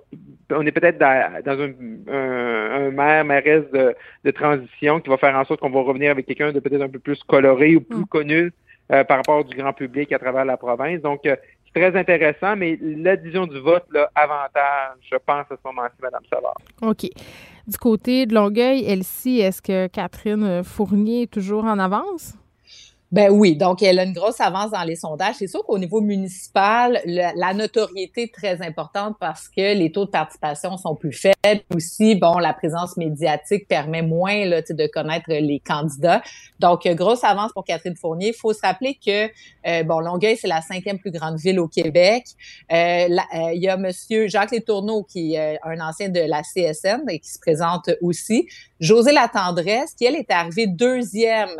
[0.59, 1.73] on est peut-être dans, dans un,
[2.13, 3.95] un, un, maire, mairesse de,
[4.25, 6.89] de, transition qui va faire en sorte qu'on va revenir avec quelqu'un de peut-être un
[6.89, 8.07] peu plus coloré ou plus mm.
[8.07, 8.53] connu
[8.93, 11.01] euh, par rapport du grand public à travers la province.
[11.03, 11.37] Donc, euh,
[11.67, 15.95] c'est très intéressant, mais la division du vote, là, avantage, je pense, à ce moment-ci,
[16.03, 16.57] Mme Savard.
[16.83, 17.09] OK.
[17.67, 22.35] Du côté de Longueuil, Elsie, est-ce que Catherine Fournier est toujours en avance?
[23.13, 25.35] Ben oui, donc elle a une grosse avance dans les sondages.
[25.39, 30.11] C'est sûr qu'au niveau municipal, la notoriété est très importante parce que les taux de
[30.11, 31.65] participation sont plus faibles.
[31.75, 36.23] Aussi, bon, la présence médiatique permet moins là, de connaître les candidats.
[36.61, 38.29] Donc, grosse avance pour Catherine Fournier.
[38.29, 39.27] Il faut se rappeler que,
[39.67, 42.27] euh, bon, Longueuil, c'est la cinquième plus grande ville au Québec.
[42.71, 47.09] Euh, euh, il y a Monsieur Jacques Létourneau, qui est un ancien de la CSN
[47.09, 48.47] et qui se présente aussi.
[48.81, 51.51] José Latendresse, qui, elle, est arrivée deuxième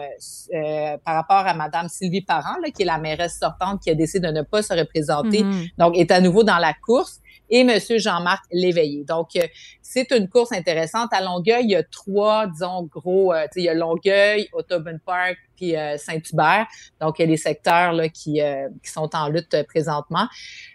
[1.05, 4.27] par rapport à Madame Sylvie Parent, là, qui est la mairesse sortante qui a décidé
[4.27, 5.67] de ne pas se représenter, mhm.
[5.79, 9.05] donc est à nouveau dans la course, et Monsieur Jean-Marc Léveillé.
[9.05, 9.47] Donc, euh,
[9.83, 11.13] c'est une course intéressante.
[11.13, 15.37] À Longueuil, il y a trois, disons, gros, euh, il y a Longueuil, Audubon Park,
[15.57, 16.67] puis euh, Saint-Hubert.
[17.01, 18.41] Donc, il y a des secteurs là, qui,
[18.83, 20.29] qui sont en lutte présentement.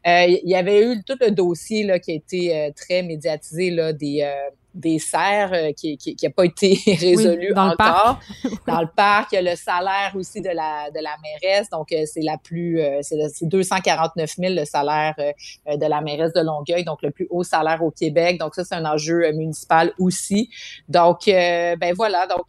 [0.06, 4.30] il y avait eu tout le dossier là, qui a été très médiatisé là, des
[4.76, 8.20] des serres euh, qui n'a pas été résolu encore.
[8.68, 11.70] dans le parc, il y a le salaire aussi de la, de la mairesse.
[11.70, 16.42] Donc, euh, c'est la plus, euh, c'est 249 000 le salaire de la mairesse de
[16.42, 18.38] Longueuil, donc le plus haut salaire au Québec.
[18.40, 20.50] Donc, ça, c'est un enjeu municipal aussi.
[20.90, 22.46] Donc, ben voilà, donc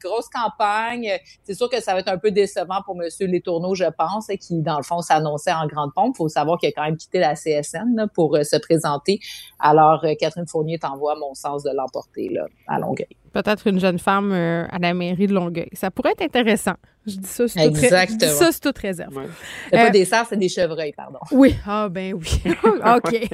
[0.00, 1.12] grosse campagne.
[1.44, 4.60] C'est sûr que ça va être un peu décevant pour Monsieur Letourneau, je pense, qui,
[4.62, 6.14] dans le fond, s'annonçait en grande pompe.
[6.16, 9.20] Il faut savoir qu'il a quand même quitté la CSN pour se présenter.
[9.58, 13.16] Alors, Catherine Fournier t'envoie, mon sens, de l'emporter là, à Longueuil.
[13.32, 15.68] Peut-être une jeune femme euh, à la mairie de Longueuil.
[15.72, 16.74] Ça pourrait être intéressant.
[17.06, 17.76] Je dis ça, c'est toute,
[18.22, 19.16] ça, c'est toute réserve.
[19.16, 19.24] Ouais.
[19.64, 21.18] C'est pas euh, des cerfs, c'est des chevreuils, pardon.
[21.32, 21.54] Oui.
[21.66, 22.42] Ah, ben oui.
[22.96, 23.28] OK.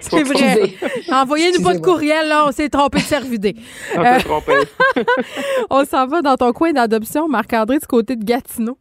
[0.00, 0.74] c'est vrai.
[1.10, 2.46] Envoyez-nous pas de courriel, là.
[2.46, 3.56] On s'est trompé de cervidé.
[3.96, 4.52] On s'est trompé.
[5.70, 8.78] on s'en va dans ton coin d'adoption, Marc-André, du côté de Gatineau.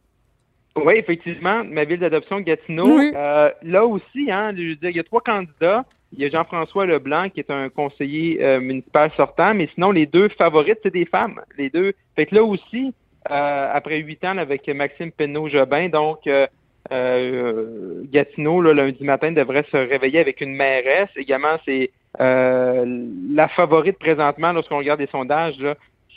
[0.76, 3.00] Oui, effectivement, ma ville d'adoption, Gatineau.
[3.00, 5.84] Euh, là aussi, hein, je veux dire, il y a trois candidats.
[6.14, 10.06] Il y a Jean-François Leblanc qui est un conseiller euh, municipal sortant, mais sinon les
[10.06, 11.40] deux favorites, c'est des femmes.
[11.58, 11.94] Les deux.
[12.16, 12.94] Fait que là aussi,
[13.30, 16.48] euh, après huit ans avec Maxime Penneau-Jobin, donc euh,
[16.92, 21.10] euh Gatineau, là, lundi matin, devrait se réveiller avec une mairesse.
[21.16, 25.64] Également, c'est la favorite présentement, lorsqu'on regarde les sondages,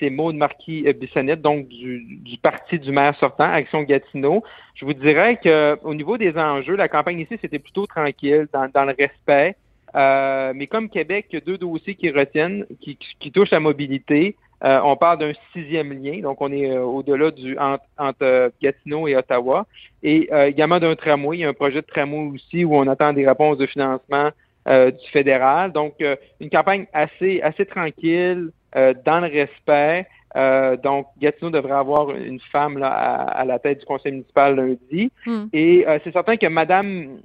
[0.00, 4.42] c'est Maude Marquis-Bissonnette, donc du, du, parti du maire sortant, Action Gatineau.
[4.74, 8.68] Je vous dirais que au niveau des enjeux, la campagne ici, c'était plutôt tranquille, dans,
[8.74, 9.54] dans le respect.
[9.96, 13.60] Euh, mais comme Québec, il y a deux dossiers qui retiennent, qui, qui touchent la
[13.60, 14.36] mobilité.
[14.64, 19.16] Euh, on parle d'un sixième lien, donc on est euh, au-delà du entre, Gatineau et
[19.16, 19.66] Ottawa.
[20.02, 23.14] Et également d'un tramway, il y a un projet de tramway aussi où on attend
[23.14, 24.30] des réponses de financement
[24.66, 25.72] du fédéral.
[25.72, 25.94] Donc,
[26.40, 30.06] une campagne assez assez tranquille, dans le respect.
[30.82, 35.10] donc, Gatineau devrait avoir une femme là, à, la tête du conseil municipal lundi.
[35.24, 35.46] Hmm.
[35.54, 37.16] Et c'est certain que Madame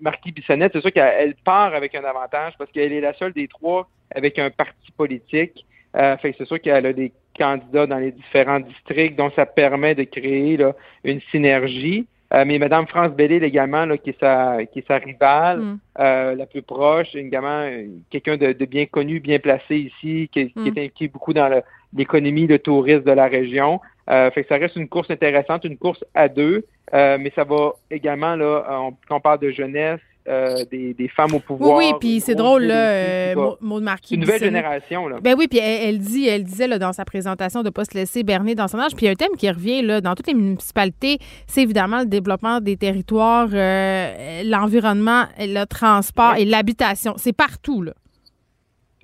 [0.00, 3.48] Marquis Bissonnette, c'est sûr qu'elle part avec un avantage parce qu'elle est la seule des
[3.48, 5.64] trois avec un parti politique.
[5.96, 9.94] Euh, fait c'est sûr qu'elle a des candidats dans les différents districts, dont ça permet
[9.94, 10.74] de créer là,
[11.04, 12.06] une synergie.
[12.32, 15.78] Euh, mais Madame France Bellil également, là, qui est sa qui est sa rivale, mm.
[15.98, 17.68] euh, la plus proche, également
[18.08, 20.78] quelqu'un de, bien connu, bien placé ici, qui, qui, est mm.
[20.78, 21.62] impliqué beaucoup dans le,
[21.96, 23.80] l'économie, le tourisme de la région.
[24.08, 28.36] fait que ça reste une course intéressante, une course à deux, mais ça va également,
[28.36, 31.78] là, on, quand on parle de jeunesse, euh, des, femmes au pouvoir.
[31.78, 34.14] Oui, oui, puis c'est drôle, là, euh, Maud Marquis.
[34.14, 35.18] Une nouvelle génération, là.
[35.20, 37.94] Ben oui, puis elle, dit, elle disait là, dans sa présentation de ne pas se
[37.94, 38.92] laisser berner dans son âge.
[38.94, 42.00] Puis il y a un thème qui revient là, dans toutes les municipalités, c'est évidemment
[42.00, 47.14] le développement des territoires, euh, l'environnement, le transport et l'habitation.
[47.16, 47.94] C'est partout, là.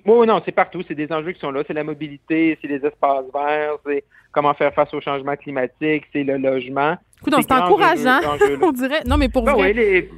[0.07, 0.81] Oui, non, c'est partout.
[0.87, 1.63] C'est des enjeux qui sont là.
[1.67, 6.23] C'est la mobilité, c'est les espaces verts, c'est comment faire face au changement climatique, c'est
[6.23, 6.95] le logement.
[7.21, 8.19] Écoute, c'est encourageant,
[8.61, 9.03] on dirait.
[9.05, 9.73] Non, mais pour ben vrai.
[9.73, 10.09] les,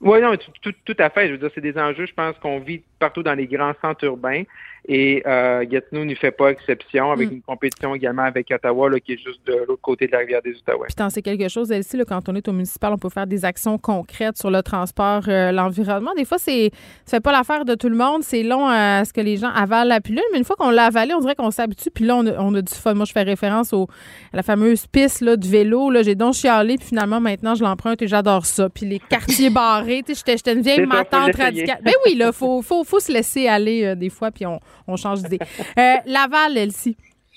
[0.00, 1.26] oui, non, tout, tout, à fait.
[1.28, 4.04] Je veux dire, c'est des enjeux, je pense, qu'on vit partout dans les grands centres
[4.04, 4.44] urbains.
[4.88, 7.34] Et euh, Gatineau n'y fait pas exception avec mm.
[7.34, 10.42] une compétition également avec Ottawa là, qui est juste de l'autre côté de la rivière
[10.42, 10.86] des Outaouais.
[10.86, 13.26] Puis t'en sais quelque chose, Elsie, là, quand on est au municipal, on peut faire
[13.26, 16.12] des actions concrètes sur le transport, euh, l'environnement.
[16.16, 16.70] Des fois, c'est
[17.04, 18.22] ça fait pas l'affaire de tout le monde.
[18.22, 20.86] C'est long à ce que les gens avalent la pilule, mais une fois qu'on l'a
[20.86, 21.90] avalée, on dirait qu'on s'habitue.
[21.90, 22.94] Puis là, on a, on a, du fun.
[22.94, 23.88] Moi, je fais référence au,
[24.32, 25.90] à la fameuse piste là, de vélo.
[25.90, 28.68] Là, j'ai donc chialé, puis finalement, maintenant, je l'emprunte et j'adore ça.
[28.68, 31.80] Puis les quartiers barrés, j'étais une vieille matante radicale.
[31.84, 34.96] Ben oui, là, faut, faut, faut se laisser aller euh, des fois, puis on, on
[34.96, 35.38] change d'idée.
[35.78, 36.96] Euh, Laval, Elsie.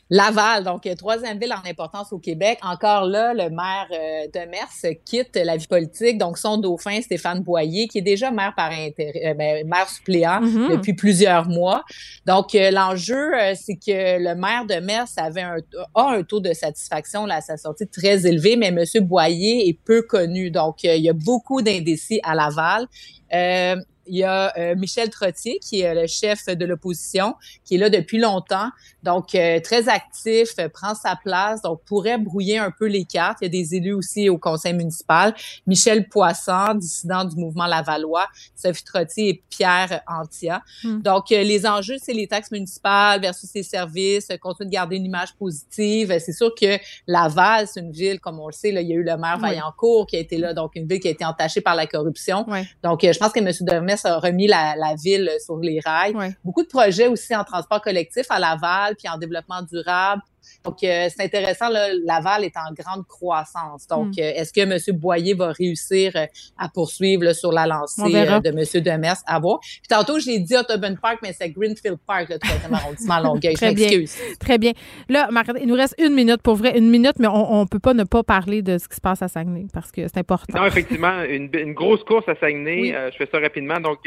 [0.10, 2.60] Laval, donc troisième ville en importance au Québec.
[2.62, 6.18] Encore là, le maire euh, de Mers quitte la vie politique.
[6.18, 10.42] Donc son dauphin Stéphane Boyer, qui est déjà maire par intérêt, euh, ben, maire suppléant
[10.42, 10.72] mm-hmm.
[10.72, 11.84] depuis plusieurs mois.
[12.28, 15.58] Donc l'enjeu, c'est que le maire de Mers avait un,
[15.96, 19.80] a un taux de satisfaction là, à sa sortie très élevé, mais Monsieur Boyer est
[19.86, 20.52] peu connu.
[20.52, 22.88] Donc il y a beaucoup d'indécis à Laval.
[24.06, 27.90] Il y a euh, Michel Trottier, qui est le chef de l'opposition, qui est là
[27.90, 28.70] depuis longtemps,
[29.04, 33.40] donc euh, très actif, euh, prend sa place, donc pourrait brouiller un peu les cartes.
[33.42, 35.36] Il y a des élus aussi au conseil municipal.
[35.68, 40.62] Michel Poisson, dissident du mouvement Lavallois, Sophie Trottier et Pierre Antia.
[40.84, 41.02] Hmm.
[41.02, 45.36] Donc, les enjeux, c'est les taxes municipales versus les services, continuer de garder une image
[45.36, 46.18] positive.
[46.20, 46.78] C'est sûr que
[47.08, 49.38] Laval, c'est une ville, comme on le sait, là, il y a eu le maire
[49.38, 52.46] Vaillancourt qui a été là, donc une ville qui a été entachée par la corruption.
[52.82, 53.52] Donc, je pense que M.
[53.62, 56.14] Dermet a remis la, ville sur les rails.
[56.44, 60.22] Beaucoup de projets aussi en transport collectif à Laval, puis en développement durable.
[60.64, 63.88] Donc, euh, c'est intéressant, là, Laval est en grande croissance.
[63.88, 64.20] Donc, hmm.
[64.20, 64.98] euh, est-ce que M.
[64.98, 66.26] Boyer va réussir euh,
[66.58, 68.84] à poursuivre sur la lancée de M.
[68.84, 69.18] Demers?
[69.26, 69.60] À voir.
[69.62, 73.54] Puis tantôt, j'ai dit Audubon Park, mais c'est Greenfield Park, le troisième arrondissement à Longueuil.
[73.56, 74.04] Très bien.
[74.40, 74.72] Très bien.
[75.10, 77.80] Là, Marc, il nous reste une minute, pour vrai, une minute, mais on ne peut
[77.80, 80.60] pas ne pas parler de ce qui se passe à Saguenay parce que c'est important.
[80.60, 82.94] Non, effectivement, une, grosse course à Saguenay.
[83.12, 83.80] je fais ça rapidement.
[83.80, 84.00] Donc,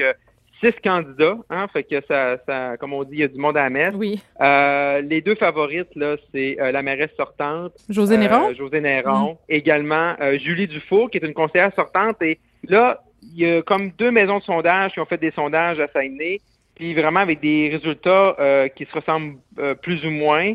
[0.66, 3.56] six candidats, hein, fait que ça, ça, comme on dit, il y a du monde
[3.56, 3.94] à la messe.
[3.94, 4.20] Oui.
[4.40, 7.72] Euh, les deux favorites, là, c'est euh, la mairesse sortante.
[7.88, 8.50] José Néron?
[8.50, 9.32] Euh, José Néron.
[9.32, 9.36] Mm.
[9.48, 12.20] Également, Julie Dufour, qui est une conseillère sortante.
[12.22, 12.38] Et
[12.68, 15.88] là, il y a comme deux maisons de sondage qui ont fait des sondages à
[15.88, 16.40] Saguenay,
[16.74, 18.36] puis vraiment avec des résultats
[18.76, 19.36] qui se ressemblent
[19.82, 20.52] plus ou moins.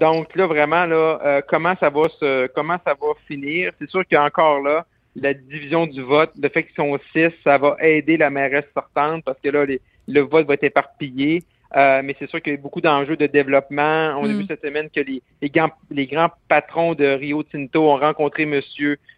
[0.00, 3.72] donc là, vraiment, là, comment ça va se, comment ça va finir?
[3.78, 4.84] C'est sûr qu'il y a encore là,
[5.16, 9.24] la division du vote, le fait qu'ils sont six, ça va aider la mairesse sortante
[9.24, 9.64] parce que là,
[10.08, 11.42] le vote va être éparpillé.
[11.76, 14.16] Euh, mais c'est sûr qu'il y a beaucoup d'enjeux de développement.
[14.20, 14.38] On a mm.
[14.38, 18.44] vu cette semaine que les, les, grands, les grands patrons de Rio Tinto ont rencontré
[18.44, 18.60] M.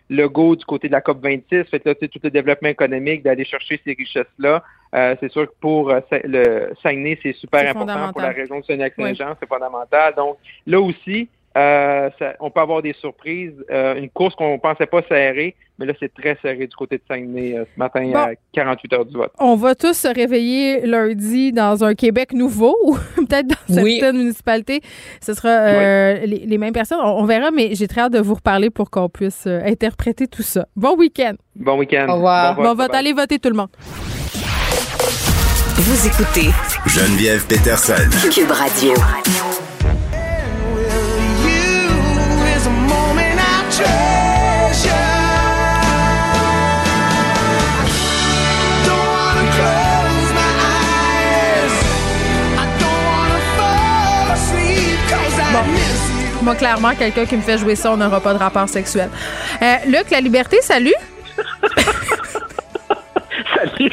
[0.08, 1.64] Legault du côté de la COP 26.
[1.64, 4.62] Fait que là, c'est tout le développement économique d'aller chercher ces richesses-là.
[4.94, 8.64] Euh, c'est sûr que pour euh, le Saguenay, c'est super important pour la région de
[8.64, 10.14] Saguenay-Saint-Jean, c'est fondamental.
[10.14, 12.10] Donc là aussi, euh,
[12.40, 13.54] on peut avoir des surprises.
[13.70, 17.02] Euh, une course qu'on pensait pas serrée, mais là, c'est très serré du côté de
[17.08, 19.32] Saguenay euh, ce matin à 48 heures du vote.
[19.38, 24.82] On va tous se réveiller lundi dans un Québec nouveau ou peut-être dans certaines municipalités.
[25.20, 27.00] Ce sera les, mêmes personnes.
[27.02, 30.66] On, verra, mais j'ai très hâte de vous reparler pour qu'on puisse interpréter tout ça.
[30.76, 31.34] Bon week-end.
[31.54, 32.06] Bon week-end.
[32.08, 32.56] Au revoir.
[32.56, 33.70] Bon, on va aller voter tout le monde.
[35.78, 36.50] Vous écoutez
[36.86, 38.10] Geneviève Peterson.
[38.30, 38.94] Cube Radio.
[56.46, 59.10] Moi, clairement, quelqu'un qui me fait jouer ça, on n'aura pas de rapport sexuel.
[59.60, 60.94] Euh, Luc, la liberté, salut.
[63.56, 63.90] salut.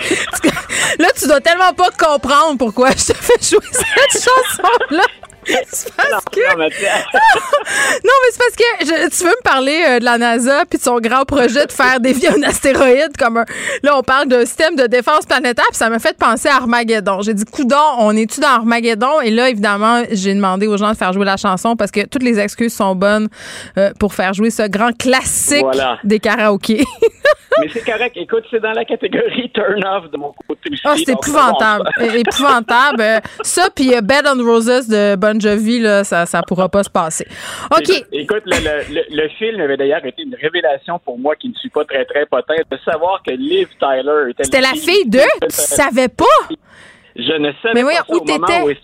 [0.99, 5.03] Là, tu dois tellement pas comprendre pourquoi je te fais jouer cette chanson-là.
[5.45, 6.39] C'est parce que.
[6.57, 10.83] non, mais c'est parce que tu veux me parler euh, de la NASA puis de
[10.83, 13.45] son grand projet de faire dévier un astéroïde comme un.
[13.83, 17.21] Là, on parle d'un système de défense planétaire, puis ça m'a fait penser à Armageddon.
[17.21, 19.21] J'ai dit, coudon, on est-tu dans Armageddon?
[19.21, 22.23] Et là, évidemment, j'ai demandé aux gens de faire jouer la chanson parce que toutes
[22.23, 23.29] les excuses sont bonnes
[23.77, 25.65] euh, pour faire jouer ce grand classique
[26.03, 26.85] des karaokés.
[27.61, 28.17] Mais c'est correct.
[28.17, 30.81] Écoute, c'est dans la catégorie turn off de mon côté aussi.
[30.85, 31.89] Ah, c'est épouvantable.
[32.15, 33.21] épouvantable.
[33.43, 37.25] Ça, puis Bed on Roses de Bon Jovi, là, ça ne pourra pas se passer.
[37.71, 37.89] OK.
[38.11, 42.05] Écoute, le, film avait d'ailleurs été une révélation pour moi qui ne suis pas très,
[42.05, 44.43] très potin de savoir que Liv Tyler était...
[44.43, 45.19] C'était la fille d'eux?
[45.41, 46.25] Tu savais pas?
[47.15, 48.81] Je ne savais pas ça au moment où est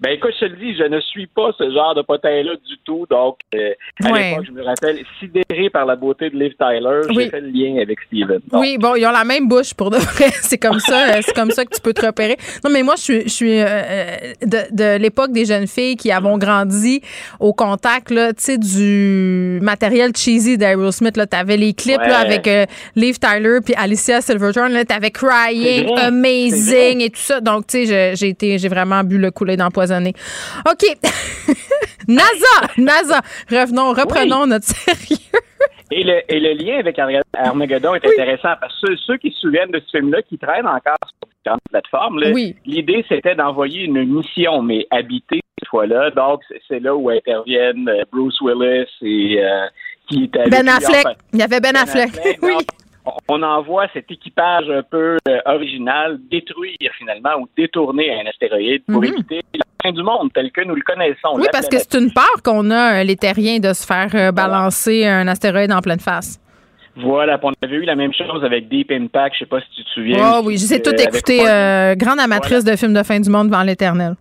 [0.00, 2.76] ben écoute, je te le dis, je ne suis pas ce genre de potin-là du
[2.84, 3.06] tout.
[3.10, 3.72] Donc, euh,
[4.04, 7.48] à l'époque, je me rappelle, sidéré par la beauté de Liv Tyler, j'ai fait le
[7.48, 8.40] lien avec Steven.
[8.52, 10.30] Oui, bon, ils ont la même bouche pour de vrai.
[10.42, 12.36] c'est comme ça, euh, c'est comme ça que tu peux te repérer.
[12.64, 16.10] Non, mais moi, je suis, je suis euh, de, de l'époque des jeunes filles qui
[16.10, 17.02] avons grandi
[17.38, 21.16] au contact, là, tu sais, du matériel cheesy d'Aerosmith.
[21.16, 22.48] Là, t'avais les clips là, avec
[22.96, 24.68] Liv Tyler puis Alicia Silverton.
[24.68, 27.40] Là, t'avais Crying, Amazing et tout ça.
[27.40, 30.14] Donc, tu sais, j'ai été, j'ai vraiment bu le couler d'empoisonner.
[30.68, 30.96] OK.
[32.08, 33.20] NASA, NASA.
[33.50, 35.40] Revenons, reprenons notre sérieux.
[35.92, 39.72] Et le, et le, lien avec Armageddon est intéressant parce que ceux, qui se souviennent
[39.72, 42.20] de ce film-là, qui traînent encore sur différentes plateformes,
[42.64, 46.10] l'idée c'était d'envoyer une mission, mais habitée cette fois-là.
[46.10, 49.66] Donc, c'est là où interviennent euh, Bruce Willis et euh,
[50.08, 51.06] qui était Ben Affleck.
[51.32, 52.10] Il y avait Ben, ben Affleck.
[52.42, 52.54] oui
[53.28, 59.00] on envoie cet équipage un peu euh, original détruire finalement ou détourner un astéroïde pour
[59.00, 59.08] mhm.
[59.08, 61.36] éviter la fin du monde tel que nous le connaissons.
[61.36, 64.32] Oui, parce que c'est une peur qu'on a, euh, les terriens, de se faire euh,
[64.32, 66.40] balancer un astéroïde en pleine face.
[66.96, 69.84] Voilà, on avait eu la même chose avec Deep Impact, je sais pas si tu
[69.84, 70.18] te souviens.
[70.34, 71.38] Oh oui, j'ai tout écouté.
[71.96, 74.16] grande amatrice de films de fin du monde devant l'éternel.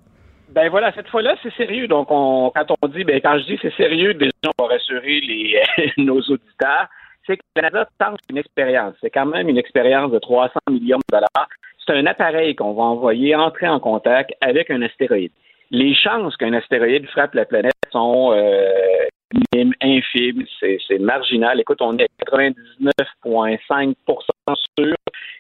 [0.54, 1.88] Ben voilà, cette fois-là, c'est sérieux.
[1.88, 5.20] Donc, on, quand on dit, ben quand je dis c'est sérieux, déjà, on va rassurer
[5.22, 5.62] les,
[5.98, 6.88] nos auditeurs
[7.30, 8.96] c'est que le Canada tente une expérience.
[9.02, 11.50] C'est quand même une expérience de 300 millions de dollars.
[11.86, 15.32] C'est un appareil qu'on va envoyer entrer en contact avec un astéroïde.
[15.72, 18.72] Les chances qu'un astéroïde frappe la planète sont euh,
[19.82, 21.60] infimes, c'est marginal.
[21.60, 23.96] Écoute, on est à 99,5%
[24.78, 24.96] sûr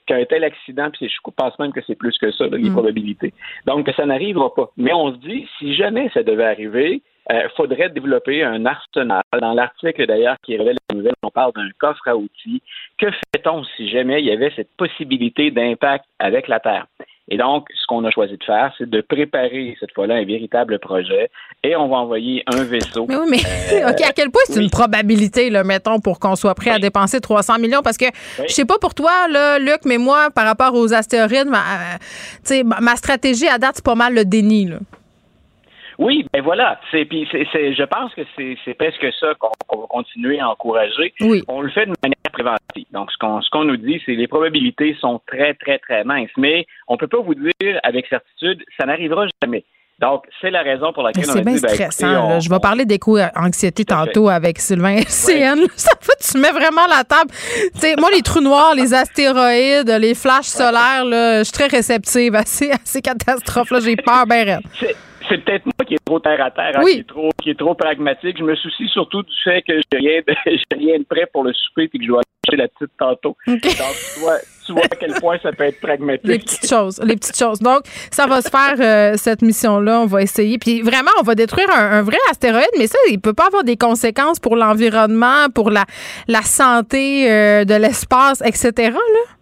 [0.05, 2.73] qu'un tel accident, puis je pense même que c'est plus que ça, les mm.
[2.73, 3.33] probabilités.
[3.65, 4.71] Donc, que ça n'arrivera pas.
[4.77, 7.01] Mais on se dit, si jamais ça devait arriver,
[7.31, 9.21] il euh, faudrait développer un arsenal.
[9.39, 12.61] Dans l'article d'ailleurs qui révèle la nouvelle, on parle d'un coffre à outils.
[12.97, 16.87] Que fait-on si jamais il y avait cette possibilité d'impact avec la Terre?
[17.31, 20.79] Et donc, ce qu'on a choisi de faire, c'est de préparer cette fois-là un véritable
[20.79, 21.29] projet
[21.63, 23.05] et on va envoyer un vaisseau.
[23.07, 26.35] Mais oui, mais euh, OK, à quel point c'est une probabilité, là, mettons, pour qu'on
[26.35, 27.81] soit prêt à dépenser 300 millions?
[27.83, 28.05] Parce que
[28.47, 32.63] je sais pas pour toi, là, Luc, mais moi, par rapport aux astéroïdes, ma, euh,
[32.63, 34.65] ma stratégie à date, c'est pas mal le déni.
[34.65, 34.77] Là.
[35.99, 36.79] Oui, ben voilà.
[36.91, 41.13] C'est, puis c'est, je pense que c'est, c'est presque ça qu'on, va continuer à encourager.
[41.19, 41.43] Oui.
[41.49, 42.85] On le fait de manière préventive.
[42.93, 46.05] Donc, ce qu'on, ce qu'on nous dit, c'est que les probabilités sont très, très, très
[46.05, 46.29] minces.
[46.37, 49.65] Mais on peut pas vous dire avec certitude, ça n'arrivera jamais.
[49.99, 52.39] Donc, c'est la raison pour laquelle on a bien dit, ben, stressant.
[52.39, 55.67] je vais parler d'éco-anxiété tantôt avec Sylvain CN.
[55.75, 57.31] Ça fait, tu mets vraiment la table.
[57.75, 62.35] sais, moi, les trous noirs, les astéroïdes, les flashs solaires, là, je suis très réceptive
[62.35, 63.81] à ces, à ces catastrophes-là.
[63.81, 64.61] J'ai peur, ben
[65.29, 67.59] c'est peut-être moi qui est trop terre à terre, hein, qui, est trop, qui est
[67.59, 68.37] trop pragmatique.
[68.37, 71.53] Je me soucie surtout du fait que j'ai rien, de, rien de prêt pour le
[71.53, 73.37] souper et que je dois acheter la petite tantôt.
[73.47, 76.27] Donc, tu vois, tu vois à quel point ça peut être pragmatique.
[76.27, 77.59] Les petites choses, les petites choses.
[77.59, 77.81] Donc,
[78.11, 80.01] ça va se faire, euh, cette mission-là.
[80.01, 80.57] On va essayer.
[80.57, 83.77] Puis vraiment, on va détruire un, vrai astéroïde, mais ça, il peut pas avoir des
[83.77, 85.85] conséquences pour l'environnement, pour la,
[86.27, 89.38] la santé euh, de l'espace, etc., là?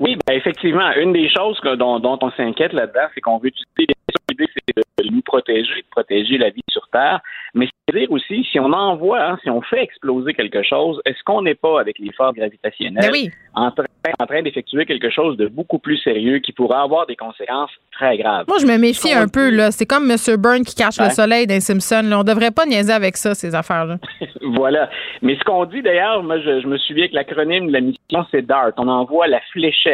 [0.00, 3.92] Oui, ben effectivement, une des choses dont, dont, on s'inquiète là-dedans, c'est qu'on veut utiliser
[4.30, 7.20] l'idée, c'est de nous protéger, de protéger la vie sur Terre,
[7.54, 11.22] mais c'est dire aussi, si on envoie, hein, si on fait exploser quelque chose, est-ce
[11.24, 13.84] qu'on n'est pas, avec les forces gravitationnelles, ben en train,
[14.18, 18.16] en train d'effectuer quelque chose de beaucoup plus sérieux qui pourrait avoir des conséquences très
[18.16, 18.46] graves?
[18.48, 19.70] Moi, je me méfie un peu, là.
[19.70, 20.16] C'est comme M.
[20.38, 22.02] Byrne qui cache le soleil d'un Simpson.
[22.04, 22.20] Là.
[22.20, 23.96] On devrait pas niaiser avec ça, ces affaires-là.
[24.42, 24.88] voilà.
[25.22, 28.42] Mais ce qu'on dit, d'ailleurs, moi, je, me souviens que l'acronyme de la mission, c'est
[28.42, 28.72] DART.
[28.76, 29.89] On envoie la fléchette.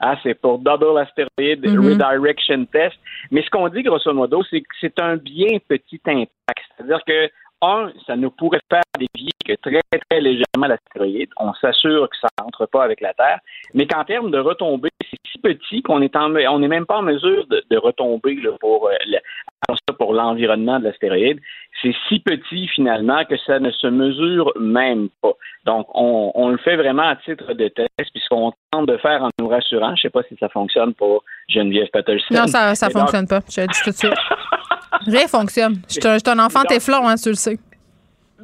[0.00, 1.78] Ah, c'est pour Double Asteroid mm-hmm.
[1.78, 2.96] Redirection Test.
[3.30, 6.64] Mais ce qu'on dit, grosso modo, c'est que c'est un bien petit impact.
[6.76, 7.28] C'est-à-dire que
[7.62, 11.30] un, ça nous pourrait faire dévier que très, très légèrement l'astéroïde.
[11.38, 13.40] On s'assure que ça rentre pas avec la Terre.
[13.74, 16.98] Mais qu'en termes de retombées, c'est si petit qu'on est en, on n'est même pas
[16.98, 21.40] en mesure de, de retomber là, pour, euh, pour l'environnement de l'astéroïde.
[21.82, 25.32] C'est si petit finalement que ça ne se mesure même pas.
[25.64, 29.28] Donc, on, on le fait vraiment à titre de test, puisqu'on tente de faire en
[29.40, 29.94] nous rassurant.
[29.96, 32.34] Je sais pas si ça fonctionne pour Geneviève Patterson.
[32.34, 33.40] Non, ça ne fonctionne pas.
[33.48, 34.14] Je le dis tout de suite.
[35.06, 35.80] Rien fonctionne.
[35.88, 37.58] Je suis un enfant téflon, hein, tu le sais.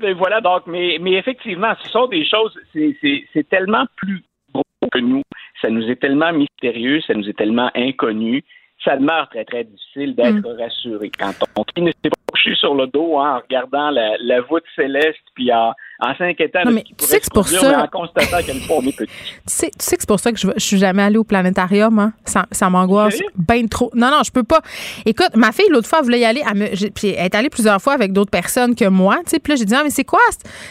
[0.01, 4.99] Ben voilà, donc, mais, mais effectivement, ce sont des choses, c'est tellement plus gros que
[4.99, 5.23] nous,
[5.63, 8.43] ça nous est tellement mystérieux, ça nous est tellement inconnu,
[8.85, 10.61] ça demeure très, très difficile d'être mm.
[10.61, 11.11] rassuré.
[11.17, 14.65] Quand on ne s'est pas couché sur le dos hein, en regardant la, la voûte
[14.75, 17.83] céleste, puis en, en s'inquiétant de qui tu sais que c'est pour ça.
[17.83, 18.45] en constatant est.
[18.65, 19.07] Tu
[19.47, 21.99] sais, tu sais que c'est pour ça que je, je suis jamais allée au planétarium.
[21.99, 22.13] Hein?
[22.25, 23.91] Ça, ça m'angoisse bien trop.
[23.95, 24.61] Non, non, je peux pas.
[25.05, 26.43] Écoute, ma fille, l'autre fois, elle voulait y aller.
[26.49, 29.17] Elle, me, puis elle est allée plusieurs fois avec d'autres personnes que moi.
[29.25, 30.21] Tu sais, puis là, j'ai dit, ah, mais c'est quoi?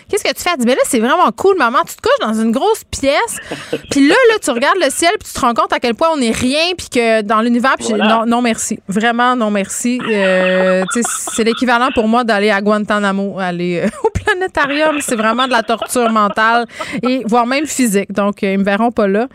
[0.09, 0.49] Qu'est-ce que tu fais?
[0.53, 1.79] Elle dit, mais là, c'est vraiment cool, maman.
[1.87, 3.37] Tu te couches dans une grosse pièce.
[3.91, 6.09] puis là, là, tu regardes le ciel, puis tu te rends compte à quel point
[6.13, 8.79] on n'est rien, puis que dans l'univers, puis non, non, merci.
[8.87, 9.99] Vraiment, non, merci.
[10.09, 15.01] Euh, c'est l'équivalent pour moi d'aller à Guantanamo, aller euh, au planétarium.
[15.13, 16.65] C'est vraiment de la torture mentale
[17.03, 18.11] et voire même physique.
[18.11, 19.27] Donc, euh, ils me verront pas là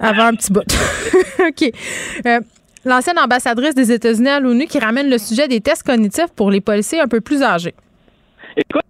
[0.00, 0.64] avant un petit bout.
[1.46, 1.70] OK.
[2.24, 2.40] Euh,
[2.86, 6.62] l'ancienne ambassadrice des États-Unis à l'ONU qui ramène le sujet des tests cognitifs pour les
[6.62, 7.74] policiers un peu plus âgés.
[8.56, 8.80] Écoute,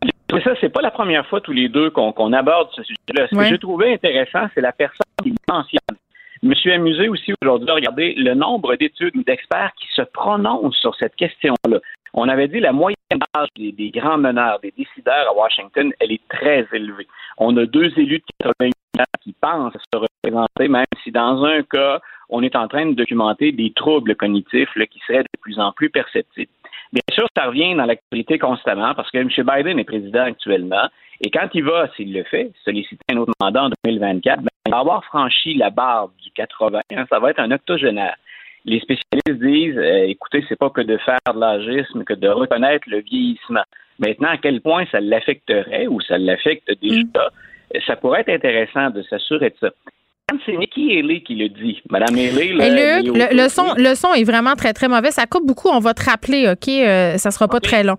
[0.45, 3.27] ça, c'est pas la première fois tous les deux qu'on aborde ce sujet-là.
[3.29, 5.99] Ce que j'ai trouvé intéressant, c'est la personne qui mentionne.
[6.45, 10.03] Je me suis amusé aussi aujourd'hui de regarder le nombre d'études ou d'experts qui se
[10.03, 11.81] prononcent sur cette question-là.
[12.15, 12.97] On avait dit la moyenne
[13.37, 17.07] âge des, grands meneurs, des décideurs à Washington, elle est très élevée.
[17.37, 18.71] On a deux élus de 80
[19.01, 22.95] ans qui pensent se représenter, même si dans un cas, on est en train de
[22.95, 26.51] documenter des troubles cognitifs qui seraient de plus en plus perceptibles.
[26.93, 29.29] Bien sûr, ça revient dans l'actualité constamment parce que M.
[29.29, 30.89] Biden est président actuellement
[31.21, 34.71] et quand il va, s'il le fait, solliciter un autre mandat en 2024, ben, il
[34.71, 36.81] va avoir franchi la barre du 80,
[37.11, 38.17] ça va être un octogénaire
[38.69, 42.89] les spécialistes disent euh, écoutez, c'est pas que de faire de l'âgisme, que de reconnaître
[42.89, 43.65] le vieillissement.
[43.99, 47.81] Maintenant, à quel point ça l'affecterait ou ça l'affecte déjà, mm.
[47.87, 49.71] ça pourrait être intéressant de s'assurer de ça
[50.45, 51.81] c'est Nikki Haley qui le dit.
[51.91, 55.11] Madame Haley, le, le, son, le son est vraiment très, très mauvais.
[55.11, 55.69] Ça coupe beaucoup.
[55.69, 56.69] On va te rappeler, OK?
[56.69, 57.97] Euh, ça sera pas très long.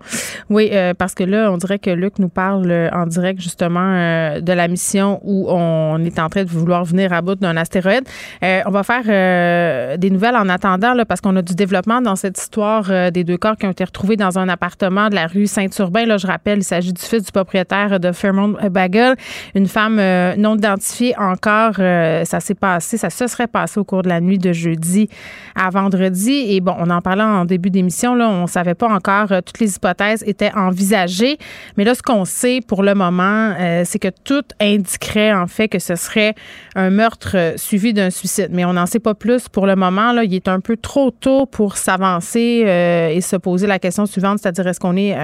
[0.48, 4.38] Oui, euh, parce que là, on dirait que Luc nous parle euh, en direct, justement,
[4.40, 8.04] de la mission où on est en train de vouloir venir à bout d'un astéroïde.
[8.42, 12.38] on va faire des nouvelles en attendant, là, parce qu'on a du développement dans cette
[12.38, 16.06] histoire des deux corps qui ont été retrouvés dans un appartement de la rue Saint-Urbain.
[16.06, 19.16] Là, je rappelle, il s'agit du fils du propriétaire de Fairmont Bagel,
[19.54, 20.00] une femme
[20.36, 21.80] non identifiée encore
[22.24, 25.08] ça s'est passé, ça se serait passé au cours de la nuit de jeudi
[25.54, 26.46] à vendredi.
[26.48, 29.60] Et bon, on en parlait en début d'émission, là, on savait pas encore, euh, toutes
[29.60, 31.38] les hypothèses étaient envisagées.
[31.76, 35.68] Mais là, ce qu'on sait pour le moment, euh, c'est que tout indiquerait en fait
[35.68, 36.34] que ce serait
[36.74, 38.48] un meurtre euh, suivi d'un suicide.
[38.50, 40.12] Mais on n'en sait pas plus pour le moment.
[40.12, 44.38] Là, il est un peu trop tôt pour s'avancer et se poser la question suivante,
[44.40, 45.16] c'est-à-dire est-ce qu'on est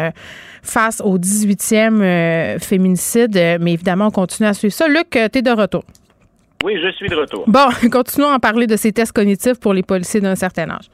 [0.63, 3.59] face au 18e féminicide?
[3.61, 4.89] Mais évidemment, on continue à suivre ça.
[4.89, 5.85] Luc, tu es de retour.
[6.65, 7.45] Oui, je suis de retour.
[7.47, 10.89] Bon, continuons à parler de ces tests cognitifs pour les policiers d'un certain âge.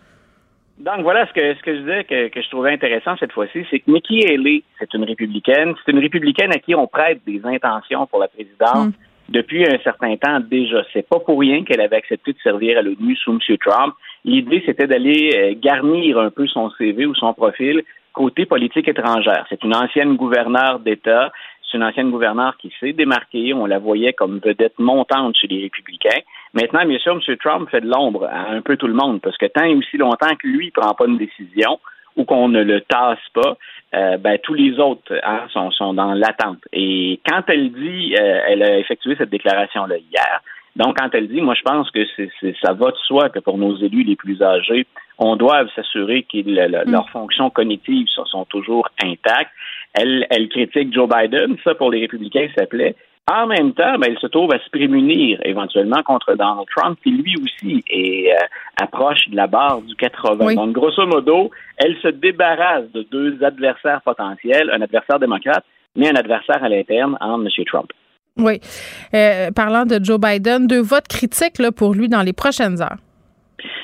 [0.78, 3.78] Donc voilà ce que ce que je disais que, je trouvais intéressant cette fois-ci, c'est
[3.80, 8.06] que Nikki Haley, c'est une républicaine, c'est une républicaine à qui on prête des intentions
[8.06, 8.92] pour la présidence hmm.
[9.28, 10.82] depuis un certain temps déjà.
[10.92, 13.38] C'est pas pour rien qu'elle avait accepté de servir à l'ONU sous M.
[13.58, 13.94] Trump.
[14.24, 17.82] L'idée c'était d'aller euh, garnir un peu son CV ou son profil
[18.12, 19.46] côté politique étrangère.
[19.48, 21.32] C'est une ancienne gouverneure d'État
[21.72, 23.54] c'est une ancienne gouverneure qui s'est démarquée.
[23.54, 26.20] On la voyait comme vedette montante chez les républicains.
[26.52, 27.36] Maintenant, bien sûr, M.
[27.38, 29.96] Trump fait de l'ombre à un peu tout le monde parce que tant et aussi
[29.96, 31.80] longtemps que lui ne prend pas une décision
[32.14, 33.56] ou qu'on ne le tasse pas,
[33.94, 36.58] euh, ben, tous les autres hein, sont, sont, dans l'attente.
[36.72, 40.42] Et quand elle dit, euh, elle a effectué cette déclaration-là hier,
[40.76, 42.30] donc quand elle dit, moi je pense que c'est,
[42.62, 44.86] ça va de soi que pour nos élus les plus âgés,
[45.18, 46.90] on doit s'assurer que mm.
[46.90, 49.52] leurs fonctions cognitives sont toujours intactes.
[49.94, 52.94] Elle, elle critique Joe Biden, ça pour les républicains, ça plaît.
[53.30, 57.10] En même temps, ben, elle se trouve à se prémunir éventuellement contre Donald Trump, qui
[57.10, 58.46] lui aussi est euh,
[58.82, 60.54] approche de la barre du 80.
[60.54, 65.64] Donc, grosso modo, elle se débarrasse de deux adversaires potentiels, un adversaire démocrate,
[65.94, 67.64] mais un adversaire à l'interne entre M.
[67.66, 67.92] Trump.
[68.38, 68.60] Oui.
[69.14, 72.98] Euh, parlant de Joe Biden, deux votes critiques là, pour lui dans les prochaines heures.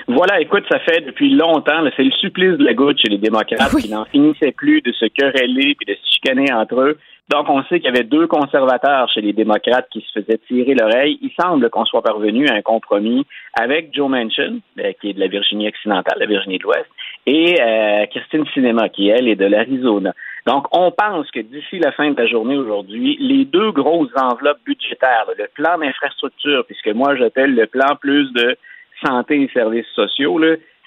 [0.09, 3.77] Voilà, écoute, ça fait depuis longtemps, c'est le supplice de la gauche chez les démocrates
[3.77, 6.99] qui n'en finissaient plus de se quereller puis de se chicaner entre eux.
[7.29, 10.75] Donc, on sait qu'il y avait deux conservateurs chez les démocrates qui se faisaient tirer
[10.75, 11.19] l'oreille.
[11.21, 15.21] Il semble qu'on soit parvenu à un compromis avec Joe Manchin, euh, qui est de
[15.21, 16.89] la Virginie occidentale, la Virginie de l'Ouest,
[17.27, 20.15] et euh, Christine Sinema, qui, elle, est de l'Arizona.
[20.47, 24.65] Donc, on pense que d'ici la fin de la journée aujourd'hui, les deux grosses enveloppes
[24.65, 28.57] budgétaires, le plan d'infrastructure, puisque moi j'appelle le plan plus de
[29.05, 30.41] santé et services sociaux,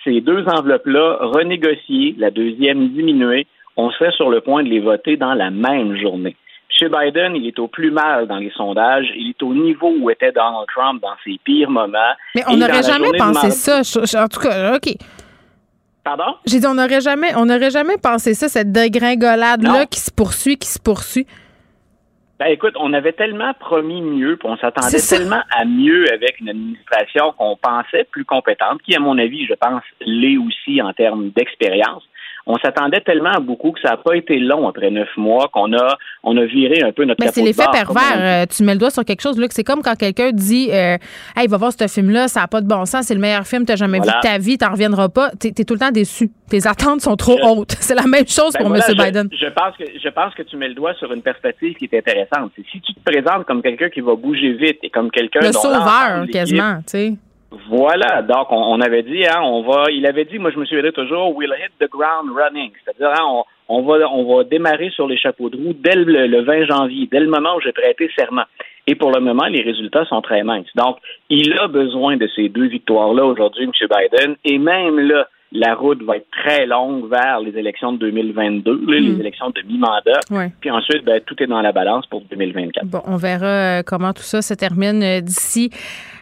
[0.04, 3.48] ces deux enveloppes-là renégociées, la deuxième diminuée,
[3.78, 6.36] on serait sur le point de les voter dans la même journée.
[6.70, 9.12] Chez Biden, il est au plus mal dans les sondages.
[9.16, 12.14] Il est au niveau où était Donald Trump dans ses pires moments.
[12.34, 13.82] Mais on n'aurait jamais pensé ça.
[14.24, 14.96] En tout cas, OK.
[16.04, 16.36] Pardon?
[16.46, 20.58] J'ai dit, on n'aurait jamais, on n'aurait jamais pensé ça, cette dégringolade-là qui se poursuit,
[20.58, 21.28] qui se poursuit.
[22.42, 26.50] Ben écoute, on avait tellement promis mieux, puis on s'attendait tellement à mieux avec une
[26.50, 31.30] administration qu'on pensait plus compétente, qui, à mon avis, je pense, l'est aussi en termes
[31.30, 32.02] d'expérience
[32.46, 35.74] on s'attendait tellement à beaucoup que ça n'a pas été long après neuf mois qu'on
[35.74, 37.24] a on a viré un peu notre.
[37.24, 38.02] Mais c'est l'effet pervers.
[38.18, 40.70] Euh, tu mets le doigt sur quelque chose là que c'est comme quand quelqu'un dit
[40.72, 40.98] euh,
[41.36, 43.64] Hey, va voir ce film-là, ça n'a pas de bon sens, c'est le meilleur film
[43.64, 45.32] que tu as jamais vu de ta vie, tu n'en reviendras pas.
[45.40, 46.30] Tu es, tout le temps déçu.
[46.50, 47.72] Tes attentes sont trop hautes.
[47.80, 48.82] C'est la même chose ben pour M.
[48.90, 49.30] Biden.
[49.32, 51.98] Je pense que je pense que tu mets le doigt sur une perspective qui est
[51.98, 52.52] intéressante.
[52.56, 55.52] C'est si tu te présentes comme quelqu'un qui va bouger vite et comme quelqu'un le
[55.52, 57.14] sauveur quasiment, tu sais.
[57.52, 60.94] Voilà, donc on, avait dit, hein, on va, il avait dit, moi je me souviendrai
[60.94, 65.18] toujours, we'll hit the ground running, c'est-à-dire hein, on, va, on va démarrer sur les
[65.18, 68.46] chapeaux de roue dès le, 20 janvier, dès le moment où j'ai prêté serment.
[68.88, 70.74] Et pour le moment, les résultats sont très minces.
[70.76, 70.98] Donc,
[71.30, 73.72] il a besoin de ces deux victoires-là aujourd'hui, M.
[73.82, 78.86] Biden, et même là, la route va être très longue vers les élections de 2022,
[78.88, 79.20] les mm.
[79.20, 80.50] élections de mi-mandat.
[80.62, 82.86] Puis ensuite, ben, tout est dans la balance pour 2024.
[82.86, 85.70] Bon, on verra euh, comment tout ça se termine euh, d'ici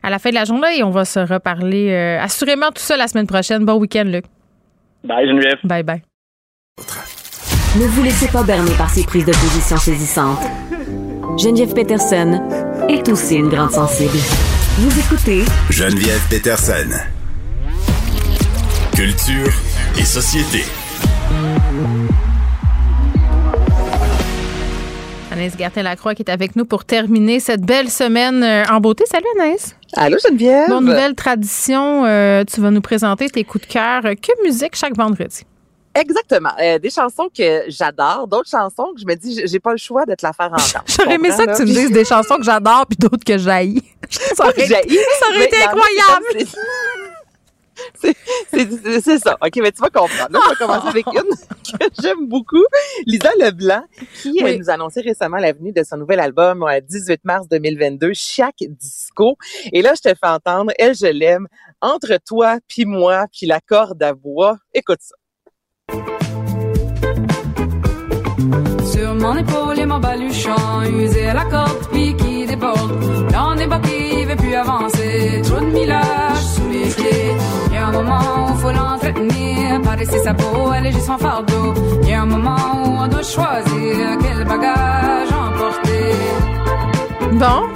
[0.02, 2.98] à la fin de la journée et on va se reparler euh, assurément tout ça
[2.98, 3.66] la semaine prochaine.
[3.66, 4.26] Bon week-end, Luc.
[5.04, 5.60] Bye, Geneviève.
[5.64, 6.02] Bye, bye.
[7.78, 10.42] Ne vous laissez pas berner par ces prises de position saisissantes.
[11.38, 12.42] Geneviève Peterson
[12.90, 14.18] est aussi une grande sensible.
[14.80, 17.19] Vous écoutez Geneviève Peterson.
[19.00, 19.54] Culture
[19.98, 20.66] et société.
[25.32, 29.06] Anaïs Gertin-Lacroix qui est avec nous pour terminer cette belle semaine euh, en beauté.
[29.10, 29.74] Salut Anaïs.
[29.96, 30.68] Allô Geneviève.
[30.68, 34.02] Bon, nouvelle tradition, euh, tu vas nous présenter tes coups de cœur.
[34.02, 35.46] Que musique chaque vendredi?
[35.96, 36.52] Exactement.
[36.62, 40.06] Euh, des chansons que j'adore, d'autres chansons que je me dis, j'ai pas le choix
[40.06, 40.84] de te la faire entendre.
[40.88, 43.82] J'aurais aimé ça que tu me dises des chansons que j'adore puis d'autres que j'haïs.
[44.10, 46.50] Ça aurait, ça aurait été incroyable.
[48.52, 49.38] C'est ça.
[49.42, 50.32] OK, mais tu vas comprendre.
[50.32, 52.64] Là, on va commencer avec une que j'aime beaucoup.
[53.06, 53.84] Lisa Leblanc,
[54.22, 57.48] qui euh, nous a annoncé récemment la venue de son nouvel album le 18 mars
[57.50, 59.38] 2022, Chaque Disco.
[59.72, 61.48] Et là, je te fais entendre Elle, je l'aime,
[61.82, 64.58] Entre toi puis moi puis la corde à bois.
[64.74, 65.16] Écoute ça.
[68.92, 73.32] Sur mon épaule et mon baluchon, usé à la corde puis qui déborde.
[73.32, 77.19] Dans des bas qui veut plus avancer, trop de millage sous les pieds
[77.90, 81.74] un moment où faut l'entretenir, pas laisser sa peau, elle est juste en fardeau.
[82.04, 82.56] Il y a un moment
[82.86, 86.14] où on doit choisir quel bagage emporter.
[87.34, 87.68] Bon.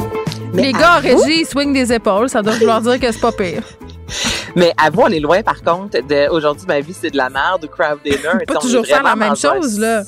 [0.53, 3.64] les gars, Régie, swing des épaules, ça doit vouloir dire que c'est pas pire.
[4.56, 7.30] Mais à vous, on est loin, par contre, de aujourd'hui, ma vie, c'est de la
[7.30, 8.45] merde ou crowd dinner.
[8.45, 10.03] pas toujours faire la même chose, là.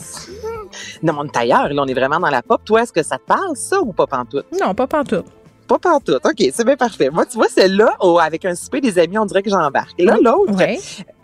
[1.02, 1.70] Non, on est ailleurs.
[1.70, 2.62] Là, on est vraiment dans la pop.
[2.64, 4.46] Toi, est-ce que ça te parle, ça, ou pas pantoute?
[4.62, 5.26] Non, pas pantoute.
[5.68, 6.14] Pas partout.
[6.24, 7.10] OK, c'est bien parfait.
[7.10, 10.00] Moi, tu vois, celle-là, oh, avec un souper des amis, on dirait que j'embarque.
[10.00, 10.54] Là, l'autre,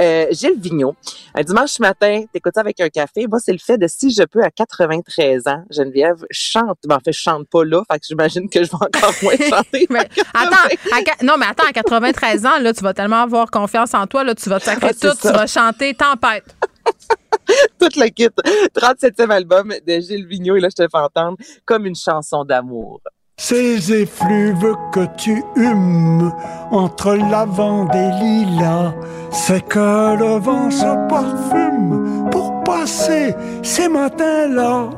[0.02, 0.96] euh, Gilles Vigneault.
[1.36, 3.28] Un dimanche matin, t'écoutes ça avec un café.
[3.28, 6.80] Moi, c'est le fait de si je peux à 93 ans, Geneviève, chante.
[6.86, 7.84] Ben, en fait, je chante pas là.
[7.92, 9.86] Fait que j'imagine que je vais encore moins chanter.
[9.90, 14.08] mais, attends, non, mais attends, à 93 ans, là, tu vas tellement avoir confiance en
[14.08, 16.56] toi, là, tu vas te sacrer ah, tout, tu vas chanter Tempête.
[17.80, 18.30] Toute la kit.
[18.76, 20.56] 37e album de Gilles Vigneault.
[20.56, 23.02] Et là, je te fais entendre comme une chanson d'amour.
[23.38, 26.32] Ces effluves que tu humes
[26.72, 28.94] entre lavande et lilas,
[29.32, 34.90] c'est que le vent se parfume pour passer ces matins-là.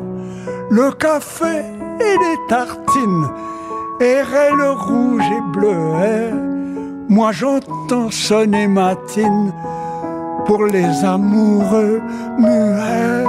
[0.70, 1.60] Le café
[2.00, 3.30] et les tartines,
[4.00, 6.34] erraient le rouge et bleuet.
[7.10, 9.54] Moi j'entends sonner matine
[10.46, 12.02] pour les amoureux
[12.38, 13.24] muets.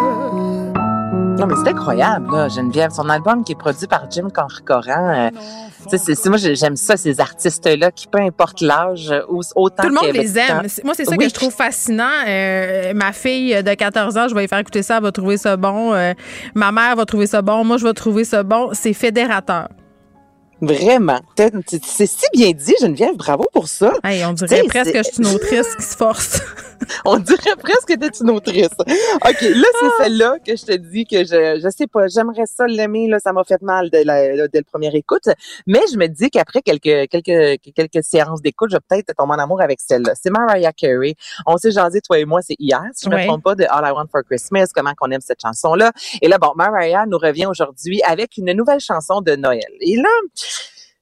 [1.38, 2.92] Non, mais c'est incroyable, là, Geneviève.
[2.92, 5.30] Son album qui est produit par Jim Corcoran.
[5.30, 5.30] Euh,
[5.88, 10.38] c'est, moi, j'aime ça, ces artistes-là, qui, peu importe l'âge, autant Tout le monde les
[10.38, 10.62] aime.
[10.84, 12.08] Moi, c'est ça que je trouve fascinant.
[12.26, 15.36] Euh, ma fille de 14 ans, je vais lui faire écouter ça, elle va trouver
[15.36, 15.92] ça bon.
[15.92, 16.14] Euh,
[16.54, 17.64] ma mère va trouver ça bon.
[17.64, 18.70] Moi, je vais trouver ça bon.
[18.72, 19.68] C'est fédérateur.
[20.60, 21.20] Vraiment.
[21.36, 23.16] C'est si bien dit, Geneviève.
[23.16, 23.92] Bravo pour ça.
[24.02, 26.40] on dirait presque que je suis une autrice qui se force.
[27.04, 28.70] on dirait presque que tu es une autrice.
[28.78, 30.02] OK, là, c'est ah.
[30.02, 33.08] celle-là que je te dis que je, je sais pas, j'aimerais ça l'aimer.
[33.08, 35.28] Là, ça m'a fait mal dès la, dès le première écoute.
[35.66, 39.38] Mais je me dis qu'après quelques, quelques, quelques séances d'écoute, je vais peut-être tomber en
[39.38, 40.12] amour avec celle-là.
[40.20, 41.14] C'est Mariah Carey.
[41.46, 43.64] On s'est jasé, toi et moi, c'est hier, si je ne me trompe pas, de
[43.68, 45.92] All I Want for Christmas, comment qu'on aime cette chanson-là.
[46.22, 49.60] Et là, bon, Mariah nous revient aujourd'hui avec une nouvelle chanson de Noël.
[49.80, 50.08] Et là,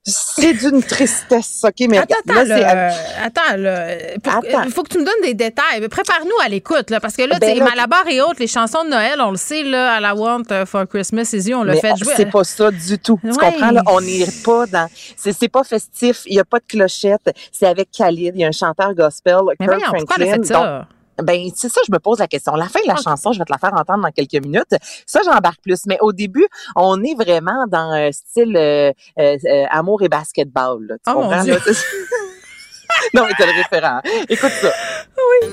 [0.04, 1.86] c'est d'une tristesse, OK?
[1.88, 2.92] Mais attends, attends, là,
[3.22, 5.86] attends, là, il faut que tu me donnes des détails.
[5.88, 9.20] Prépare-nous à l'écoute, là, parce que là, ben Malabar et autres, les chansons de Noël,
[9.20, 12.14] on le sait, là, à la Want for Christmas Is You, on l'a fait jouer.
[12.16, 13.20] c'est pas ça du tout.
[13.22, 13.82] Tu comprends, là?
[13.86, 14.88] On n'est pas dans...
[15.16, 17.30] C'est pas festif, il n'y a pas de clochette.
[17.52, 19.98] C'est avec Khalid, il y a un chanteur gospel, mais Kirk Franklin.
[19.98, 20.86] Pourquoi elle a fait ça?
[21.22, 22.54] Ben, c'est ça, je me pose la question.
[22.54, 24.74] La fin de la chanson, je vais te la faire entendre dans quelques minutes.
[25.06, 25.80] Ça, j'embarque plus.
[25.86, 30.86] Mais au début, on est vraiment dans un style euh, euh, euh, amour et basketball.
[30.88, 31.42] Là, tu Oh, mon comprends?
[31.44, 31.54] Dieu.
[31.54, 31.72] là?
[33.14, 34.00] non, mais t'as le référent.
[34.28, 34.72] Écoute ça.
[35.16, 35.48] Oui.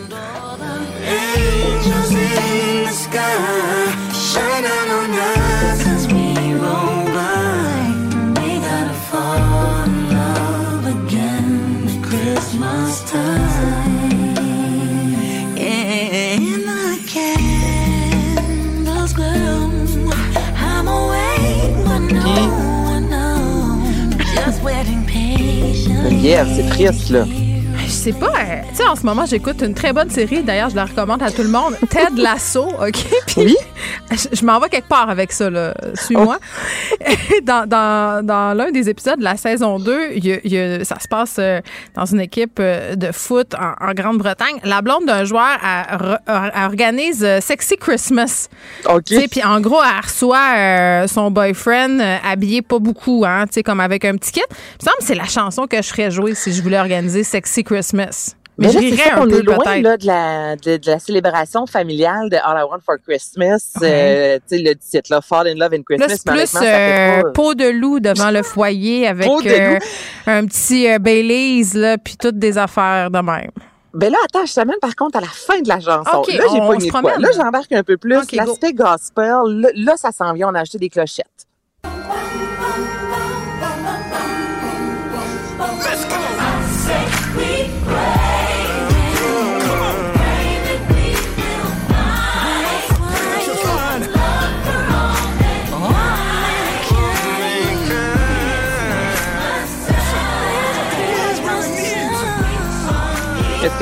[26.03, 27.25] Geneviève, c'est triste, là.
[27.99, 28.27] Je sais pas.
[28.27, 30.41] euh, Tu sais, en ce moment, j'écoute une très bonne série.
[30.41, 31.75] D'ailleurs, je la recommande à tout le monde.
[31.89, 33.05] Ted Lasso, OK?
[33.27, 33.57] Puis,
[34.09, 35.73] je, je m'en vais quelque part avec ça, là.
[35.95, 36.37] Suis-moi.
[37.43, 40.57] dans dans, dans l'un des épisodes de la saison 2, il y a- il y
[40.57, 41.59] a- ça se passe euh,
[41.93, 44.59] dans une équipe euh, de foot en, en Grande-Bretagne.
[44.63, 45.57] La blonde d'un joueur
[46.55, 48.47] organise Sexy Christmas.
[48.85, 49.03] OK.
[49.03, 53.43] Tu sais, Puis en gros, elle reçoit euh, son boyfriend euh, habillé pas beaucoup, hein,
[53.47, 54.41] tu sais, comme avec un petit kit.
[54.49, 57.23] Il me semble que c'est la chanson que je ferais jouer si je voulais organiser
[57.25, 57.88] Sexy Christmas.
[57.93, 60.75] Mais, Mais je là, rirais ça, un on peu est loin là, de, la, de,
[60.77, 63.71] de la célébration familiale de All I Want for Christmas.
[63.81, 66.15] Euh, tu sais, le titre, là, Fall in Love in Là, Christmas.
[66.17, 69.79] c'est mais plus euh, pas- peau de loup devant le foyer avec euh,
[70.27, 73.51] un petit euh, Baileys, là, puis toutes des affaires de même.
[73.93, 76.17] Ben là, attends, je t'amène par contre à la fin de la chanson.
[76.17, 77.17] OK, là, j'ai pas une quoi.
[77.17, 78.17] Là, j'embarque un peu plus.
[78.17, 78.37] OK, go.
[78.45, 81.25] L'aspect gospel, là, là, ça s'en vient, on a acheté des clochettes.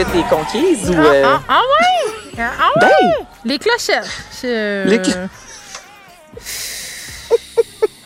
[0.07, 0.93] Est-ce que t'es conquise ou...
[0.93, 2.13] euh, Ah, ah ouais?
[2.39, 2.81] Ah ouais?
[3.17, 3.25] Ben!
[3.45, 4.07] Les clochettes.
[4.43, 4.99] Les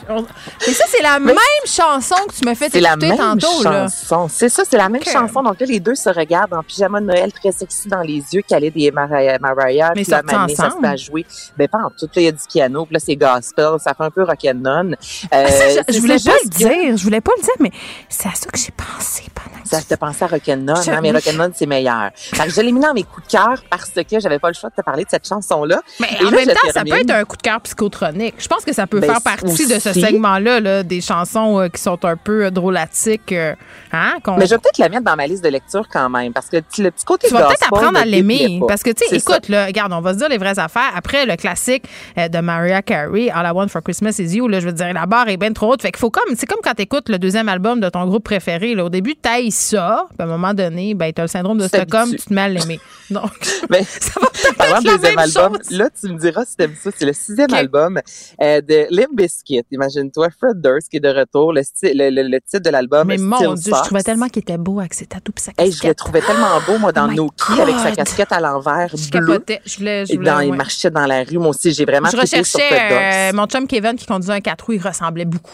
[0.09, 0.25] On-
[0.67, 1.35] Mais ça, c'est la même
[1.65, 3.87] chanson que tu m'as fait C'est la écouter même tantôt, là.
[3.87, 4.27] chanson.
[4.29, 5.41] C'est ça, c'est la même chanson.
[5.43, 8.41] Donc là, les deux se regardent en pyjama de Noël très sexy dans les yeux,
[8.47, 9.37] calé des Mariah.
[9.39, 11.25] Mariah Mais puis manée, ça se met à jouer.
[11.57, 12.05] Ben pas en tout.
[12.05, 13.77] Là, il y a du piano, puis là, c'est gospel.
[13.83, 14.93] Ça fait un peu rock'n'none.
[15.33, 17.71] Euh, Ah, ça, je, je voulais pas le dire, je voulais pas le dire, mais
[18.09, 20.91] c'est à ça que j'ai pensé pendant que Ça te fait penser à rock'n'none, Je-
[20.91, 22.11] hein, mais rock'n'none, c'est meilleur.
[22.15, 24.53] Fait que je l'ai mis dans mes coups de cœur parce que j'avais pas le
[24.53, 25.81] choix de te parler de cette chanson-là.
[25.99, 28.35] Mais Et en là, même je temps, ça peut être un coup de cœur psychotronique.
[28.37, 31.67] Je pense que ça peut Ben, faire partie de ce segment-là, là, des chansons euh,
[31.67, 33.31] qui sont un peu euh, drôlatiques.
[33.31, 33.53] euh,
[33.91, 36.47] hein, Mais je vais peut-être la mettre dans ma liste de lecture quand même, parce
[36.47, 38.59] que le petit- côté tu vas peut-être apprendre à l'aimer.
[38.67, 39.33] Parce que, tu sais, ça.
[39.35, 40.91] écoute, là, regarde, on va se dire les vraies affaires.
[40.95, 41.83] Après le classique
[42.17, 45.05] de Mariah Carey, All I Want for Christmas is You, là, je veux dire, la
[45.05, 45.81] barre est bien trop haute.
[45.81, 48.75] Fait qu'il faut comme, c'est comme quand t'écoutes le deuxième album de ton groupe préféré,
[48.75, 48.85] là.
[48.85, 51.67] Au début, t'ailles ça, puis à un moment donné, ben, t'as le syndrome de.
[51.67, 52.79] Stockholm, tu te mets à l'aimer.
[53.09, 53.31] Donc,
[53.69, 53.81] Mais,
[54.57, 55.77] Parlant être de la deuxième même album, chose.
[55.77, 56.89] là, tu me diras si t'aimes ça.
[56.95, 57.99] C'est le sixième album
[58.41, 59.63] euh, de Limp Bizkit.
[59.71, 61.53] Imagine-toi, Fred Durst qui est de retour.
[61.53, 64.57] Le, le, le- le titre de l'album mais mon Dieu, je trouvais tellement qu'il était
[64.57, 65.97] beau avec ses tatous pis sa Hey, je le casquette.
[65.97, 69.27] trouvais tellement beau, moi, dans Oh Noki, avec sa casquette à l'envers Je bleu.
[69.27, 69.61] capotais.
[69.65, 71.37] Je voulais, je Et voulais, dans, il marchait dans la rue.
[71.37, 73.03] Moi aussi, j'ai vraiment Je trippé sur recherchais Fred Durst.
[73.03, 75.51] euh, mon chum Kevin qui conduisait un 4 roues, il ressemblait beaucoup.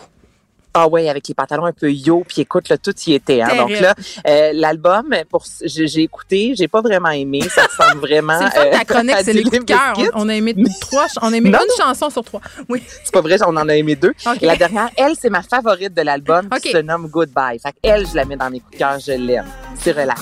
[0.79, 3.41] Ah ouais, avec les pantalons un peu yo, puis écoute, là, tout y était.
[3.41, 3.49] Hein.
[3.57, 3.95] Donc là,
[4.27, 7.41] euh, l'album, pour j'ai écouté, j'ai pas vraiment aimé.
[7.49, 8.37] Ça ressemble vraiment.
[8.53, 9.95] C'est euh, ta chronique, à c'est les coups de cœur.
[10.13, 12.41] On, a aimé trois, on a aimé Non, une chanson sur trois.
[12.69, 12.83] Oui.
[13.03, 14.13] C'est pas vrai, on en a aimé deux.
[14.39, 17.57] Et la dernière, elle, c'est ma favorite de l'album qui se nomme Goodbye.
[17.59, 19.45] Fait elle, je la mets dans mes coups de cœur, je l'aime.
[19.79, 20.21] C'est relax.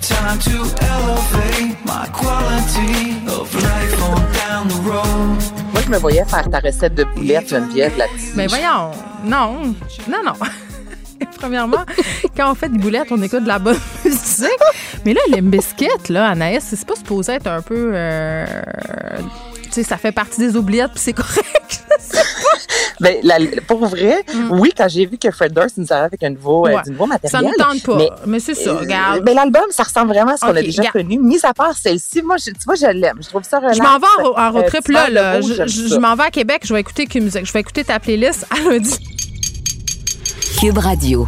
[0.00, 5.63] Time to elevate my quality of life on down the road.
[5.84, 8.32] Je me voyais faire ta recette de boulettes, Geneviève, là-dessus.
[8.36, 8.90] Mais voyons,
[9.24, 9.74] non,
[10.08, 10.32] non, non.
[11.38, 11.84] Premièrement,
[12.36, 14.48] quand on fait des boulettes, on écoute de la bonne musique.
[15.04, 17.90] Mais là, les biscuits, là, Anaïs, c'est pas supposé être un peu.
[17.94, 18.46] euh,
[19.74, 21.84] sais, ça fait partie des oubliettes, puis c'est correct.
[23.00, 26.30] Ben, la- pour vrai, oui, quand j'ai vu que Fred Durst nous arrivait avec un
[26.30, 26.74] nouveau, euh, Mm.
[26.76, 26.82] Ouais.
[26.84, 27.50] du nouveau Ça matériel.
[27.58, 28.16] nous tente pas.
[28.26, 29.24] Mais, c'est ça, euh, regarde.
[29.24, 30.92] ben, l'album, ça ressemble vraiment à ce qu'on a déjà regarde.
[30.98, 31.18] connu.
[31.18, 33.18] Mis à part celle-ci, moi, je, tu vois, je l'aime.
[33.20, 33.76] Je trouve ça relax.
[33.76, 35.40] Je m'en vais en, en road Euh, trip tu là.
[35.40, 35.66] beau, ça.
[35.66, 37.44] je m'en vais à Québec, je vais écouter que musique.
[37.44, 38.96] Je vais écouter ta playlist à lundi.
[40.60, 41.26] Cube Radio.